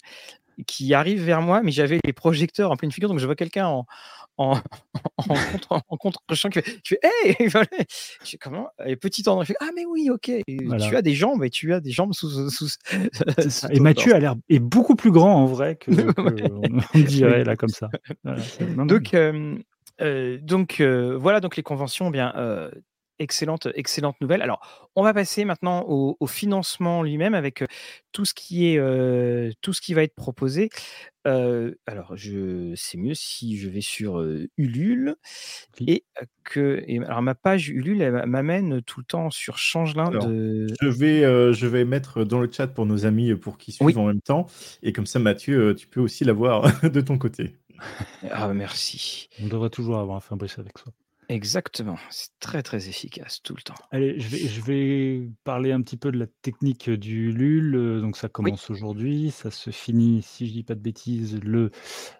[0.68, 3.68] qui arrive vers moi, mais j'avais les projecteurs en pleine figure, donc je vois quelqu'un
[3.68, 3.86] en
[4.42, 4.54] en,
[5.18, 7.68] en contre en contre-champ qui fait, qui fait hey Et voilà.
[8.24, 8.70] Je fais comment?
[8.86, 10.32] Et petit endroit, il fait ah mais oui ok
[10.66, 10.88] Voilà.
[10.88, 12.68] tu as des jambes et tu as des jambes sous sous,
[13.72, 16.62] Et Mathieu a l'air est beaucoup plus grand en vrai que, que on,
[16.96, 17.90] on dirait là comme ça.
[18.24, 18.42] Voilà,
[18.78, 19.58] non, Donc, euh,
[20.42, 22.34] donc voilà donc les conventions, eh bien
[23.20, 24.42] excellente, excellente nouvelle.
[24.42, 27.68] Alors, on va passer maintenant au, au financement lui-même avec euh,
[28.12, 30.70] tout ce qui est euh, tout ce qui va être proposé.
[31.28, 34.26] Euh, alors, je c'est mieux si je vais sur
[34.58, 35.16] Ulule
[35.80, 35.86] Oui.
[35.90, 36.06] et
[36.44, 40.88] que et, alors ma page Ulule elle m'amène tout le temps sur Changelin de Je
[40.88, 41.22] vais,
[41.54, 43.98] je vais mettre dans le chat pour nos amis pour qu'ils suivent Oui.
[43.98, 44.48] en même temps.
[44.82, 47.54] Et comme ça, Mathieu, tu peux aussi l'avoir de ton côté.
[48.32, 50.92] Ah merci on devrait toujours avoir un Fabrice avec soi.
[51.30, 53.76] exactement c'est très très efficace tout le temps.
[53.92, 57.76] Allez, je vais, je vais parler un petit peu de la technique du LUL.
[57.76, 59.30] Euh, Donc, ça commence aujourd'hui.
[59.32, 61.70] Ça se finit, si je dis pas de bêtises, le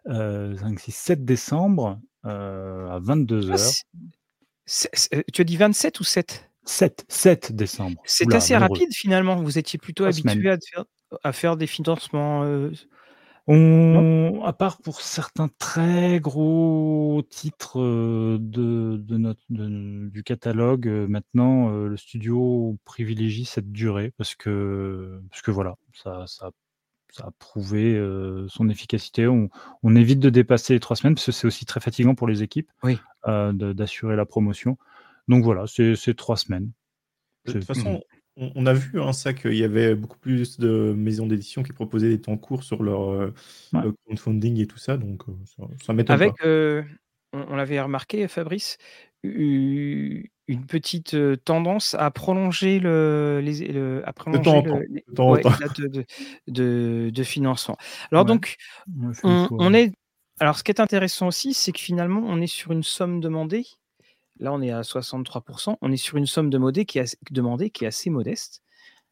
[0.08, 3.52] euh, 5, 6, 7 décembre euh, à 22h.
[3.54, 8.00] Ah, c'est- tu as dit 27 ou 7 7, 7 décembre.
[8.06, 8.74] C'est assez malheureux.
[8.74, 9.42] rapide finalement.
[9.42, 10.86] Vous étiez plutôt habitué à faire,
[11.24, 12.44] à faire des financements.
[12.44, 12.72] euh,
[13.52, 20.88] On, à part pour certains très gros titres euh, de, de notre, de- du catalogue,
[20.88, 26.52] euh, maintenant euh, le studio privilégie cette durée parce que, parce que voilà, ça, ça,
[27.12, 29.28] ça a prouvé euh, son efficacité.
[29.28, 29.50] On,
[29.82, 32.44] on évite de dépasser les trois semaines parce que c'est aussi très fatigant pour les
[32.44, 33.00] équipes Oui.
[33.28, 34.78] euh, d'assurer la promotion.
[35.28, 36.72] Donc voilà, c'est trois semaines.
[37.46, 38.04] De toute façon,
[38.40, 41.74] on, on a vu hein, ça qu'il y avait beaucoup plus de maisons d'édition qui
[41.74, 43.34] proposaient des temps courts sur leur euh,
[43.74, 43.82] Ouais.
[44.06, 46.48] crowdfunding et tout ça, donc euh, ça, ça m'étonne Avec, pas.
[46.48, 46.82] euh,
[47.34, 48.78] on, on l'avait remarqué, Fabrice,
[49.24, 55.32] une petite tendance à prolonger le, les, le- à prolonger temps le- de temps en
[55.34, 55.52] ouais, temps.
[55.60, 56.06] les dates de, de,
[56.48, 57.78] de- de financement.
[58.12, 58.30] Alors Ouais.
[58.30, 58.56] donc,
[59.52, 59.92] on est.
[60.40, 63.66] Alors, ce qui est intéressant aussi, c'est que finalement, on est sur une somme demandée.
[64.40, 65.78] Là, on est à 63%.
[65.82, 68.62] On est sur une somme demandée qui est assez, demandée qui est assez modeste,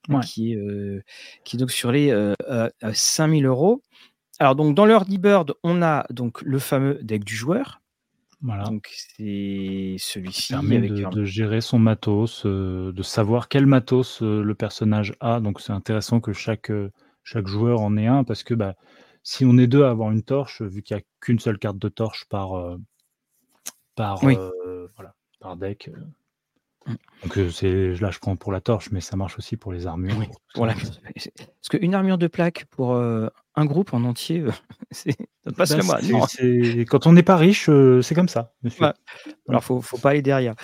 [0.10, 0.22] Ouais.
[0.22, 1.04] qui, est, euh,
[1.44, 3.82] qui est donc sur les euh, euh, 5000 euros.
[4.40, 7.82] Alors, donc, dans l'Early Bird, on a donc le fameux deck du joueur.
[8.42, 8.66] Voilà.
[8.66, 13.50] Donc, c'est qui celui-ci permet avec de, un- de gérer son matos, euh, de savoir
[13.50, 15.40] quel matos euh, le personnage a.
[15.40, 16.92] Donc c'est intéressant que chaque, euh,
[17.24, 18.76] chaque joueur en ait un parce que bah,
[19.24, 21.80] si on est deux à avoir une torche, vu qu'il n'y a qu'une seule carte
[21.80, 22.78] de torche par, euh,
[23.96, 24.36] par, Oui.
[24.36, 24.52] euh,
[24.96, 25.90] voilà, par deck.
[25.94, 26.94] euh.
[27.24, 29.88] Donc euh, c'est là je prends pour la torche, mais ça marche aussi pour les
[29.88, 30.16] armures.
[30.18, 30.66] Oui, pour.
[31.16, 34.52] Parce qu'une armure de plaque pour euh, un groupe en entier, euh,
[34.92, 35.18] c'est
[35.58, 35.82] passe le
[36.30, 38.54] c'est- Quand on n'est pas riche, euh, c'est comme ça.
[38.64, 38.86] monsieur.
[39.50, 40.56] Alors, faut, faut pas aller derrière.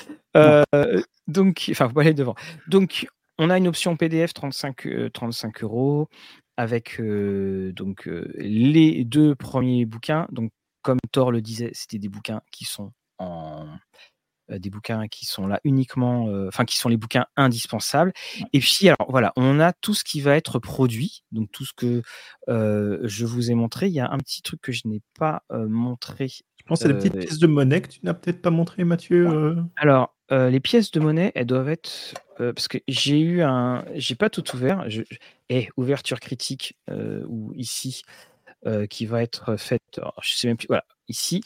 [1.28, 2.36] Donc, enfin, faut pas aller devant.
[2.68, 6.08] Donc, on a une option PDF 35, euh, 35 euros
[6.56, 10.28] avec donc les deux premiers bouquins.
[10.32, 10.52] Donc,
[10.84, 13.66] comme Thor le disait, c'était des bouquins qui sont en
[14.50, 18.14] des bouquins qui sont là uniquement, euh, enfin qui sont les bouquins indispensables.
[18.54, 21.74] Et puis alors voilà, on a tout ce qui va être produit, donc tout ce
[21.76, 22.02] que
[22.50, 23.88] euh, je vous ai montré.
[23.88, 26.88] Il y a un petit truc que je n'ai pas euh, montré Je pense que
[26.88, 29.28] c'est des petites euh, pièces de monnaie que tu n'as peut-être pas montré, Mathieu.
[29.28, 29.62] euh.
[29.76, 32.14] Alors, euh, les pièces de monnaie, elles doivent être.
[32.40, 33.86] euh, parce que j'ai eu un.
[33.96, 34.90] J'ai pas tout ouvert.
[34.90, 35.02] Je...
[35.50, 38.04] Eh, ouverture critique, euh, ou ici,
[38.66, 39.82] euh, qui va être faite.
[39.98, 40.68] alors, je sais même plus.
[40.68, 41.42] Voilà, ici.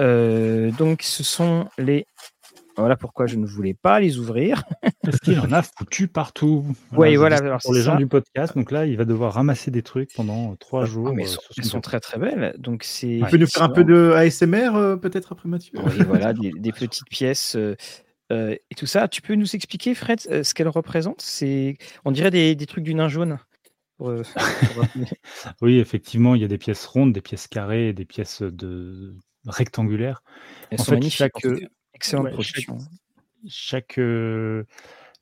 [0.00, 2.06] Euh, donc, ce sont les.
[2.76, 4.64] Voilà pourquoi je ne voulais pas les ouvrir.
[5.02, 6.64] Parce qu'il en a foutu partout.
[6.92, 9.70] Oui, voilà, alors pour c'est les gens du podcast, donc là, il va devoir ramasser
[9.70, 11.12] des trucs pendant euh, trois Ah, jours.
[11.14, 12.54] mais euh, elles sont, elles son sont très très belles.
[12.58, 13.20] Donc, c'est.
[13.24, 15.78] Tu peux nous faire un peu de ASMR euh, peut-être après Mathieu?
[15.84, 17.76] Oui, voilà, des, des petites pièces euh,
[18.32, 19.06] euh, et tout ça.
[19.06, 21.20] Tu peux nous expliquer, Fred, euh, ce qu'elles représentent?
[21.22, 23.38] C'est, on dirait des, des trucs du nain jaune.
[24.00, 24.24] Euh.
[25.62, 29.14] Oui, effectivement, il y a des pièces rondes, des pièces carrées, des pièces de
[29.46, 30.22] rectangulaires.
[30.70, 31.18] Elles En sont fait, magnifiques.
[31.18, 31.32] chaque,
[31.94, 32.78] Excellente ouais, production.
[33.48, 34.00] chaque,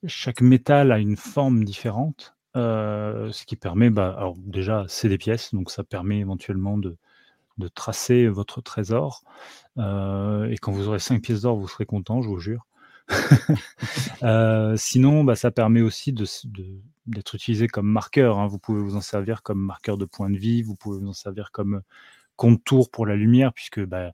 [0.06, 5.18] chaque métal a une forme différente, euh, ce qui permet, bah, alors déjà, c'est des
[5.18, 6.96] pièces, donc ça permet éventuellement de,
[7.58, 9.22] de tracer votre trésor.
[9.78, 12.66] Euh, et quand vous aurez cinq pièces d'or, vous serez content, je vous jure.
[14.22, 18.38] Euh, sinon, bah, ça permet aussi de, s- de- d'être utilisé comme marqueur.
[18.38, 18.46] hein.
[18.46, 21.12] Vous pouvez vous en servir comme marqueur de point de vie, vous pouvez vous en
[21.12, 21.82] servir comme
[22.36, 24.12] compte-tour pour la lumière, puisque bah,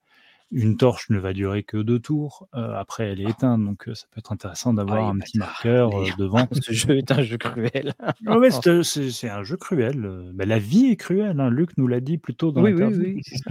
[0.50, 2.48] une torche ne va durer que deux tours.
[2.54, 5.20] Euh, après, elle est éteinte, donc euh, ça peut être intéressant d'avoir Ah, un il
[5.20, 6.48] petit marqueur euh, devant.
[6.52, 7.94] Ce jeu est un jeu cruel.
[8.26, 8.48] Ah ouais,
[8.82, 10.32] c'est, un jeu cruel.
[10.34, 11.50] bah, la vie est cruelle, hein.
[11.50, 13.14] Luc nous l'a dit plus tôt dans Oui, oui, l'interview.
[13.16, 13.22] oui.
[13.24, 13.50] c'est ça.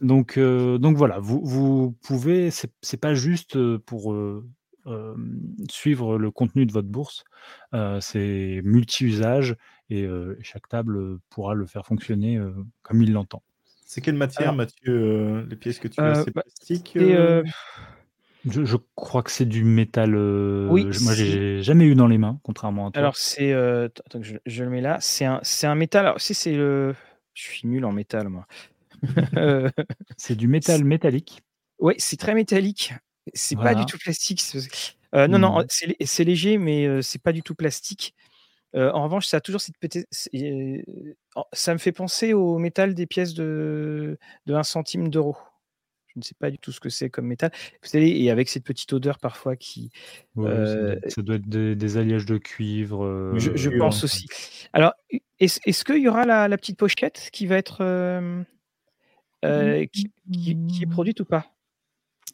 [0.00, 4.16] Donc, euh, donc voilà, vous, vous pouvez, c'est, pas juste pour
[5.68, 7.24] suivre le contenu de votre bourse,
[8.00, 9.56] c'est multi-usage
[9.90, 10.08] et
[10.40, 12.40] chaque table pourra le faire fonctionner
[12.82, 13.42] comme il l'entend.
[13.90, 16.94] C'est quelle matière, Alors- Mathieu euh, Les pièces que tu Euh, as, c'est bah, plastique
[16.96, 17.44] Et, euh, euh,
[18.46, 20.14] Je, je crois que c'est du métal.
[20.14, 23.00] euh, Oui, je- moi, j'ai jamais eu dans les mains, contrairement à toi.
[23.00, 23.50] alors, c'est.
[23.50, 24.98] euh, attends, je, je le mets là.
[25.00, 26.04] C'est un, c'est un métal.
[26.04, 26.94] Alors, si c'est le.
[27.32, 28.46] Je suis nul en métal, moi.
[29.38, 29.70] Euh,
[30.18, 31.40] c'est du métal métallique.
[31.78, 32.92] Ouais, c'est très métallique.
[33.32, 34.42] C'est pas du tout plastique.
[35.14, 35.66] Euh, non, non, Mhm.
[35.70, 38.14] c'est lé- c'est léger, mais euh, c'est pas du tout plastique.
[38.76, 40.06] Euh, en revanche, ça a toujours cette petite.
[41.52, 45.36] Ça me fait penser au métal des pièces de, de 1 centime d'euro.
[46.08, 47.50] Je ne sais pas du tout ce que c'est comme métal.
[47.82, 49.90] Vous savez, et avec cette petite odeur parfois qui.
[50.36, 53.04] Ouais, ça, doit Euh, être, ça doit être des, des alliages de cuivre.
[53.04, 54.26] euh, je je pense aussi.
[54.72, 54.92] Alors,
[55.38, 57.78] est-ce est-ce qu'il y aura la, la petite pochette qui va être.
[57.82, 58.42] euh,
[59.92, 61.46] qui, qui- qui est produite ou pas?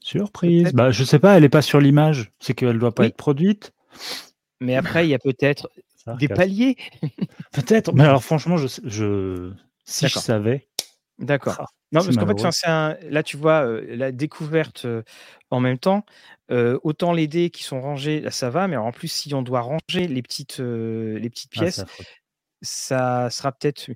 [0.00, 0.72] Surprise.
[0.72, 2.32] Bah, je sais pas, elle est pas sur l'image.
[2.40, 3.08] C'est qu'elle doit pas Oui.
[3.08, 3.72] être produite.
[4.60, 5.70] Mais après, il y a peut-être
[6.06, 6.76] des paliers.
[7.52, 7.92] Peut-être.
[7.94, 8.66] Mais alors, franchement, je,
[9.84, 10.68] si je savais.
[11.18, 11.56] D'accord.
[11.60, 15.02] Ah, Non, parce qu'en fait, c'est un- là, tu vois, euh, la découverte euh,
[15.50, 16.04] en même temps,
[16.50, 19.32] euh, autant les dés qui sont rangés, là, ça va, mais alors, en plus, si
[19.34, 21.84] on doit ranger les petites, les petites Ah, pièces.
[22.64, 23.90] Ça sera peut-être.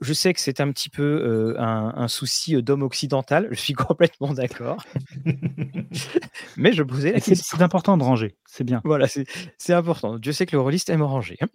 [0.00, 3.46] Je sais que c'est un petit peu euh, un, un souci d'homme occidental.
[3.50, 4.84] Je suis complètement d'accord.
[6.56, 7.56] Mais je posais la question.
[7.58, 8.80] c'est important de ranger, c'est bien.
[8.84, 10.18] Voilà, c'est important.
[10.18, 11.38] Dieu sait que le rôliste aime ranger.
[11.40, 11.46] hein.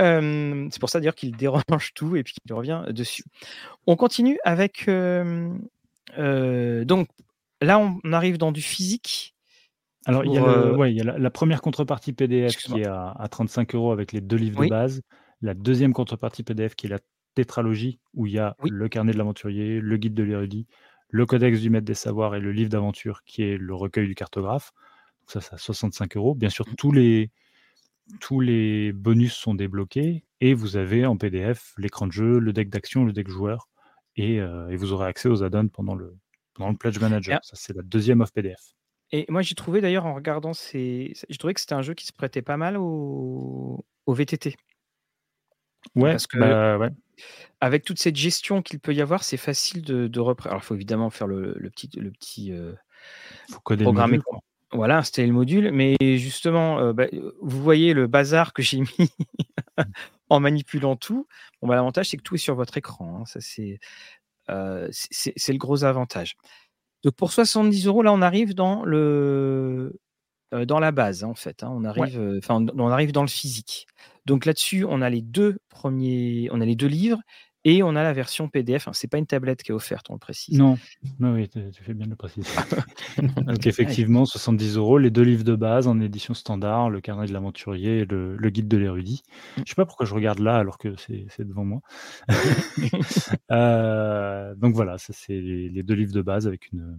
[0.00, 3.24] Euh, c'est pour ça d'ailleurs qu'il dérange tout et puis qu'il revient dessus.
[3.86, 4.88] On continue avec.
[4.88, 7.08] euh, donc
[7.60, 9.34] là, on arrive dans du physique.
[10.04, 12.56] Alors, il y a, Pour, le- ouais, il y a la, la première contrepartie PDF
[12.56, 14.66] qui est à, à 35 euros avec les deux livres Oui.
[14.66, 15.00] de base.
[15.42, 17.00] La deuxième contrepartie PDF qui est la
[17.34, 18.70] tétralogie où il y a Oui.
[18.70, 20.66] le carnet de l'aventurier, le guide de l'érudit,
[21.08, 24.14] le codex du maître des savoirs et le livre d'aventure qui est le recueil du
[24.14, 24.72] cartographe.
[25.20, 26.34] Donc ça, c'est à 65 euros.
[26.34, 27.30] Bien sûr, tous les,
[28.20, 32.68] tous les bonus sont débloqués et vous avez en PDF l'écran de jeu, le deck
[32.68, 33.68] d'action, le deck joueur
[34.16, 36.16] et, euh, et vous aurez accès aux add-ons pendant le,
[36.54, 37.40] pendant le Pledge Manager.
[37.42, 38.74] Ça, c'est la deuxième off PDF.
[39.10, 41.12] Et moi, j'ai trouvé d'ailleurs en regardant ces.
[41.28, 44.56] J'ai trouvé que c'était un jeu qui se prêtait pas mal au, au VTT.
[45.94, 46.90] Ouais, Parce que- bah, ouais.
[47.60, 50.50] Avec toute cette gestion qu'il peut y avoir, c'est facile de, de reprendre.
[50.54, 51.88] Alors, il faut évidemment faire le, le petit.
[51.96, 52.72] Le petit euh,
[53.50, 54.22] faut programmer le.
[54.72, 55.70] Voilà, installer le module.
[55.70, 57.06] Mais justement, euh, bah,
[57.40, 59.10] vous voyez le bazar que j'ai mis
[60.30, 61.28] en manipulant tout.
[61.60, 63.20] Bon, bah, L'avantage, c'est que tout est sur votre écran.
[63.20, 63.24] hein.
[63.26, 63.78] Ça, c'est
[64.50, 66.36] euh, le gros avantage.
[67.04, 69.94] Donc, pour 70 euros, là, on arrive dans le
[70.66, 71.62] dans la base, hein, en fait.
[71.62, 71.70] hein.
[71.72, 73.86] On arrive, enfin, on arrive dans le physique.
[74.26, 77.20] Donc là-dessus, on a les deux premiers, on a les deux livres
[77.64, 78.88] et on a la version PDF.
[78.88, 80.58] Hein, c'est pas une tablette qui est offerte, on le précise.
[80.58, 80.76] Non,
[81.20, 82.48] non oui, tu fais bien de le préciser.
[83.46, 87.32] Donc effectivement, 70 euros, les deux livres de base en édition standard, le carnet de
[87.32, 89.22] l'aventurier et le, le guide de l'érudit.
[89.58, 91.80] Je sais pas pourquoi je regarde là alors que c'est devant moi.
[93.50, 96.98] Euh, donc voilà, ça c'est les, les deux livres de base avec une,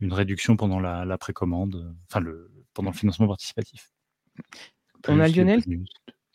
[0.00, 3.90] une réduction pendant la, la précommande, enfin le, pendant le financement participatif.
[5.08, 5.62] On a Lionel.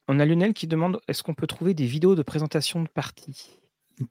[0.08, 3.60] On a Lionel qui demande est-ce qu'on peut trouver des vidéos de présentation de parties?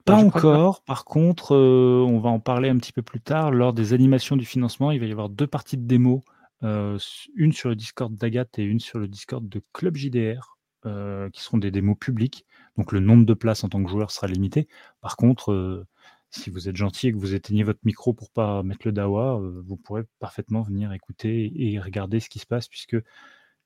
[0.05, 0.83] Pas que- encore.
[0.83, 3.51] Par contre, euh, on va en parler un petit peu plus tard.
[3.51, 6.23] Lors des animations du financement, il va y avoir deux parties de démo.
[6.63, 6.97] euh,
[7.35, 11.43] une sur le Discord d'Agathe et une sur le Discord de Club JDR, euh, qui
[11.43, 12.47] seront des démos publiques.
[12.77, 14.67] Donc le nombre de places en tant que joueur sera limité.
[14.99, 15.85] Par contre,
[16.29, 19.39] si vous êtes gentil et que vous éteignez votre micro pour pas mettre le dawa,
[19.39, 22.97] euh, vous pourrez parfaitement venir écouter et regarder ce qui se passe puisque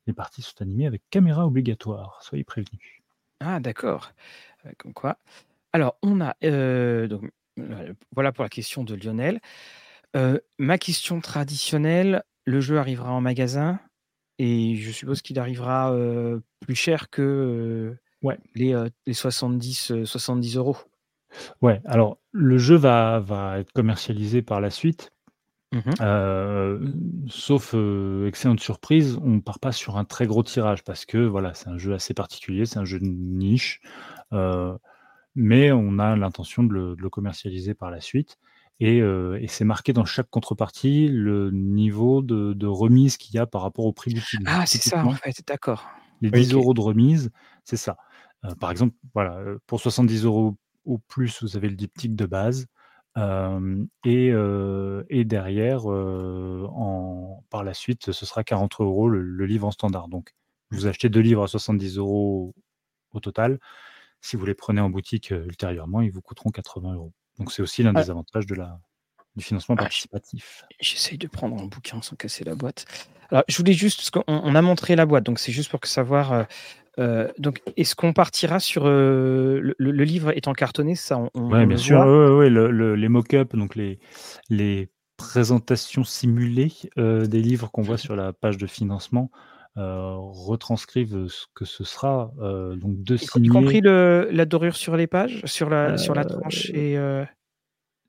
[0.08, 2.20] les parties sont animées avec caméra obligatoire.
[2.24, 3.02] Soyez prévenus.
[3.40, 4.12] Ah, d'accord.
[4.66, 5.18] Euh, Comme quoi.
[5.74, 6.36] Alors, on a.
[6.44, 7.30] euh, donc,
[8.16, 9.40] voilà pour la question de Lionel.
[10.16, 13.80] Euh, ma question traditionnelle le jeu arrivera en magasin
[14.40, 18.38] et je suppose qu'il arrivera euh, plus cher que Ouais.
[18.56, 20.78] les, euh, les 70, euh, 70 euros.
[21.62, 25.12] Ouais, alors le jeu va, va être commercialisé par la suite.
[25.74, 25.94] Mhm.
[26.02, 26.91] Euh,
[27.28, 31.53] sauf euh, excellente surprise, on part pas sur un très gros tirage parce que voilà,
[31.53, 33.80] c'est un jeu assez particulier, c'est un jeu de niche,
[34.34, 34.78] euh,
[35.36, 38.38] mais on a l'intention de le, de le commercialiser par la suite.
[38.82, 43.38] Et, euh, et c'est marqué dans chaque contrepartie le niveau de, de remise qu'il y
[43.38, 44.41] a par rapport au prix boutique.
[44.45, 45.88] Ah, c'est ça, en fait, d'accord.
[46.20, 46.62] Les Oui, 10 ok.
[46.62, 47.30] euros de remise,
[47.64, 47.95] c'est ça.
[48.44, 49.38] Euh, par exemple, voilà,
[49.68, 52.68] pour 70 euros au plus, vous avez le diptyque de base.
[53.18, 59.22] Euh, et, euh, et derrière, euh, en, par la suite, ce sera 40 euros le,
[59.22, 60.08] le livre en standard.
[60.08, 60.34] Donc,
[60.72, 62.53] vous achetez deux livres à 70 euros
[63.14, 63.60] au total.
[64.22, 67.12] Si vous les prenez en boutique ultérieurement, ils vous coûteront 80 euros.
[67.38, 68.02] Donc, c'est aussi l'un Ah.
[68.02, 68.80] des avantages de la,
[69.36, 70.64] du financement Ah, participatif.
[70.80, 72.86] J'essaye de prendre un bouquin sans casser la boîte.
[73.30, 75.80] Alors, je voulais juste, parce qu'on on a montré la boîte, donc c'est juste pour
[75.82, 76.45] que savoir.
[76.99, 81.63] Euh, donc, est-ce qu'on partira sur euh, le, livre étant cartonné Ça, on, on- Oui,
[81.63, 81.97] on bien sûr.
[81.97, 83.99] voit ouais, ouais, ouais, le- le- les mock-ups, donc les,
[84.49, 89.31] les présentations simulées euh, des livres qu'on voit sur la page de financement,
[89.76, 92.31] retranscrivent ce que ce sera.
[92.39, 96.69] donc deux Y, compris le, la dorure sur les pages, sur la, sur la tranche
[96.72, 96.97] et.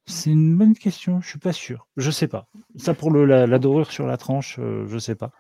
[0.07, 1.21] C'est une bonne question.
[1.21, 1.87] Je suis pas sûr.
[1.97, 2.49] Je sais pas.
[2.77, 5.31] Ça pour le, la, la dorure sur la tranche, euh, je sais pas.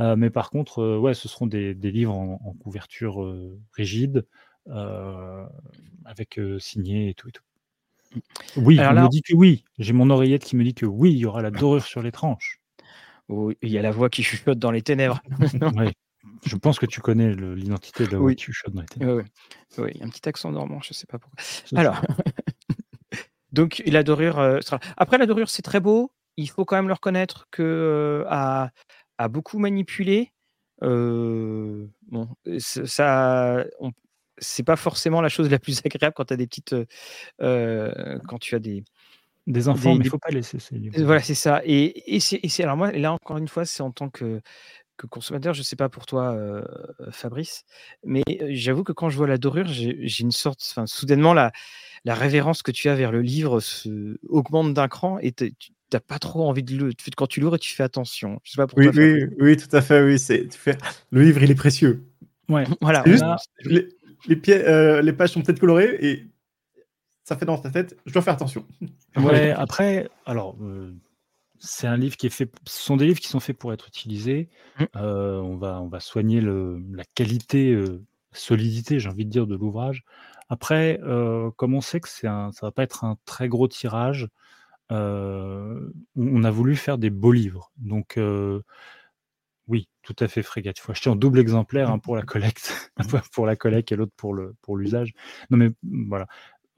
[0.00, 3.58] Euh, mais par contre, euh, ouais, ce seront des, des livres en, en couverture euh,
[3.72, 4.26] rigide,
[6.04, 7.42] avec signé et tout et tout.
[8.56, 9.64] Oui, Alors on là- me dit que oui.
[9.78, 12.12] J'ai mon oreillette qui me dit que oui, il y aura la dorure sur les
[12.12, 12.60] tranches.
[13.30, 15.20] il y a la voix qui chuchote dans les ténèbres.
[15.76, 15.92] Ouais.
[16.44, 18.36] Je pense que tu connais l'identité de la voix Oui.
[18.36, 19.22] qui chuchote dans les ténèbres.
[19.78, 21.38] A un petit accent normand, je sais pas pourquoi.
[21.76, 22.00] Alors,
[23.52, 24.60] donc la dorure euh.
[24.96, 26.12] Après, la dorure, c'est très beau.
[26.36, 28.70] Il faut quand même le reconnaître que euh, à,
[29.18, 30.32] à beaucoup manipulé.
[30.82, 33.64] euh, bon, ça,
[34.38, 36.74] c'est pas forcément la chose la plus agréable quand tu as des petites,
[37.40, 38.84] euh, quand tu as des.
[39.46, 40.58] Des enfants, Des- mais il des- faut pas laisser.
[40.98, 41.62] Voilà, c'est ça.
[41.64, 44.42] Et, et c'est- alors moi, là encore une fois, c'est en tant que
[44.98, 46.62] que consommateur, je sais pas pour toi, euh,
[47.10, 47.64] Fabrice,
[48.04, 51.52] mais j'avoue que quand je vois la dorure, j'ai une sorte, enfin, soudainement la,
[52.04, 55.54] la révérence que tu as vers le livre se augmente d'un cran et tu
[55.92, 58.40] n'as pas trop envie de le, quand tu l'ouvres, tu fais attention.
[58.44, 58.94] Je sais pas pour Oui, toi.
[59.02, 60.02] oui, oui, tout à fait.
[60.02, 60.48] Oui, c'est.
[60.48, 60.76] Tu fais.
[61.10, 62.04] Le livre, il est précieux.
[62.48, 62.64] Ouais.
[62.82, 63.02] Voilà.
[63.06, 63.88] Juste- a- Les,
[64.26, 66.26] les, pieds, euh, les pages sont peut-être colorées et
[67.24, 67.96] ça fait dans ta tête.
[68.04, 68.66] Je dois faire attention.
[69.16, 70.92] Ouais, après, alors, euh,
[71.60, 72.50] c'est un livre qui est fait.
[72.66, 74.48] Ce sont des livres qui sont faits pour être utilisés.
[74.78, 74.84] Mm.
[74.96, 79.46] Euh, on va, on va soigner le, la qualité, euh, solidité, j'ai envie de dire,
[79.46, 80.04] de l'ouvrage.
[80.48, 83.68] Après, euh, comme on sait que c'est un, ça va pas être un très gros
[83.68, 84.28] tirage,
[84.92, 87.70] euh, on a voulu faire des beaux livres.
[87.76, 88.18] Donc,
[89.66, 90.78] oui, tout à fait, Frégate.
[90.78, 92.90] Il faut acheter en double exemplaire hein, pour la collecte,
[93.32, 95.12] pour la collecte et l'autre pour le pour l'usage.
[95.50, 96.26] Non, mais voilà,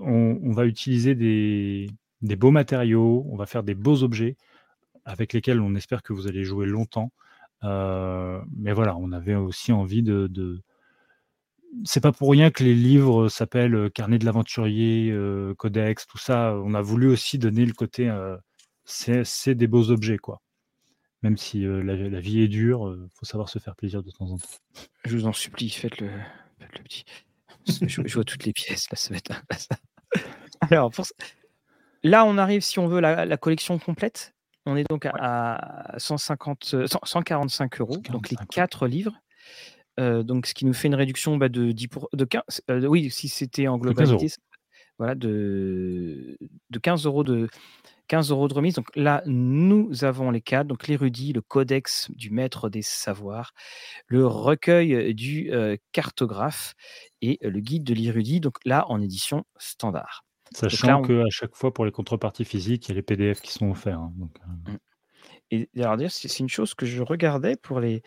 [0.01, 1.89] on, on va utiliser des,
[2.23, 4.37] des beaux matériaux, on va faire des beaux objets
[5.05, 7.13] avec lesquels on espère que vous allez jouer longtemps.
[7.65, 10.63] Euh, mais voilà, on avait aussi envie de.
[11.85, 16.19] C'est pas pour rien que les livres s'appellent euh, Carnet de l'aventurier, euh, Codex, tout
[16.19, 16.55] ça.
[16.65, 18.11] On a voulu aussi donner le côté.
[18.85, 20.41] c'est des beaux objets, quoi.
[21.23, 24.49] Même si la, vie est dure, faut savoir se faire plaisir de temps en temps.
[25.05, 26.09] Je vous en supplie, faites le,
[26.59, 27.05] faites le petit.
[27.87, 29.21] Je, vois toutes les pièces, là, ça va
[30.63, 30.91] Alors,
[32.03, 34.35] là, on arrive, si on veut, la collection complète.
[34.67, 38.47] On est donc à, à 150, euh, 100 145 euros, donc les 145, ouais.
[38.55, 39.15] quatre livres.
[39.99, 42.87] Euh, donc, ce qui nous fait une réduction bah, de 10 pour- de 15, euh,
[42.87, 43.95] oui, si c'était en 15 euros.
[43.95, 44.41] globalité, c'est-
[44.99, 46.37] voilà, de,
[46.71, 47.49] de 15 euros de
[48.07, 48.75] 15 euros de remise.
[48.75, 53.53] Donc là, nous avons les quatre, donc l'érudit, le codex du maître des savoirs,
[54.09, 56.75] le recueil du euh, cartographe
[57.23, 60.25] et euh, le guide de l'érudit, donc là en édition standard.
[60.53, 63.03] Sachant là, on- que à chaque fois, pour les contreparties physiques, il y a les
[63.03, 63.99] PDF qui sont offerts.
[64.01, 64.37] hein, donc,
[64.69, 64.77] euh,
[65.51, 68.03] Et alors c'est une chose que je regardais pour les,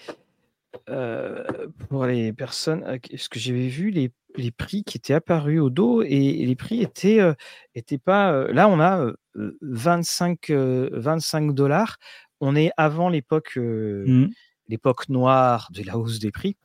[0.90, 1.44] euh,
[1.90, 5.70] pour les personnes, euh, parce que j'avais vu les, les prix qui étaient apparus au
[5.70, 7.34] dos et les prix étaient, euh,
[7.76, 8.48] étaient pas.
[8.52, 11.98] là, on a euh, euh, 25, euh, 25 dollars.
[12.42, 14.30] On est avant l'époque Mhm.
[14.70, 16.56] l'époque noire de la hausse des prix.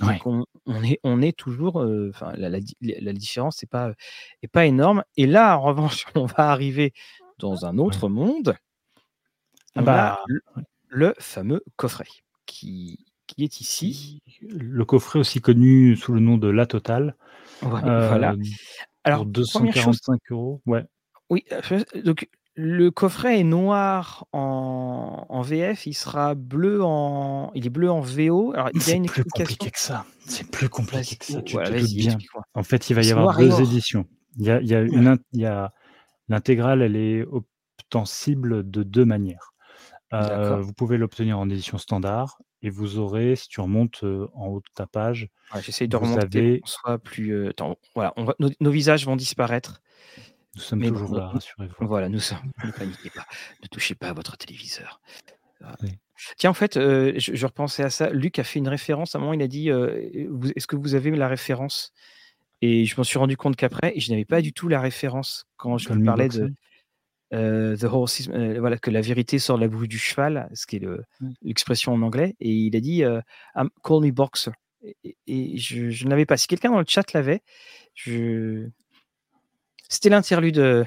[0.00, 0.20] Donc Ouais.
[0.26, 3.92] on, on est, on est toujours, euh, la, la, di- la différence n'est pas,
[4.42, 5.02] est pas énorme.
[5.16, 6.92] Et là, en revanche, on va arriver
[7.38, 8.56] dans un autre monde.
[9.74, 10.42] Ah bah, le,
[10.88, 12.06] le fameux coffret
[12.46, 14.22] qui, qui est ici.
[14.42, 17.16] Le coffret aussi connu sous le nom de La Totale.
[17.62, 18.34] Ouais, euh, voilà.
[19.04, 20.60] Alors, pour première chose, 245 euros.
[20.66, 20.84] Ouais.
[21.30, 21.44] oui,
[22.04, 22.28] donc
[22.60, 28.00] le coffret est noir en, en VF, il sera bleu en, il est bleu en
[28.00, 28.52] VO.
[28.52, 30.04] Alors, il y a C'est une plus compliqué que ça.
[30.26, 31.40] C'est plus compliqué que ça.
[31.42, 32.18] Tu voilà, te doutes bien.
[32.54, 33.60] En fait, il va y avoir deux or.
[33.60, 34.06] éditions.
[34.38, 35.72] Il y a, il y a une, in- il y a
[36.28, 39.52] l'intégrale, elle est obtensible de deux manières.
[40.12, 44.46] Euh, vous pouvez l'obtenir en édition standard et vous aurez, si tu remontes euh, en
[44.48, 47.30] haut de ta page, Ouais, J'essaye de remonter avez- plus.
[47.32, 49.80] euh, attends, voilà, on va- nos, nos visages vont disparaître.
[50.58, 51.86] Nous sommes Mais toujours bon, là, rassurez-vous.
[51.86, 52.38] Voilà, nous sommes.
[52.64, 53.24] Ne paniquez pas.
[53.62, 55.00] Ne touchez pas à votre téléviseur.
[55.82, 55.90] Oui.
[56.36, 58.10] Tiens, en fait, euh, je, je repensais à ça.
[58.10, 59.14] Luc a fait une référence.
[59.14, 60.08] À un moment, il a dit euh,
[60.56, 61.92] Est-ce que vous avez la référence?
[62.60, 65.78] Et je m'en suis rendu compte qu'après, je n'avais pas du tout la référence quand
[65.78, 66.52] je lui parlais de
[67.34, 70.48] euh, The Horse is- euh, voilà, que la vérité sort de la bouche du cheval,
[70.54, 71.30] ce qui est le- Mm.
[71.42, 72.34] l'expression en anglais.
[72.40, 73.20] Et il a dit euh,
[73.84, 74.50] Call me boxer.
[75.26, 76.36] Et, je, je ne l'avais pas.
[76.36, 77.42] Si quelqu'un dans le chat l'avait,
[77.94, 78.68] je...
[79.88, 80.84] c'était l'interlude euh,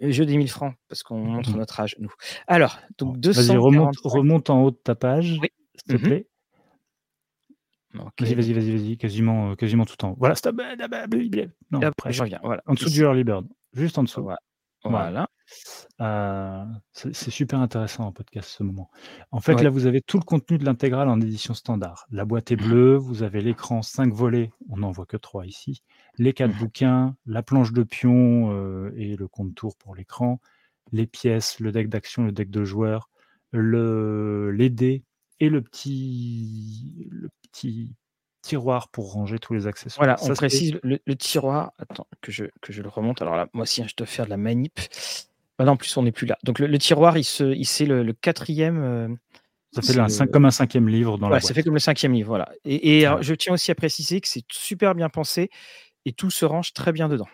[0.00, 1.56] jeu des 1000 francs, parce qu'on montre Mhm.
[1.58, 2.12] notre âge, nous.
[2.46, 4.08] Alors, donc Vas-y, remonte, 245.
[4.12, 5.48] remonte en haut de ta page, Oui.
[5.74, 6.08] s'il te Mhm.
[6.08, 6.26] plaît.
[7.94, 10.16] Vas-y, vas-y, vas-y, vas-y, quasiment, euh, quasiment tout en haut.
[10.18, 10.56] Voilà, stop.
[11.70, 12.16] Non, presque.
[12.16, 12.40] je reviens.
[12.42, 12.62] Voilà.
[12.66, 12.94] En dessous Ici.
[12.98, 14.22] du early bird, juste en dessous.
[14.22, 14.38] Voilà.
[14.84, 15.28] Voilà.
[16.00, 18.90] Euh, c'est super intéressant en podcast ce moment.
[19.30, 19.62] En fait, Ouais.
[19.62, 22.06] là, vous avez tout le contenu de l'intégrale en édition standard.
[22.10, 22.66] La boîte est Mhm.
[22.68, 25.82] bleue, vous avez l'écran 5 volets, on n'en voit que 3 ici,
[26.18, 26.58] les quatre Mhm.
[26.58, 30.40] bouquins, la planche de pion euh, et le compte tour pour l'écran,
[30.90, 33.08] les pièces, le deck d'action, le deck de joueurs,
[33.52, 35.04] le, les dés
[35.40, 37.94] et le petit, le petit
[38.42, 40.04] tiroir pour ranger tous les accessoires.
[40.04, 41.72] Voilà, on précise le, le tiroir.
[41.78, 43.22] Attends, que je, que je le remonte.
[43.22, 44.80] Alors là, moi aussi, hein, je dois faire de la manip.
[45.58, 46.38] Ah non, en plus, on n'est plus là.
[46.44, 48.82] Donc le, le tiroir, il se, il c'est le, le quatrième.
[48.82, 49.08] euh,
[49.72, 51.54] Ça fait c'est un le- cinq- comme un cinquième livre dans la ça boîte.
[51.54, 52.28] fait comme le cinquième livre.
[52.28, 52.50] Voilà.
[52.64, 53.24] Et, et alors, Ouais.
[53.24, 55.50] je tiens aussi à préciser que c'est super bien pensé
[56.04, 57.28] et tout se range très bien dedans.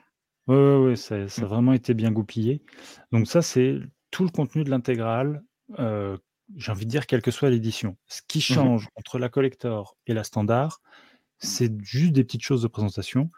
[0.46, 1.48] Oui, ouais, ça, ça a Mm.
[1.48, 2.62] vraiment été bien goupillé.
[3.12, 3.78] Donc ça, c'est
[4.10, 5.42] tout le contenu de l'intégrale.
[5.78, 6.16] euh,
[6.56, 7.96] J'ai envie de dire, quelle que soit l'édition.
[8.06, 8.42] Ce qui Mhm.
[8.56, 10.80] change entre la collector et la standard,
[11.38, 13.30] c'est juste des petites choses de présentation.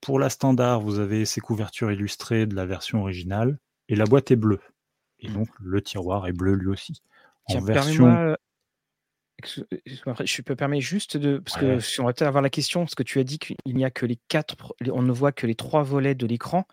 [0.00, 4.30] Pour la standard, vous avez ces couvertures illustrées de la version originale et la boîte
[4.30, 4.60] est bleue.
[5.18, 5.34] Et Mm.
[5.34, 7.02] donc, le tiroir est bleu lui aussi.
[7.46, 8.36] En Tiens, version...
[9.44, 11.38] je peux permettre juste de.
[11.38, 11.76] Parce Ouais.
[11.76, 13.84] que si on va peut-être avoir la question, parce que tu as dit qu'il n'y
[13.84, 14.56] a que les quatre.
[14.92, 16.66] On ne voit que les trois volets de l'écran.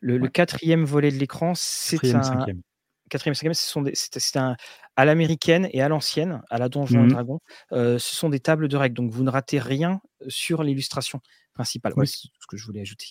[0.00, 2.22] Le, quatrième volet de l'écran, c'est Quatrième, un.
[2.22, 2.62] cinquième.
[3.10, 4.56] Quatrième, cinquième, ce sont des- c'est un.
[4.96, 7.40] À l'américaine et à l'ancienne, à la Donjon et Dragon,
[7.72, 8.94] euh, ce sont des tables de règles.
[8.94, 11.20] Donc vous ne ratez rien sur l'illustration
[11.52, 11.92] principale.
[11.96, 12.00] Oui.
[12.02, 13.08] Ouais, c'est tout ce que je voulais ajouter.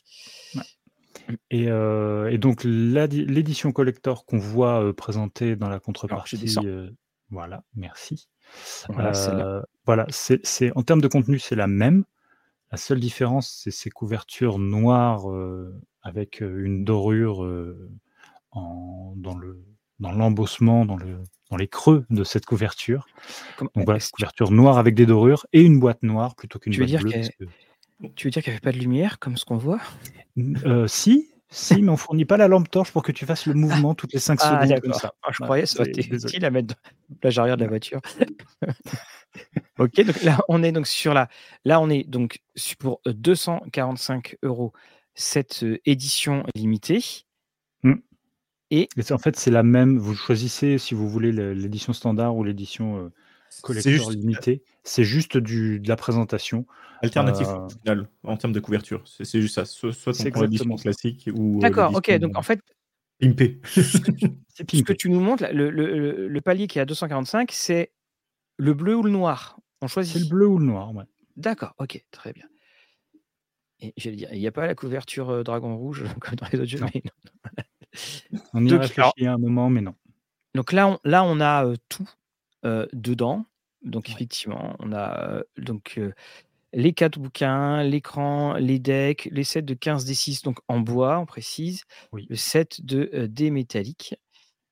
[1.50, 6.66] Et, euh, et donc l'édition collector qu'on voit euh, présentée dans la contrepartie, descends.
[6.66, 6.90] euh,
[7.30, 8.28] voilà, merci.
[9.86, 12.04] Voilà, c'est, en termes de contenu, c'est la même.
[12.72, 15.26] La seule différence, c'est ces couvertures noires
[16.02, 17.48] avec une dorure
[18.52, 19.64] en, dans, le,
[20.00, 21.20] dans l'embossement, dans, le,
[21.50, 23.06] dans les creux de cette couverture.
[23.58, 26.80] Comme- Donc voilà, couverture noire avec des dorures et une boîte noire plutôt qu'une Tu
[26.82, 27.48] veux boîte dire bleue.
[28.16, 29.80] Tu veux dire qu'il n'y avait pas de lumière comme ce qu'on voit?
[30.66, 33.54] Euh, si, si, mais on fournit pas la lampe torche pour que tu fasses le
[33.54, 35.14] mouvement toutes les 5 Ah, secondes comme ça.
[35.24, 36.32] Ah, je Ouais, croyais que désolé.
[36.34, 36.76] utile à mettre dans
[37.10, 38.02] la plage arrière de la voiture.
[39.80, 41.30] ok, donc là, on est donc sur la.
[41.66, 42.40] Là, on est donc
[42.80, 44.74] pour euh, 245 euros
[45.16, 47.04] cette euh, édition limitée.
[48.72, 50.00] Et c'est- en fait, c'est la même.
[50.00, 53.10] Vous choisissez si vous voulez le- l'édition standard ou l'édition euh,
[53.62, 54.64] collector juste- limitée.
[54.84, 56.66] C'est juste du, de la présentation.
[57.02, 59.04] Alternatif Euh, au final, en termes de couverture.
[59.08, 59.66] C'est c'est juste ça.
[59.66, 61.58] Soit, soit C'est on prend classique ou.
[61.58, 62.12] euh, D'accord, ok.
[62.20, 62.62] Donc en fait,
[63.20, 63.60] Pimpée.
[63.66, 64.96] C'est ce que pimpé.
[64.98, 67.92] tu nous montres, là, le, le- le- palier qui est à 245, c'est
[68.58, 69.60] le bleu ou le noir?
[69.82, 70.30] On C'est le choisit.
[70.30, 70.94] bleu ou le noir.
[70.96, 71.04] ouais.
[71.38, 72.46] D'accord, ok, très bien.
[73.80, 76.60] Et j'allais dire, il n'y a pas la couverture euh, dragon rouge comme dans les
[76.60, 76.80] autres jeux.
[76.80, 76.88] Non.
[76.94, 77.04] mais
[78.32, 78.40] non.
[78.54, 79.96] On y a réfléchi à un moment, mais non.
[80.56, 82.08] Donc là, on, là, on a euh, tout
[82.94, 83.46] dedans.
[83.84, 84.14] Donc Ouais.
[84.16, 86.14] effectivement, on a euh, donc euh,
[86.72, 91.26] les quatre bouquins, l'écran, les decks, les sets de 15 D6 donc en bois, on
[91.26, 91.84] précise,
[92.14, 92.26] Oui.
[92.30, 94.16] le set de euh, dés métalliques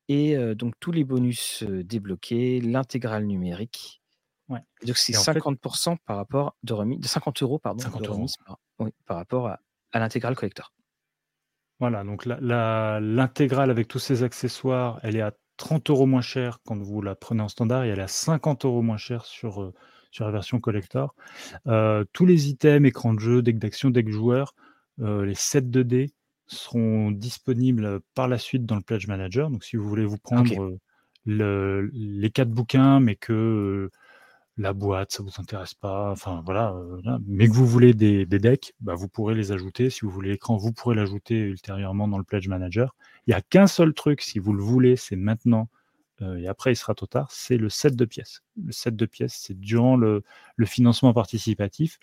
[0.07, 4.01] et euh, donc tous les bonus euh, débloqués, l'intégrale numérique.
[4.49, 4.61] Ouais.
[4.85, 8.01] Donc c'est Et en fait- 50% par rapport de remise, de 50 euros pardon, 50
[8.01, 8.15] de euros.
[8.15, 9.59] remise par, oui, par rapport à,
[9.91, 10.73] à l'intégrale collector.
[11.79, 16.77] Voilà, donc l'intégrale avec tous ces accessoires, elle est à 30 euros moins cher quand
[16.81, 19.73] vous la prenez en standard et elle est à 50 euros moins cher sur, euh,
[20.11, 21.13] sur la version collector.
[21.67, 24.55] Euh, tous les items, écran de jeu, deck d'action, deck joueur,
[25.01, 26.11] euh, les sets de dés
[26.47, 29.49] seront disponibles par la suite dans le Pledge Manager.
[29.51, 30.49] Donc si vous voulez vous prendre
[31.25, 33.89] le- les quatre bouquins, mais que
[34.61, 37.19] la boîte, ça vous intéresse pas, enfin voilà, euh, voilà.
[37.25, 39.89] mais que vous voulez des, des decks, bah, vous pourrez les ajouter.
[39.89, 42.95] Si vous voulez l'écran, vous pourrez l'ajouter ultérieurement dans le Pledge Manager.
[43.25, 45.67] Il n'y a qu'un seul truc, si vous le voulez, c'est maintenant,
[46.21, 48.43] euh, et après il sera trop tard, c'est le set de pièces.
[48.63, 50.23] Le set de pièces, c'est durant le,
[50.55, 51.97] le financement participatif.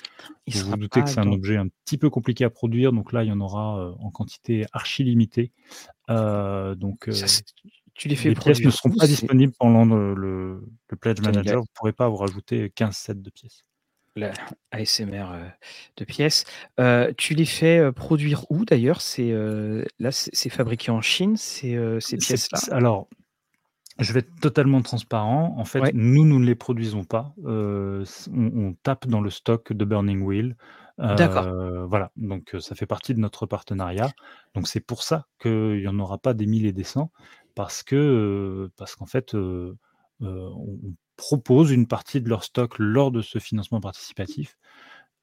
[0.49, 3.13] Il Vous vous doutez que c'est un objet un petit peu compliqué à produire, donc
[3.13, 5.53] là il y en aura euh, en quantité archi limitée.
[6.09, 7.27] Donc Ça,
[7.99, 11.57] tu les fais les pièces ne seront pas disponibles pendant le, le- le Pledge Manager.
[11.57, 13.65] Vous ne pourrez pas vous rajouter 15 sets de pièces.
[14.17, 14.33] la
[14.71, 15.49] ASMR euh,
[15.99, 16.45] de pièces.
[16.81, 19.01] Euh, tu les fais euh, produire où d'ailleurs?
[19.01, 22.59] C'est euh, là, c'est fabriqué en Chine, ces, ces pièces-là?
[22.75, 23.09] Alors,
[23.99, 25.55] je vais être totalement transparent.
[25.59, 25.91] En fait, Ouais.
[25.93, 27.35] nous, nous ne les produisons pas.
[27.47, 30.57] Euh, on, on tape dans le stock de Burning Wheel.
[30.99, 31.47] D'accord.
[31.87, 34.11] Voilà, donc ça fait partie de notre partenariat.
[34.57, 37.13] Donc c'est pour ça qu'il n'y en aura pas des mille et des cents,
[37.59, 39.77] parce que parce qu'en fait, on,
[41.17, 44.57] propose une partie de leur stock lors de ce financement participatif.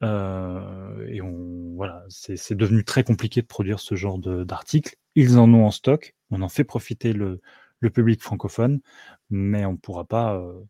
[0.03, 4.97] Euh, et on voilà, c'est devenu très compliqué de produire ce genre d'articles.
[5.15, 6.13] Ils en ont en stock.
[6.29, 7.39] On en fait profiter le,
[7.79, 8.81] le public francophone,
[9.29, 10.35] mais on pourra pas.
[10.35, 10.61] euh,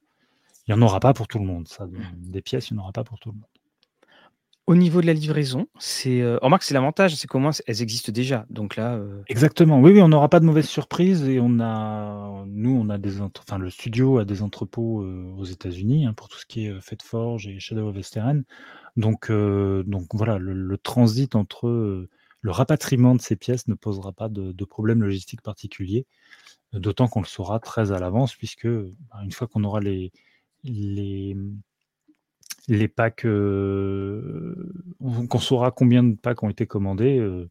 [0.68, 1.68] il n'y en aura pas pour tout le monde.
[1.68, 3.55] Ça, des, des pièces, il n'y en aura pas pour tout le monde.
[4.68, 6.22] Au niveau de la livraison, c'est.
[6.22, 6.40] Euh...
[6.42, 8.48] Remarque, c'est l'avantage, c'est qu'au moins elles existent déjà.
[8.50, 9.80] Donc là, euh, Exactement.
[9.80, 13.22] Oui, oui, on n'aura pas de mauvaises surprises et on a, nous, on a des,
[13.22, 16.70] enfin, le studio a des entrepôts euh, aux États-Unis hein, pour tout ce qui est
[16.70, 18.44] euh, Fate Forge et Shadow of Esteren.
[18.98, 22.08] Donc, donc voilà, le, transit entre
[22.42, 26.08] le rapatriement de ces pièces ne posera pas de, de problème logistique particulier,
[26.72, 30.14] d'autant qu'on le saura très à l'avance puisque bah, une fois qu'on aura les
[30.64, 31.36] les
[32.68, 34.56] les packs, euh,
[35.00, 37.50] on- qu'on saura combien de packs ont été commandés, euh,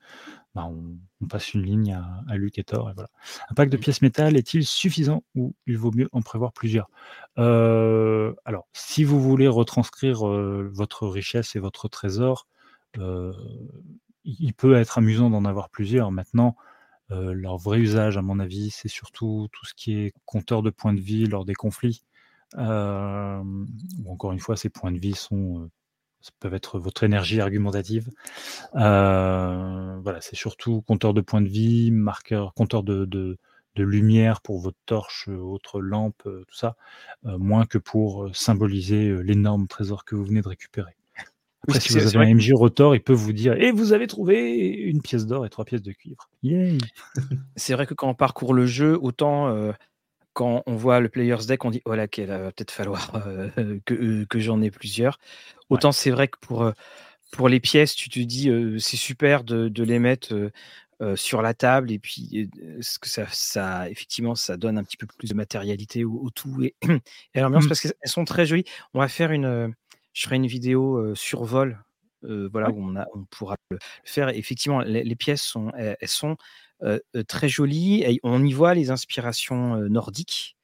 [0.55, 2.91] bah, on, on passe une ligne à, à Luc et Thor.
[2.91, 3.11] Et voilà.
[3.51, 6.91] Un pack de pièces métal est-il suffisant ou il vaut mieux en prévoir plusieurs?
[7.39, 12.47] Euh, Alors, si vous voulez retranscrire votre richesse et votre trésor,
[14.25, 16.11] il peut être amusant d'en avoir plusieurs.
[16.11, 16.57] Maintenant,
[17.11, 20.95] leur vrai usage, à mon avis, c'est surtout tout ce qui est compteur de points
[20.95, 22.05] de vie lors des conflits.
[22.59, 23.43] Euh,
[24.07, 25.71] encore une fois, ces points de vie sont, euh,
[26.41, 28.11] peuvent être votre énergie argumentative.
[28.77, 33.39] Euh, voilà, c'est surtout compteur de points de vie, marqueur, compteur de, de,
[33.77, 36.77] de lumière pour votre torche, autre lampe, tout ça,
[37.25, 40.97] moins que pour symboliser l'énorme trésor que vous venez de récupérer.
[41.67, 44.69] Après, si vous avez un MJ Rotor, il peut vous dire Et vous avez trouvé
[44.69, 46.29] une pièce d'or et trois pièces de cuivre.
[47.57, 49.73] c'est vrai que quand on parcourt le jeu, autant
[50.35, 53.13] quand on voit le player's deck, on dit Oh là, qu'il va peut-être falloir
[53.87, 55.19] que, que j'en ai plusieurs.
[55.71, 56.71] Autant c'est vrai que pour,
[57.33, 60.51] pour les pièces, tu te dis C'est super de, de les mettre
[61.17, 62.51] sur la table et puis
[62.81, 66.63] ce que ça, ça, effectivement, ça donne un petit peu plus de matérialité au, tout
[66.63, 66.75] et,
[67.35, 67.69] et l'ambiance mmh.
[67.69, 68.65] parce qu'elles sont très jolies.
[68.93, 69.75] On va faire une,
[70.13, 71.79] je ferai une vidéo sur vol,
[72.23, 74.29] voilà où on, a, on pourra le faire.
[74.31, 76.37] effectivement, les, pièces sont, elles, sont
[77.29, 78.03] très jolies.
[78.03, 80.57] Et on y voit les inspirations nordiques.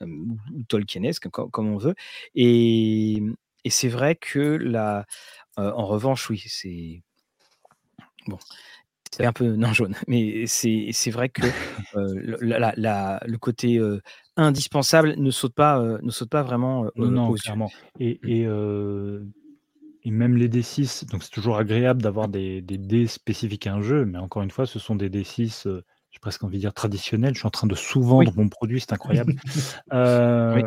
[0.00, 1.94] ou tolkienesque, comme, comme, on veut.
[2.34, 3.22] Et,
[3.64, 5.06] et c'est vrai que là,
[5.56, 7.02] en revanche, oui, c'est
[8.26, 8.38] bon,
[9.10, 11.42] c'est un peu non jaune, mais c'est vrai que
[11.94, 12.36] le,
[12.76, 13.80] la, le, côté
[14.36, 17.70] indispensable ne saute pas, ne saute pas vraiment non, non, clairement.
[17.98, 18.28] Et, mmh.
[18.28, 18.46] et,
[20.04, 23.82] et, même les D6, donc c'est toujours agréable d'avoir des, des, dés spécifiques à un
[23.82, 25.66] jeu, mais encore une fois, ce sont des D6
[26.12, 27.34] j'ai presque envie de dire traditionnels.
[27.34, 29.36] Je suis en train de sous-vendre mon produit, c'est incroyable.
[29.92, 30.60] euh,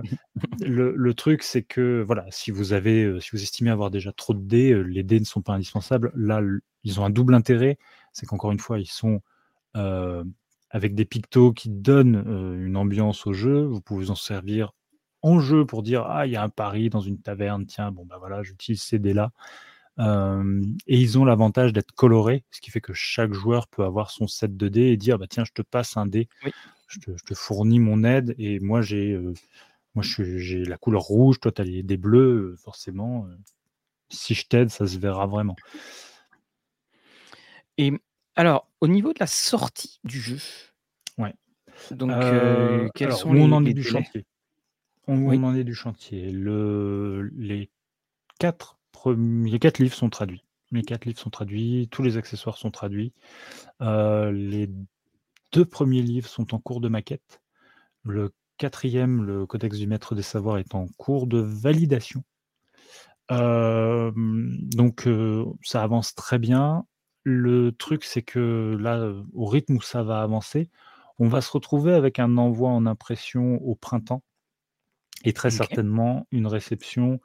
[0.61, 4.34] le, le, truc, c'est que voilà, si vous avez, si vous estimez avoir déjà trop
[4.34, 6.14] de dés, les dés ne sont pas indispensables.
[6.15, 6.41] Là,
[6.85, 7.77] ils ont un double intérêt
[8.14, 9.22] c'est qu'encore une fois, ils sont
[10.69, 12.23] avec des pictos qui donnent
[12.64, 13.64] une ambiance au jeu.
[13.65, 14.73] Vous pouvez en servir
[15.23, 18.05] en jeu pour dire Ah, il y a un pari dans une taverne, tiens, bon,
[18.05, 19.31] ben voilà, j'utilise ces dés-là.
[19.99, 24.27] et ils ont l'avantage d'être colorés, ce qui fait que chaque joueur peut avoir son
[24.27, 26.27] set de dés et dire bah, Tiens, je te passe un dé,
[26.87, 29.19] je, te, fournis mon aide, et moi j'ai.
[29.95, 33.27] moi, j'ai la couleur rouge, toi, tu as les, des bleus, forcément.
[34.09, 35.55] si je t'aide, ça se verra vraiment.
[37.77, 37.93] Et
[38.35, 40.37] alors, au niveau de la sortie du jeu,
[41.17, 41.33] ouais.
[41.91, 44.25] donc euh, quels sont où les, on en est du chantier
[45.07, 47.69] On en est du chantier le, Les
[48.39, 50.43] quatre premiers quatre livres sont traduits.
[50.71, 53.13] Les quatre livres sont traduits, tous les accessoires sont traduits.
[53.81, 54.69] Euh, les
[55.51, 57.41] deux premiers livres sont en cours de maquette.
[58.03, 62.23] Le quatrième, le Codex du Maître des Savoirs, est en cours de validation.
[63.31, 65.07] Euh, donc
[65.63, 66.85] ça avance très bien.
[67.23, 70.69] Le truc, c'est que là, au rythme où ça va avancer,
[71.19, 74.23] on va se retrouver avec un envoi en impression au printemps
[75.23, 77.19] et très certainement une réception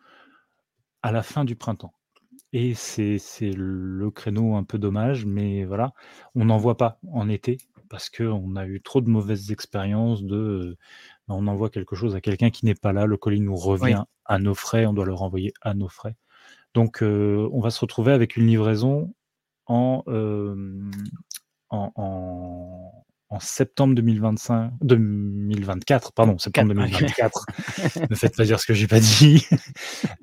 [1.03, 1.93] à la fin du printemps.
[2.53, 3.19] Et c'est
[3.55, 5.93] le créneau un peu dommage, mais voilà,
[6.35, 7.59] on n'en voit pas en été
[7.91, 10.77] parce qu'on a eu trop de mauvaises expériences de
[11.27, 14.05] ben, on envoie quelque chose à quelqu'un qui n'est pas là, le colis nous revient
[14.25, 16.17] à nos frais, on doit le renvoyer à nos frais.
[16.75, 19.13] Donc on va se retrouver avec une livraison
[19.67, 20.03] en,
[21.71, 23.05] en, en,
[23.41, 27.47] septembre 2025, 2024, pardon, septembre 2024.
[28.11, 29.47] ne faites pas dire ce que j'ai pas dit.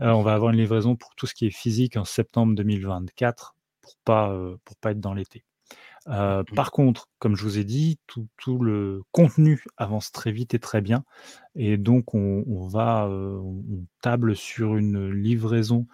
[0.01, 3.55] Euh, on va avoir une livraison pour tout ce qui est physique en septembre 2024
[3.81, 5.45] pour pas pour pas être dans l'été.
[6.07, 6.55] Euh, mmh.
[6.55, 10.59] par contre, comme je vous ai dit, tout, tout, le contenu avance très vite et
[10.59, 11.03] très bien,
[11.55, 15.87] et donc on, on va on table sur une livraison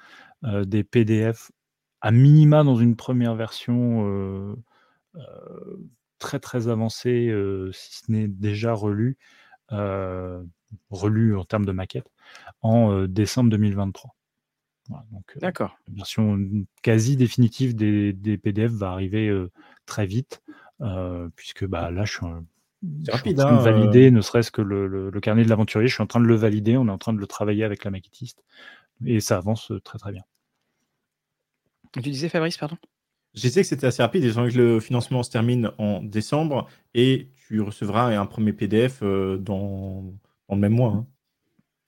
[0.43, 1.51] euh, des PDF
[2.01, 4.55] à minima dans une première version euh,
[5.17, 5.77] euh,
[6.21, 9.17] très très avancée, euh, si ce n'est déjà relu,
[10.89, 12.09] relu en termes de maquette,
[12.61, 14.15] en décembre 2023.
[15.37, 15.77] D'accord.
[15.87, 16.37] La version
[16.81, 19.33] quasi définitive des, PDF va arriver
[19.85, 20.41] très vite,
[21.35, 22.25] puisque bah, là, je suis,
[23.09, 25.93] rapide, en train de hein, valider, ne serait-ce que le, le, carnet de l'aventurier, je
[25.93, 27.91] suis en train de le valider, on est en train de le travailler avec la
[27.91, 28.43] maquettiste,
[29.05, 30.23] et ça avance très très bien.
[31.91, 32.77] Tu disais Fabrice, pardon?
[33.33, 37.29] Je disais que c'était assez rapide, disons que le financement se termine en décembre et
[37.47, 40.03] tu recevras un premier PDF euh, dans,
[40.49, 40.91] dans, le même mois.
[40.91, 41.07] Hein.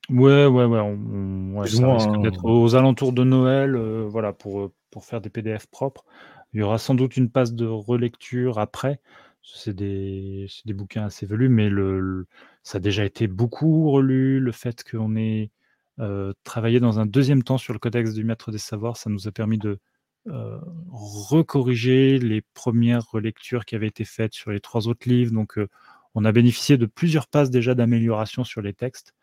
[0.10, 0.80] Ouais, ouais, ouais.
[0.80, 2.22] On, ça risque hein.
[2.22, 6.06] d'être aux alentours de Noël, euh, voilà, pour, pour faire des PDF propres.
[6.54, 9.00] Il y aura sans doute une passe de relecture après.
[9.42, 12.28] C'est des, des, bouquins assez velus, mais le,
[12.64, 14.40] ça a déjà été beaucoup relu.
[14.40, 15.52] Le fait qu'on ait
[16.00, 19.28] euh, travaillé dans un deuxième temps sur le codex du maître des savoirs, ça nous
[19.28, 19.78] a permis de, euh,
[20.26, 25.34] recorriger les premières relectures qui avaient été faites sur les trois autres livres.
[25.34, 25.68] Donc, euh,
[26.16, 29.14] on a bénéficié de plusieurs passes déjà d'amélioration sur les textes.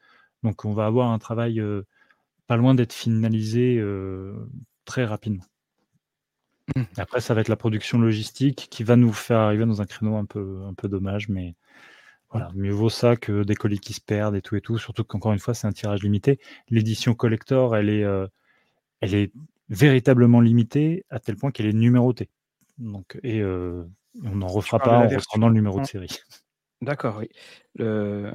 [0.43, 1.83] Donc, on va avoir un travail euh,
[2.47, 3.83] pas loin d'être finalisé
[4.85, 5.45] très rapidement.
[6.75, 6.83] Mmh.
[6.97, 10.17] Après, ça va être la production logistique qui va nous faire arriver dans un créneau
[10.17, 11.55] un peu, un peu dommage, mais
[12.31, 14.79] voilà, mieux vaut ça que des colis qui se perdent et tout et tout.
[14.79, 16.41] Surtout qu'encore une fois, c'est un tirage limité.
[16.69, 18.05] L'édition collector, elle est,
[19.01, 19.33] elle est
[19.71, 22.29] véritablement limitée à tel point qu'elle est numérotée.
[22.79, 26.09] Donc, et On n'en refera pas en reprenant le numéro de en série.
[26.83, 27.29] d'accord, oui.
[27.77, 28.33] Le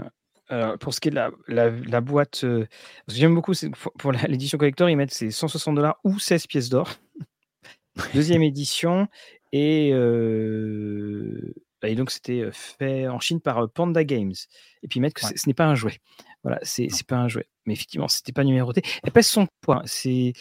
[0.47, 2.67] alors pour ce qui est de la la la boîte, que
[3.07, 3.53] j'aime beaucoup,
[3.97, 6.89] pour l'édition collector, ils mettent c'est 160 ou 16 pièces d'or.
[8.13, 9.07] Deuxième édition
[9.51, 11.53] et heu
[11.87, 14.33] et donc c'était, fait en Chine par, Panda Games
[14.83, 15.33] et puis mettent que Ouais.
[15.35, 15.99] ce n'est pas un jouet.
[16.43, 17.47] Voilà, c'est pas un jouet.
[17.65, 18.81] Mais effectivement, c'était pas numéroté.
[19.03, 19.81] Elle pèse son poids.
[19.85, 20.33] C'est,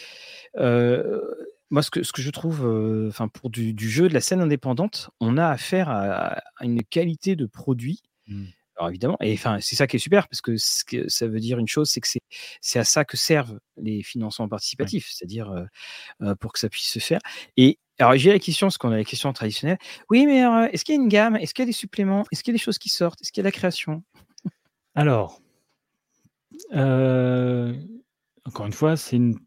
[1.71, 5.09] moi ce que ce que je trouve, pour du du jeu, de la scène indépendante,
[5.19, 8.45] on a affaire à à une qualité de produit Mmh.
[8.77, 11.39] alors évidemment et enfin, c'est ça qui est super parce que ce que ça veut
[11.39, 12.07] dire une chose, c'est que
[12.59, 14.49] c'est à ça que servent les financements Ouais.
[14.49, 15.51] participatifs, c'est-à-dire,
[16.21, 17.19] heu, pour que ça puisse se faire
[17.57, 19.77] et alors j'ai la question, parce qu'on a la question traditionnelle:
[20.09, 20.39] «Oui, mais
[20.73, 21.35] est-ce qu'il y a une gamme?
[21.37, 22.25] Est-ce qu'il y a des suppléments?
[22.31, 23.21] Est-ce qu'il y a des choses qui sortent?
[23.21, 24.03] Est-ce qu'il y a de la création?»
[24.95, 25.41] Alors,
[26.73, 27.75] heu,
[28.45, 29.37] encore une fois, c'est une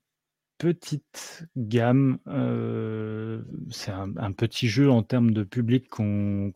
[0.58, 6.52] petite gamme, heu, c'est un petit jeu en termes de public qu'on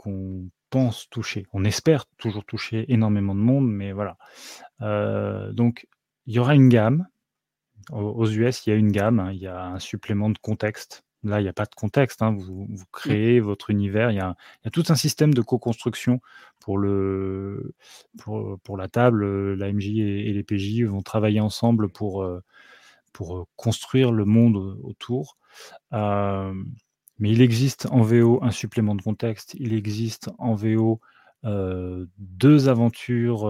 [0.70, 1.46] pense toucher.
[1.52, 4.18] On espère toujours toucher énormément de monde, mais voilà.
[4.82, 5.86] Heu, donc
[6.26, 7.06] il y aura une gamme.
[7.92, 10.38] Aux aux US, il y a une gamme, hein, il y a un supplément de
[10.38, 11.04] contexte.
[11.24, 13.16] Là, il y a pas de contexte, hein, vous vous Mmh.
[13.16, 14.10] créez votre univers.
[14.10, 14.36] Il y a
[14.66, 16.20] y tout un système de co-construction
[16.60, 17.74] pour le
[18.18, 22.22] pour, pour la table, heu, la MJ et et les PJ vont travailler ensemble pour,
[22.24, 22.42] heu,
[23.12, 25.38] pour, heu, construire le monde, autour.
[25.92, 26.66] Hem,
[27.18, 29.54] mais il existe en VO un supplément de contexte.
[29.60, 31.00] Il existe en VO,
[31.46, 33.46] heu, 2 aventures,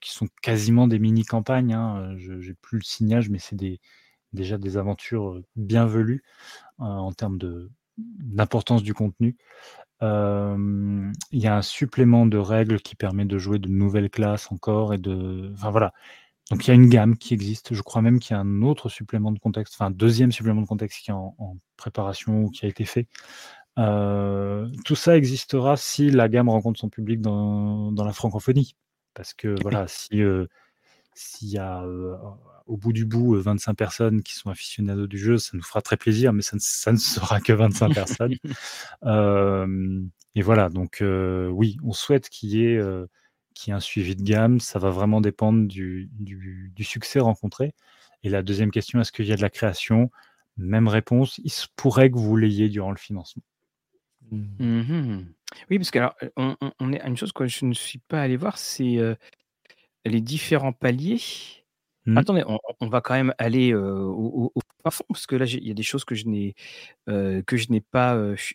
[0.00, 3.80] qui sont quasiment des mini campagnes, hein, je j'ai plus le signage, mais c'est des
[4.34, 6.22] déjà des aventures, bien velues,
[6.78, 9.36] en termes de d'importance du contenu.
[10.02, 14.94] Il y a un supplément de règles qui permet de jouer de nouvelles classes encore
[14.94, 15.92] et de enfin voilà.
[16.50, 17.74] Donc il y a une gamme qui existe.
[17.74, 20.62] Je crois même qu'il y a un autre supplément de contexte, enfin un 2e supplément
[20.62, 23.08] de contexte qui est en en préparation ou qui a été fait.
[23.76, 28.76] Tout ça existera si la gamme rencontre son public dans dans la francophonie.
[29.14, 29.62] Parce que Oui.
[29.62, 30.48] voilà, si, heu,
[31.14, 31.84] s'il y a,
[32.66, 35.82] au bout du bout, heu, 25 personnes qui sont aficionados du jeu, ça nous fera
[35.82, 38.34] très plaisir, mais ça ne ça ne sera que 25 personnes.
[39.04, 42.80] Hem et voilà, donc heu, oui, on souhaite qu'il y ait,
[43.54, 44.60] qu'il y ait un suivi de gamme.
[44.60, 47.74] Ça va vraiment dépendre du du du succès rencontré
[48.22, 50.10] et la 2e question, est-ce qu'il y a de la création?
[50.56, 53.42] Même réponse, il se pourrait que vous l'ayez durant le financement.
[54.30, 54.64] Mmh.
[54.64, 55.24] Mmh
[55.70, 57.98] Oui, parce qu'alors, heu, on on on est à une chose que je ne suis
[57.98, 58.98] pas allé voir, c'est,
[60.04, 61.20] les différents paliers.
[62.06, 62.18] Mmh.
[62.18, 65.46] Attendez, on on va quand même aller, heu, au au au fond, parce que là,
[65.46, 66.54] il y a des choses que je n'ai,
[67.08, 68.54] heu, que je n'ai pas, heu, ch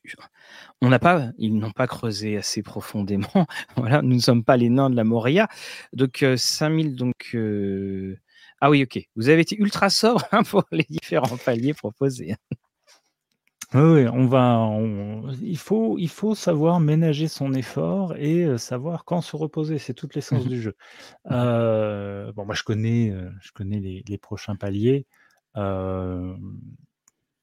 [0.81, 3.27] on n'a pas ils n'ont pas creusé assez profondément.
[3.77, 5.47] Voilà, nous ne sommes pas les nains de la Moria.
[5.93, 7.35] Donc heu, 5 000 donc
[8.61, 8.99] ah oui, OK.
[9.15, 12.37] Vous avez été ultra sobre, hein, pour les différents paliers proposés, hein.
[13.75, 19.05] Oui, on va on il faut il faut savoir ménager son effort et heu, savoir
[19.05, 19.77] quand se reposer.
[19.77, 20.73] C'est toute l'essence Mmh du jeu.
[21.29, 21.33] mh.
[21.35, 21.51] Mmh mh.
[21.55, 25.07] Heu, bon, moi, je connais, heu, je connais les les prochains paliers.
[25.55, 26.61] Hem,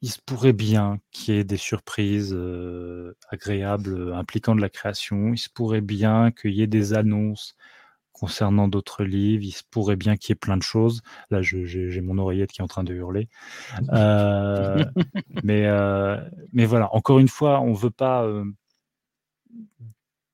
[0.02, 4.70] il se pourrait bien qu'il y ait des surprises, heu, agréables, heu, impliquant de la
[4.70, 5.32] création.
[5.34, 7.56] Il se pourrait bien qu'il y ait des annonces
[8.18, 9.44] concernant d'autres livres.
[9.44, 11.02] Il se pourrait bien qu'il y ait plein de choses.
[11.30, 13.28] Là, j'ai mon oreillette qui est en train de hurler.
[15.42, 16.16] Mais heu,
[16.52, 18.54] mais voilà, encore une fois, on veut pas, hem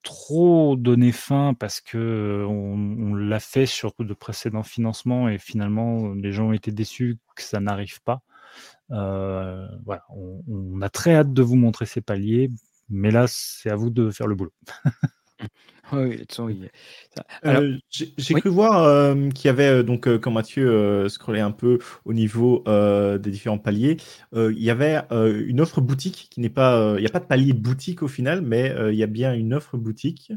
[0.02, 6.32] trop donner fin parce que, on l'a fait sur de précédents financements et finalement, les
[6.32, 8.20] gens ont été déçus que ça n'arrive pas.
[8.88, 12.50] Voilà, on a très hâte de vous montrer ces paliers,
[12.88, 14.52] mais là, c'est à vous de faire le boulot.
[15.92, 16.68] Oui, oui, de toute façon, oui,
[17.14, 18.40] ça alors Heu, j'ai j'ai oui?
[18.40, 23.58] cru voir, qu'il y avait, donc quand Mathieu, scrollait un peu au niveau, des différents
[23.58, 23.96] paliers,
[24.34, 27.52] il y avait, une offre boutique qui n'est pas, il y a pas de palier
[27.52, 30.32] boutique au final, mais il y a bien une offre boutique.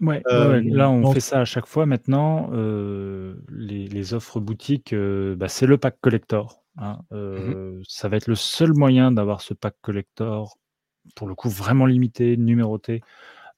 [0.00, 2.50] Ouais, ouais, ouais, Hem, là, on donc fait ça à chaque fois maintenant.
[3.48, 6.98] Les les offres boutiques, bah, c'est le pack collector, hein.
[7.10, 10.58] Mmh ça va être le seul moyen d'avoir ce pack collector,
[11.16, 13.00] pour le coup, vraiment limité, numéroté,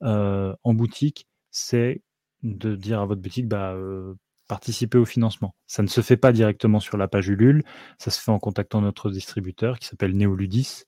[0.02, 1.26] heu, en boutique.
[1.50, 2.02] C'est
[2.42, 4.16] de dire à votre boutique: «Bah, heu,
[4.48, 5.54] participez au financement».
[5.66, 7.64] Ça ne se fait pas directement sur la page Ulule,
[7.98, 10.84] ça se fait en contactant notre distributeur qui s'appelle Néoludis.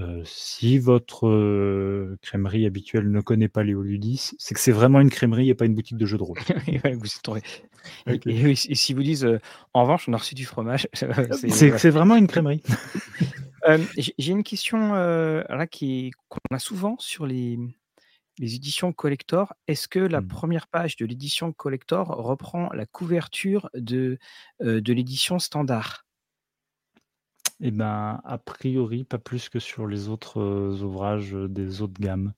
[0.00, 5.50] Heu, si votre, crèmerie habituelle ne connaît pas Néoludis, c'est que c'est vraiment une crèmerie
[5.50, 6.38] et pas une boutique de jeux de rôle.
[6.84, 7.06] Ouais, vous
[8.06, 9.28] et et et s'ils vous disent,
[9.74, 12.62] «En revanche, on a reçu du fromage», c'est vraiment une crèmerie.
[13.96, 17.58] J'ai une question, là qu'on a souvent sur les,
[18.38, 19.54] les éditions collector.
[19.68, 20.26] Est-ce que la Mmh.
[20.28, 24.18] 1re page de l'édition collector reprend la couverture de,
[24.60, 26.06] de l'édition standard?
[27.60, 30.40] Et ben, a priori, pas plus que sur les autres,
[30.82, 32.34] ouvrages, des autres gammes.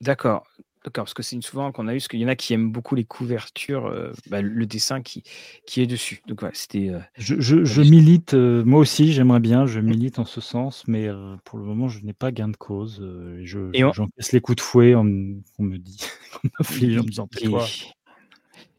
[0.00, 0.46] D'accord.
[0.84, 2.70] D'accord, parce que c'est souvent qu'on a eu, parce qu'il y en a qui aiment
[2.70, 5.22] beaucoup les couvertures, euh, bah, le dessin qui,
[5.66, 6.20] qui est dessus.
[6.28, 6.90] Donc voilà, c'était.
[6.90, 10.84] euh, Je, je- je milite, euh, moi aussi, j'aimerais bien, je milite en ce sens,
[10.86, 11.08] mais
[11.44, 12.98] pour le moment, je n'ai pas gain de cause.
[13.42, 15.98] je, Et on- j'encaisse les coups de fouet, on, me- on me dit,
[16.44, 17.86] on m'afflige en me disant il, est,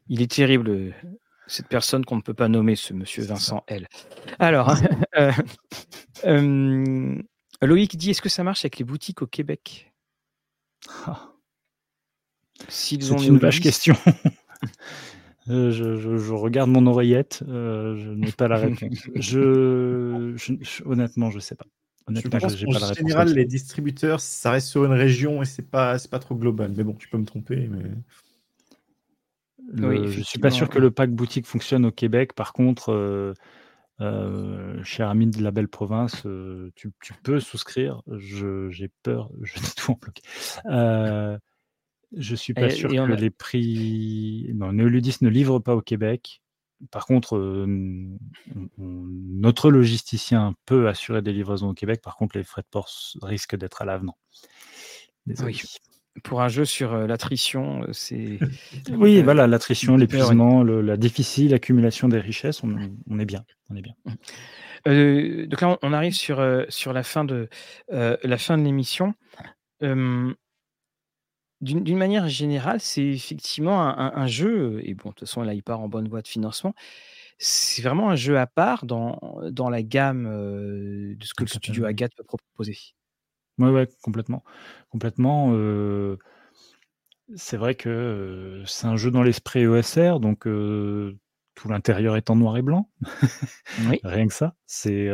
[0.10, 0.94] il est terrible,
[1.48, 3.30] cette personne qu'on ne peut pas nommer, ce monsieur ça.
[3.30, 3.88] Vincent L.
[4.38, 5.32] Alors, hein,
[7.62, 9.92] Loïc dit est-ce que ça marche avec les boutiques au Québec?
[11.08, 11.32] Ah,
[12.68, 13.96] S'ils ont une vache question.
[15.48, 18.90] Euh, je, je- je regarde mon oreillette, euh, je n'ai pas la réponse.
[19.14, 21.66] Je, je- je- honnêtement, je sais pas.
[21.66, 22.98] Je Honnêtement, pense je qu'en pas la réponse.
[22.98, 26.74] général, les distributeurs, ça reste sur une région et c'est pas, c'est pas trop global.
[26.76, 27.68] Mais bon, tu peux me tromper.
[27.68, 27.84] Mais...
[29.68, 32.34] Le- Oui, je suis pas sûr que le pack boutique fonctionne au Québec.
[32.34, 33.34] Par contre, euh,
[34.02, 38.02] euh, cher ami de la belle province, euh, tu, tu peux souscrire.
[38.18, 40.24] Je- J'ai peur, je vais tout en bloquer.
[42.16, 44.52] Je suis pas Et- sûr et que a- les prix.
[44.56, 46.42] Non, Neoludis ne livre pas au Québec.
[46.92, 47.66] Par contre, euh,
[48.56, 52.02] on- on- notre logisticien peut assurer des livraisons au Québec.
[52.04, 52.90] Par contre, les frais de port
[53.22, 54.18] risquent d'être à l'avenant.
[55.44, 55.62] Oui.
[56.24, 58.40] Pour un jeu sur l'attrition, c'est.
[58.90, 62.74] Oui, voilà, l'attrition, l'épuisement, le- la difficile accumulation des richesses, on,
[63.10, 63.96] on est bien, on est bien.
[64.88, 67.50] Euh, donc là, on, arrive sur, sur la fin de,
[67.92, 69.14] euh, la fin de l'émission.
[69.84, 70.34] Euh,
[71.62, 75.42] D'une d'une manière générale, c'est effectivement un, un- un jeu, et bon, de toute façon,
[75.42, 76.74] là, il part en bonne voie de financement.
[77.40, 79.20] C'est vraiment un jeu à part dans,
[79.52, 81.90] dans la gamme euh, de ce que le studio Complètement.
[81.90, 82.78] Agathe peut proposer.
[83.58, 84.44] Ouais, ouais, complètement,
[84.90, 85.52] complètement.
[85.54, 86.18] euh,
[87.36, 90.44] c'est vrai que euh, c'est un jeu dans l'esprit ESR, donc
[91.56, 92.90] tout l'intérieur est en noir et blanc.
[93.78, 94.00] Oui.
[94.04, 95.10] Rien que ça, c'est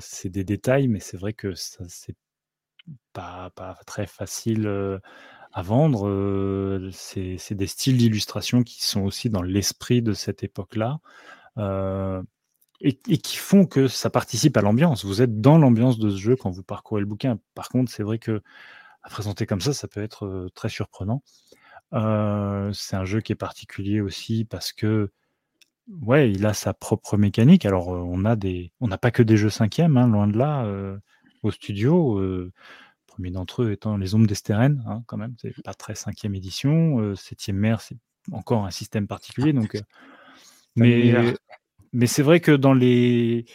[0.00, 2.16] c'est des détails, mais c'est vrai que ça c'est
[3.12, 4.66] pas, pas très facile
[5.56, 6.90] à vendre.
[6.92, 11.00] c'est des styles d'illustration qui sont aussi dans l'esprit de cette époque-là.
[12.82, 15.06] et, qui font que ça participe à l'ambiance.
[15.06, 17.38] Vous êtes dans l'ambiance de ce jeu quand vous parcourez le bouquin.
[17.54, 18.42] Par contre, c'est vrai que
[19.02, 21.22] à présenter comme ça, ça peut être très surprenant.
[21.92, 25.10] C'est un jeu qui est particulier aussi parce que
[26.02, 27.64] ouais, il a sa propre mécanique.
[27.64, 30.70] Alors, on a des, on n'a pas que des jeux cinquièmes, hein, loin de là,
[31.42, 32.20] au studio.
[33.16, 35.34] Premier d'entre eux étant les Ombres d'Estérène, hein, quand même.
[35.40, 37.00] C'est pas très cinquième édition.
[37.00, 37.96] Euh, septième mer, c'est
[38.32, 39.52] encore un système particulier.
[39.52, 39.80] Donc, euh,
[40.76, 41.34] mais
[41.92, 43.46] mais c'est vrai que dans les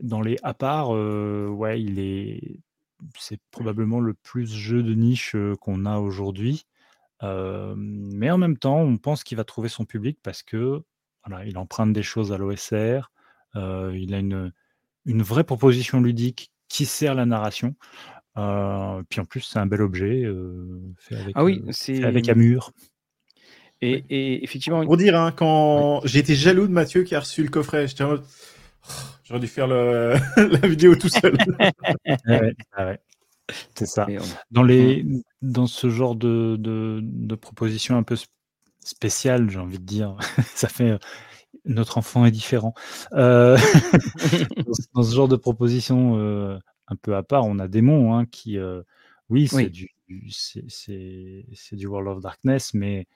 [0.00, 2.60] dans les à part, euh, ouais, il est
[3.18, 6.66] c'est probablement le plus jeu de niche euh, qu'on a aujourd'hui.
[7.22, 10.82] Euh, mais en même temps, on pense qu'il va trouver son public parce que
[11.26, 13.10] voilà, il emprunte des choses à l'OSR.
[13.56, 14.52] euh, il a une,
[15.04, 17.74] une vraie proposition ludique qui sert la narration.
[18.36, 22.02] Euh, puis en plus, c'est un bel objet euh, fait avec, Ah oui, euh, c'est.
[22.04, 22.72] avec Amur.
[23.80, 27.42] Et, et effectivement, Pour dire, hein, quand j'ai été jaloux de Mathieu qui a reçu
[27.42, 28.24] le coffret, j'étais en mode,
[28.86, 28.92] Oh,
[29.24, 30.14] j'aurais dû faire le...
[30.36, 31.36] la vidéo tout seul.
[32.26, 32.98] Ouais, ouais.
[33.74, 34.06] C'est ça.
[34.08, 34.16] on-
[34.50, 35.04] Dans, les,
[35.42, 38.26] dans ce genre de, de, de propositions un peu sp-
[38.80, 40.16] spéciales, j'ai envie de dire,
[40.54, 40.98] ça fait
[41.64, 42.74] notre enfant est différent.
[43.12, 43.56] Euh,
[44.94, 46.58] dans, ce- genre de propositions euh,
[46.88, 48.82] un peu à part, on a Démon hein, qui, euh,
[49.30, 49.70] oui, c'est Oui.
[49.70, 49.88] du,
[50.30, 53.06] c'est- du World of Darkness, mais,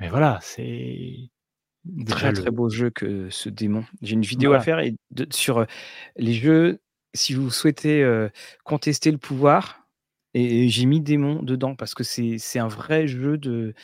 [0.00, 1.30] mais voilà, c'est
[2.08, 3.84] très le- très beau jeu que ce démon.
[4.02, 4.62] J'ai une vidéo Voilà.
[4.62, 5.64] à faire et de- sur euh,
[6.16, 6.80] les jeux.
[7.14, 8.28] Si vous souhaitez euh,
[8.64, 9.86] contester le pouvoir,
[10.34, 13.74] et, et j'ai mis démon dedans parce que c'est c'est un vrai jeu de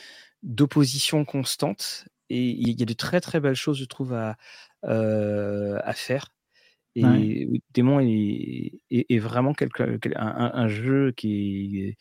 [0.43, 4.37] d'opposition constante et il y a de très très belles choses je trouve à
[4.85, 6.29] euh, à faire.
[6.95, 7.61] Et Ouais.
[7.73, 11.97] démon est, est, est vraiment quelque, quel- un, jeu qui est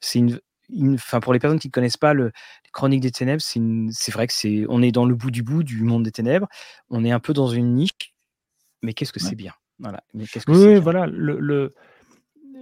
[0.00, 0.40] c'est une
[0.70, 4.12] une- enfin pour les personnes qui ne connaissent pas le les Chroniques des Ténèbres, c'est
[4.12, 6.48] vrai que c'est on est dans le bout du bout du monde des ténèbres.
[6.90, 8.14] On est un peu dans une niche,
[8.82, 9.28] mais qu'est-ce que Ouais.
[9.28, 9.52] c'est bien?
[9.78, 10.02] Voilà.
[10.14, 10.80] Mais qu'est-ce que Oui, bien?
[10.80, 11.74] voilà, le, le,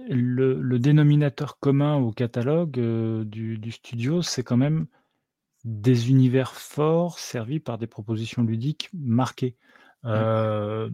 [0.09, 4.87] le, le dénominateur commun au catalogue euh, du, du studio, c'est quand même
[5.63, 9.55] des univers forts servis par des propositions ludiques marquées.
[10.05, 10.89] Euh,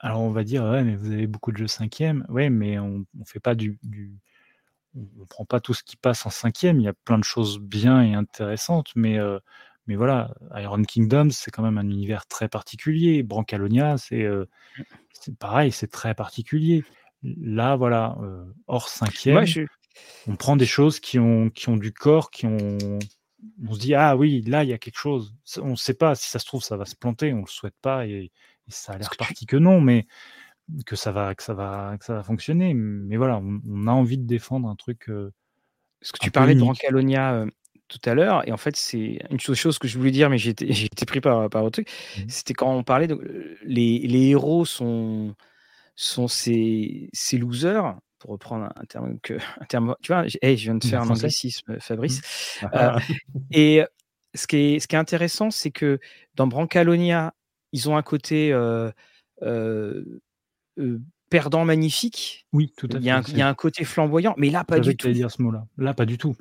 [0.00, 2.26] alors on va dire, ouais, mais vous avez beaucoup de jeux cinquième.
[2.28, 4.18] Ouais, mais on ne fait pas du, du-
[4.96, 6.80] on prend pas tout ce qui passe en cinquième.
[6.80, 9.38] Il y a plein de choses bien et intéressantes, mais euh,
[9.86, 13.22] mais voilà, Iron Kingdom, c'est quand même un univers très particulier.
[13.22, 14.46] Brancalonia, c'est euh,
[15.38, 16.84] pareil, c'est très particulier.
[17.22, 19.62] Là, voilà, euh, hors cinquième, je,
[20.26, 22.78] on prend des choses qui ont, qui ont du corps, qui ont.
[23.66, 25.34] On se dit, ah oui, là, il y a quelque chose.
[25.60, 27.46] On ne sait pas, si ça se trouve, ça va se planter, on ne le
[27.46, 28.30] souhaite pas, et,
[28.70, 30.06] et ça a l'air parti que non, mais
[30.86, 32.74] que ça va, que ça va, que ça va fonctionner.
[32.74, 35.32] Mais voilà, on, on a envie de défendre un truc euh,
[36.00, 36.60] Parce que tu parlais de.
[36.60, 37.46] Brancalonia euh,
[37.88, 40.50] tout à l'heure, et en fait, c'est une chose, que je voulais dire, mais j'ai
[40.50, 40.66] été,
[41.06, 41.90] pris par, par autre truc.
[42.18, 42.28] Mhm.
[42.28, 45.34] C'était quand on parlait de euh, les, les héros sont,
[45.96, 49.96] sont ces, ces losers, pour reprendre un terme que un terme.
[50.02, 52.60] Tu vois, hey, je viens de En faire un anglicisme, Fabrice.
[52.70, 52.98] Ah,
[53.50, 53.82] Et
[54.34, 55.98] ce qui est, ce qui est intéressant, c'est que
[56.36, 57.34] dans Brancalonia,
[57.72, 58.52] ils ont un côté
[61.30, 62.46] perdant magnifique.
[62.52, 63.06] Oui, tout à Il fait.
[63.06, 65.08] y, a un, il y a un côté flamboyant, mais là, pas du tout.
[65.10, 65.66] dire ce mot-là.
[65.78, 66.34] Là, pas du tout.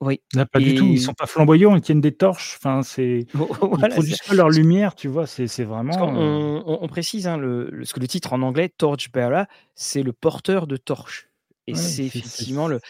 [0.00, 0.20] Oui.
[0.34, 0.86] Là, pas du tout.
[0.86, 2.56] Ils sont pas flamboyants, ils tiennent des torches.
[2.58, 3.26] Enfin, c'est.
[3.34, 5.28] Ils produisent pas leur lumière, tu vois.
[5.28, 5.94] C'est vraiment.
[6.00, 9.44] on, on précise, hein, le, le- ce que le titre en anglais, Torchbearer,
[9.76, 11.28] c'est le porteur de torche.
[11.68, 12.80] Et Ouais, c'est effectivement le,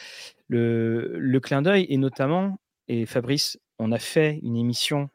[0.48, 1.84] le, le clin d'œil.
[1.90, 2.58] Et notamment,
[2.88, 5.10] et Fabrice, on a fait une émission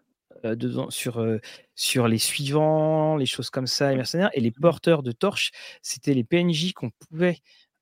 [0.56, 1.40] dedans, sur, euh,
[1.76, 4.30] sur les suivants, les choses comme ça, les mercenaires.
[4.34, 5.52] Et les porteurs de torches,
[5.82, 7.40] c'était les PNJ qu'on pouvait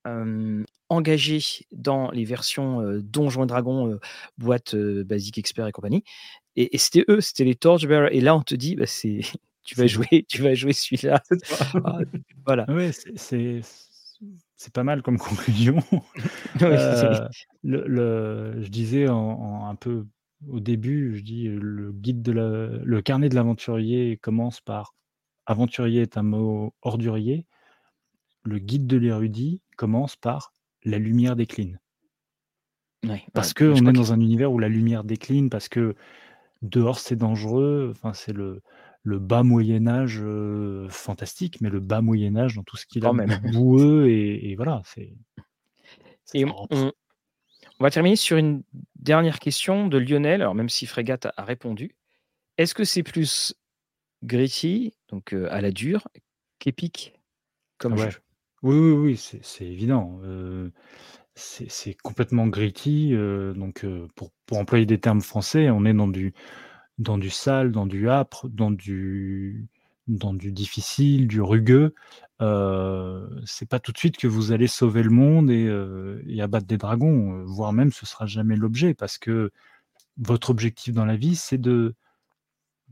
[0.08, 1.40] euh, engager
[1.72, 4.00] dans les versions euh, Donjons et Dragons, euh,
[4.38, 6.04] boîte euh, basique expert et compagnie.
[6.56, 8.14] Et, et c'était eux, c'était les Torchbearers.
[8.14, 9.20] Et là, on te dit, bah, c'est.
[9.68, 11.24] Tu vas jouer, tu vas jouer celui-là.
[11.84, 11.98] Ah,
[12.46, 12.66] voilà.
[12.70, 13.62] Ouais, c'est-
[14.74, 15.78] pas mal comme conclusion.
[16.62, 17.28] Euh,
[17.64, 20.06] le, le- je disais en, en un peu
[20.49, 24.93] au début, je dis le guide de la, le carnet de l'aventurier commence par
[25.45, 27.45] aventurier est un mot ordurier.
[28.43, 30.53] Le guide de l'érudit commence par
[30.85, 31.80] la lumière décline.
[33.03, 35.69] ouais, Parce ouais, que on est que- dans un univers où la lumière décline, parce
[35.69, 35.95] que
[36.61, 37.89] dehors c'est dangereux.
[37.95, 38.61] Enfin, c'est le,
[39.03, 43.05] le bas Moyen Âge euh, fantastique, mais le bas Moyen Âge dans tout ce qu'il
[43.05, 43.39] a même.
[43.43, 44.81] boueux et, et voilà.
[44.85, 45.15] C'est
[46.34, 46.91] Et on,
[47.80, 48.64] on va terminer sur une
[48.95, 50.41] dernière question de Lionel.
[50.41, 51.95] Alors, même si Frégate a, répondu,
[52.57, 53.56] est-ce que c'est plus
[54.23, 56.07] gritty, donc euh, à la dure,
[56.60, 57.14] qu'épique
[57.77, 58.11] comme Ah ouais.
[58.11, 58.19] jeu?
[58.64, 60.19] Oui, oui, oui, c'est évident.
[60.23, 60.72] Euh,
[61.35, 63.14] c'est complètement gritty.
[63.14, 63.85] euh, donc,
[64.15, 66.34] pour, pour employer des termes français, on est dans du,
[66.97, 69.68] dans du sale, dans du âpre, dans du,
[70.07, 71.94] dans du difficile, du rugueux.
[72.41, 76.68] Euh, c'est pas tout de suite que vous allez sauver le monde et, euh, abattre
[76.68, 79.52] des dragons, euh, voire même ce sera jamais l'objet, parce que
[80.18, 81.95] votre objectif dans la vie, c'est de,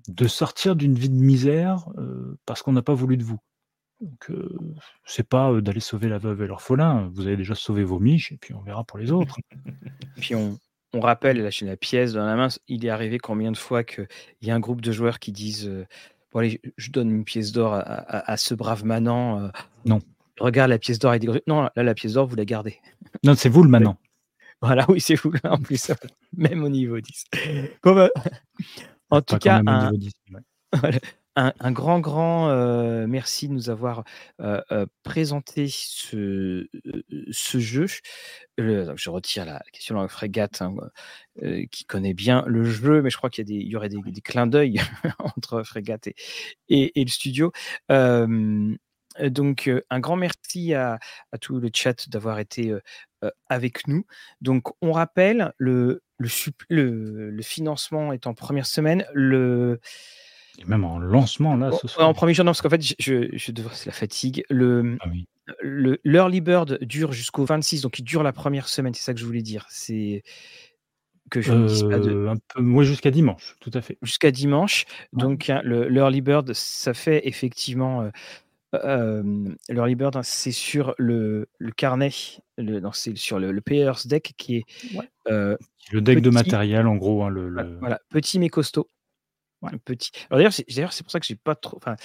[0.08, 1.86] de sortir d'une vie de misère
[2.46, 3.40] parce qu'on n'a pas voulu de vous.
[4.02, 4.32] Donc,
[5.06, 7.10] c'est pas d'aller sauver la veuve et l'orphelin.
[7.14, 9.38] Vous avez déjà sauvé vos miches et puis on verra pour les autres.
[10.18, 10.60] Puis on,
[10.92, 13.86] on rappelle, là j'ai la pièce dans la main, il est arrivé combien de fois
[13.86, 14.08] qu'il
[14.42, 15.72] y a un groupe de joueurs qui disent
[16.34, 19.40] Bon, allez, je- donne une pièce d'or à, à- à ce brave manant.
[19.40, 19.48] euh,
[19.86, 20.00] Non.
[20.40, 21.14] Regarde la pièce d'or.
[21.16, 22.80] il dit, Non, là, la pièce d'or, vous la gardez.
[23.24, 23.98] Non, c'est vous le manant.
[24.62, 25.92] Voilà, oui, c'est vous, là, en plus.
[26.36, 27.26] Même au niveau 10.
[27.84, 28.10] Bon, bah,
[29.10, 30.42] en tout cas, un, niveau 10, ouais.
[30.80, 31.00] Voilà.
[31.36, 34.04] Un, un grand, grand euh, merci de nous avoir
[34.40, 36.68] euh, euh, présenté ce,
[37.32, 37.88] ce jeu.
[38.60, 40.76] Le- je retire la, question de la frégate hein,
[41.72, 43.90] qui connaît bien le jeu, mais je crois qu'il y, a des- il y aurait
[43.90, 44.80] des, des clins d'œil
[45.20, 46.16] entre frégate et,
[46.70, 47.52] et- et le studio.
[49.20, 50.98] Donc, un grand merci à,
[51.32, 52.74] à tout le chat d'avoir été
[53.48, 54.06] avec nous.
[54.42, 59.06] Donc, on rappelle, le, le, sup- le, le financement est en première semaine.
[59.14, 59.80] Le,
[60.60, 62.08] Et même en lancement, là, ce soir.
[62.08, 64.44] en premier jour, non, parce qu'en fait, je, je, c'est la fatigue.
[64.50, 65.26] Le, Ah oui.
[65.62, 69.20] le, l'early bird dure jusqu'au 26, donc il dure la première semaine, c'est ça que
[69.20, 69.66] je voulais dire.
[69.70, 70.24] C'est
[71.32, 72.12] que je ne dise pas de.
[72.12, 73.98] Euh, un peu, ouais, jusqu'à dimanche, tout à fait.
[74.04, 74.86] Jusqu'à dimanche.
[75.14, 75.24] Ouais.
[75.24, 78.02] Donc, hein, le, l'early bird, ça fait effectivement.
[78.04, 78.10] euh,
[78.76, 79.24] euh,
[79.70, 82.10] l'early bird, hein, c'est sur le, le carnet,
[82.58, 84.64] le, non, c'est sur le, le player's deck qui est
[84.96, 85.08] Ouais.
[85.30, 85.56] euh,
[85.92, 87.24] Le deck de matériel, en gros.
[87.24, 88.88] hein, le, voilà, petit mais costaud.
[89.64, 89.72] Ouais.
[89.86, 90.12] Petit.
[90.30, 90.54] Alors d'ailleurs,
[90.94, 91.78] c'est, pour ça que j'ai pas trop.
[91.78, 91.96] Enfin,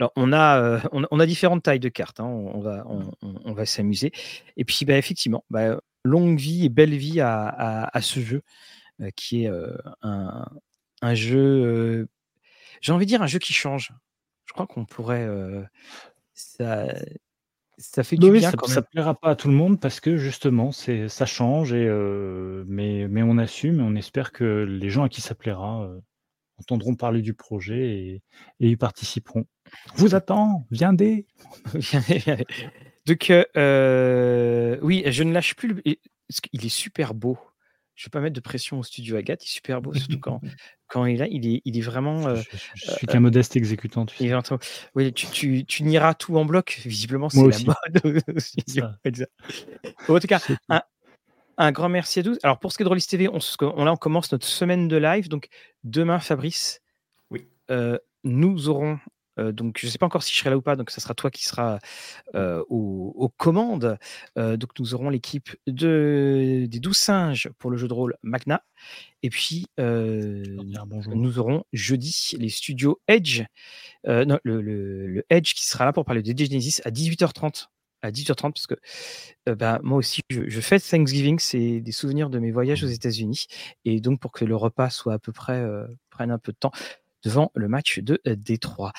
[0.00, 2.20] alors on a, euh, on, a- on a différentes tailles de cartes.
[2.20, 2.84] hein, on, on va,
[3.22, 4.12] on, va s'amuser.
[4.56, 8.42] Et puis, bah, effectivement, bah, longue vie et belle vie à, à- à ce jeu
[9.00, 10.44] euh, qui est euh, un,
[11.02, 12.08] un jeu.
[12.80, 13.92] j'ai envie de dire un jeu qui change.
[14.44, 15.28] Je crois qu'on pourrait.
[16.34, 16.86] ça,
[17.76, 20.00] ça fait du Oui, bien ça, quand ça plaira pas à tout le monde parce
[20.00, 21.88] que justement, c'est ça change et
[22.66, 25.88] mais mais on assume et on espère que les gens à qui ça plaira
[26.58, 28.22] entendront parler du projet et,
[28.60, 29.46] et y participeront.
[29.94, 31.26] On Vous attend, viendez.
[33.06, 35.68] Donc, euh, euh, oui, je ne lâche plus.
[35.68, 35.82] Le...
[35.82, 37.38] qu'il est super beau.
[37.94, 39.42] Je ne vais pas mettre de pression au studio Agathe.
[39.44, 40.40] Il est super beau, surtout quand,
[40.88, 41.26] quand il est là.
[41.28, 42.28] Il est, il est vraiment.
[42.28, 44.06] euh, je, je- je suis qu'un modeste exécutant.
[44.06, 44.56] Tu il sais.
[44.94, 46.80] Oui, tu, tu, tu nieras tout en bloc.
[46.84, 48.22] Visiblement, c'est la mode.
[50.08, 50.82] En tout cas, un,
[51.58, 52.38] un grand merci à tous.
[52.42, 54.96] Alors, pour ce qui est de Rollis TV, on, là, on commence notre semaine de
[54.96, 55.28] live.
[55.28, 55.48] Donc,
[55.84, 56.80] demain, Fabrice,
[57.30, 57.46] Oui.
[57.70, 58.98] euh, nous aurons
[59.40, 60.74] Euh, donc, je ne sais pas encore si je serai là ou pas.
[60.74, 61.78] Donc, ça sera toi qui sera
[62.34, 63.96] euh, aux, aux commandes.
[64.36, 68.64] Euh, donc, nous aurons l'équipe de, des 12 singes pour le jeu de rôle Magna.
[69.22, 70.42] Et puis, euh,
[71.14, 73.42] nous aurons jeudi les studios Edge.
[74.08, 77.68] euh, non, le, le- le Edge qui sera là pour parler de Genesis à 18h30.
[78.02, 78.76] À 18h30, parce que
[79.48, 82.88] euh, bah, moi aussi, je, je fête Thanksgiving, c'est des souvenirs de mes voyages aux
[82.88, 83.46] États-Unis.
[83.84, 86.58] Et donc, pour que le repas soit à peu près, euh, prenne un peu de
[86.58, 86.70] temps
[87.24, 88.92] devant le match de euh, Détroit.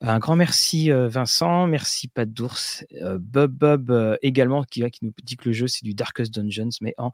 [0.00, 1.66] Un grand merci, Vincent.
[1.66, 2.84] Merci, Pat d'ours.
[3.18, 6.94] Bob Bob également, qui, qui nous dit que le jeu, c'est du Darkest Dungeons, mais
[6.96, 7.10] en,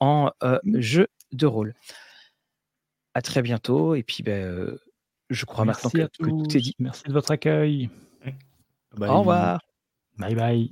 [0.00, 1.74] en euh, jeu de rôle.
[3.14, 3.94] À très bientôt.
[3.94, 4.76] Et puis, ben,
[5.28, 6.74] je crois Merci maintenant que, que tout est dit.
[6.78, 7.90] Merci de votre accueil.
[8.96, 9.08] Bye.
[9.08, 9.60] Au revoir.
[10.20, 10.70] バイバイ。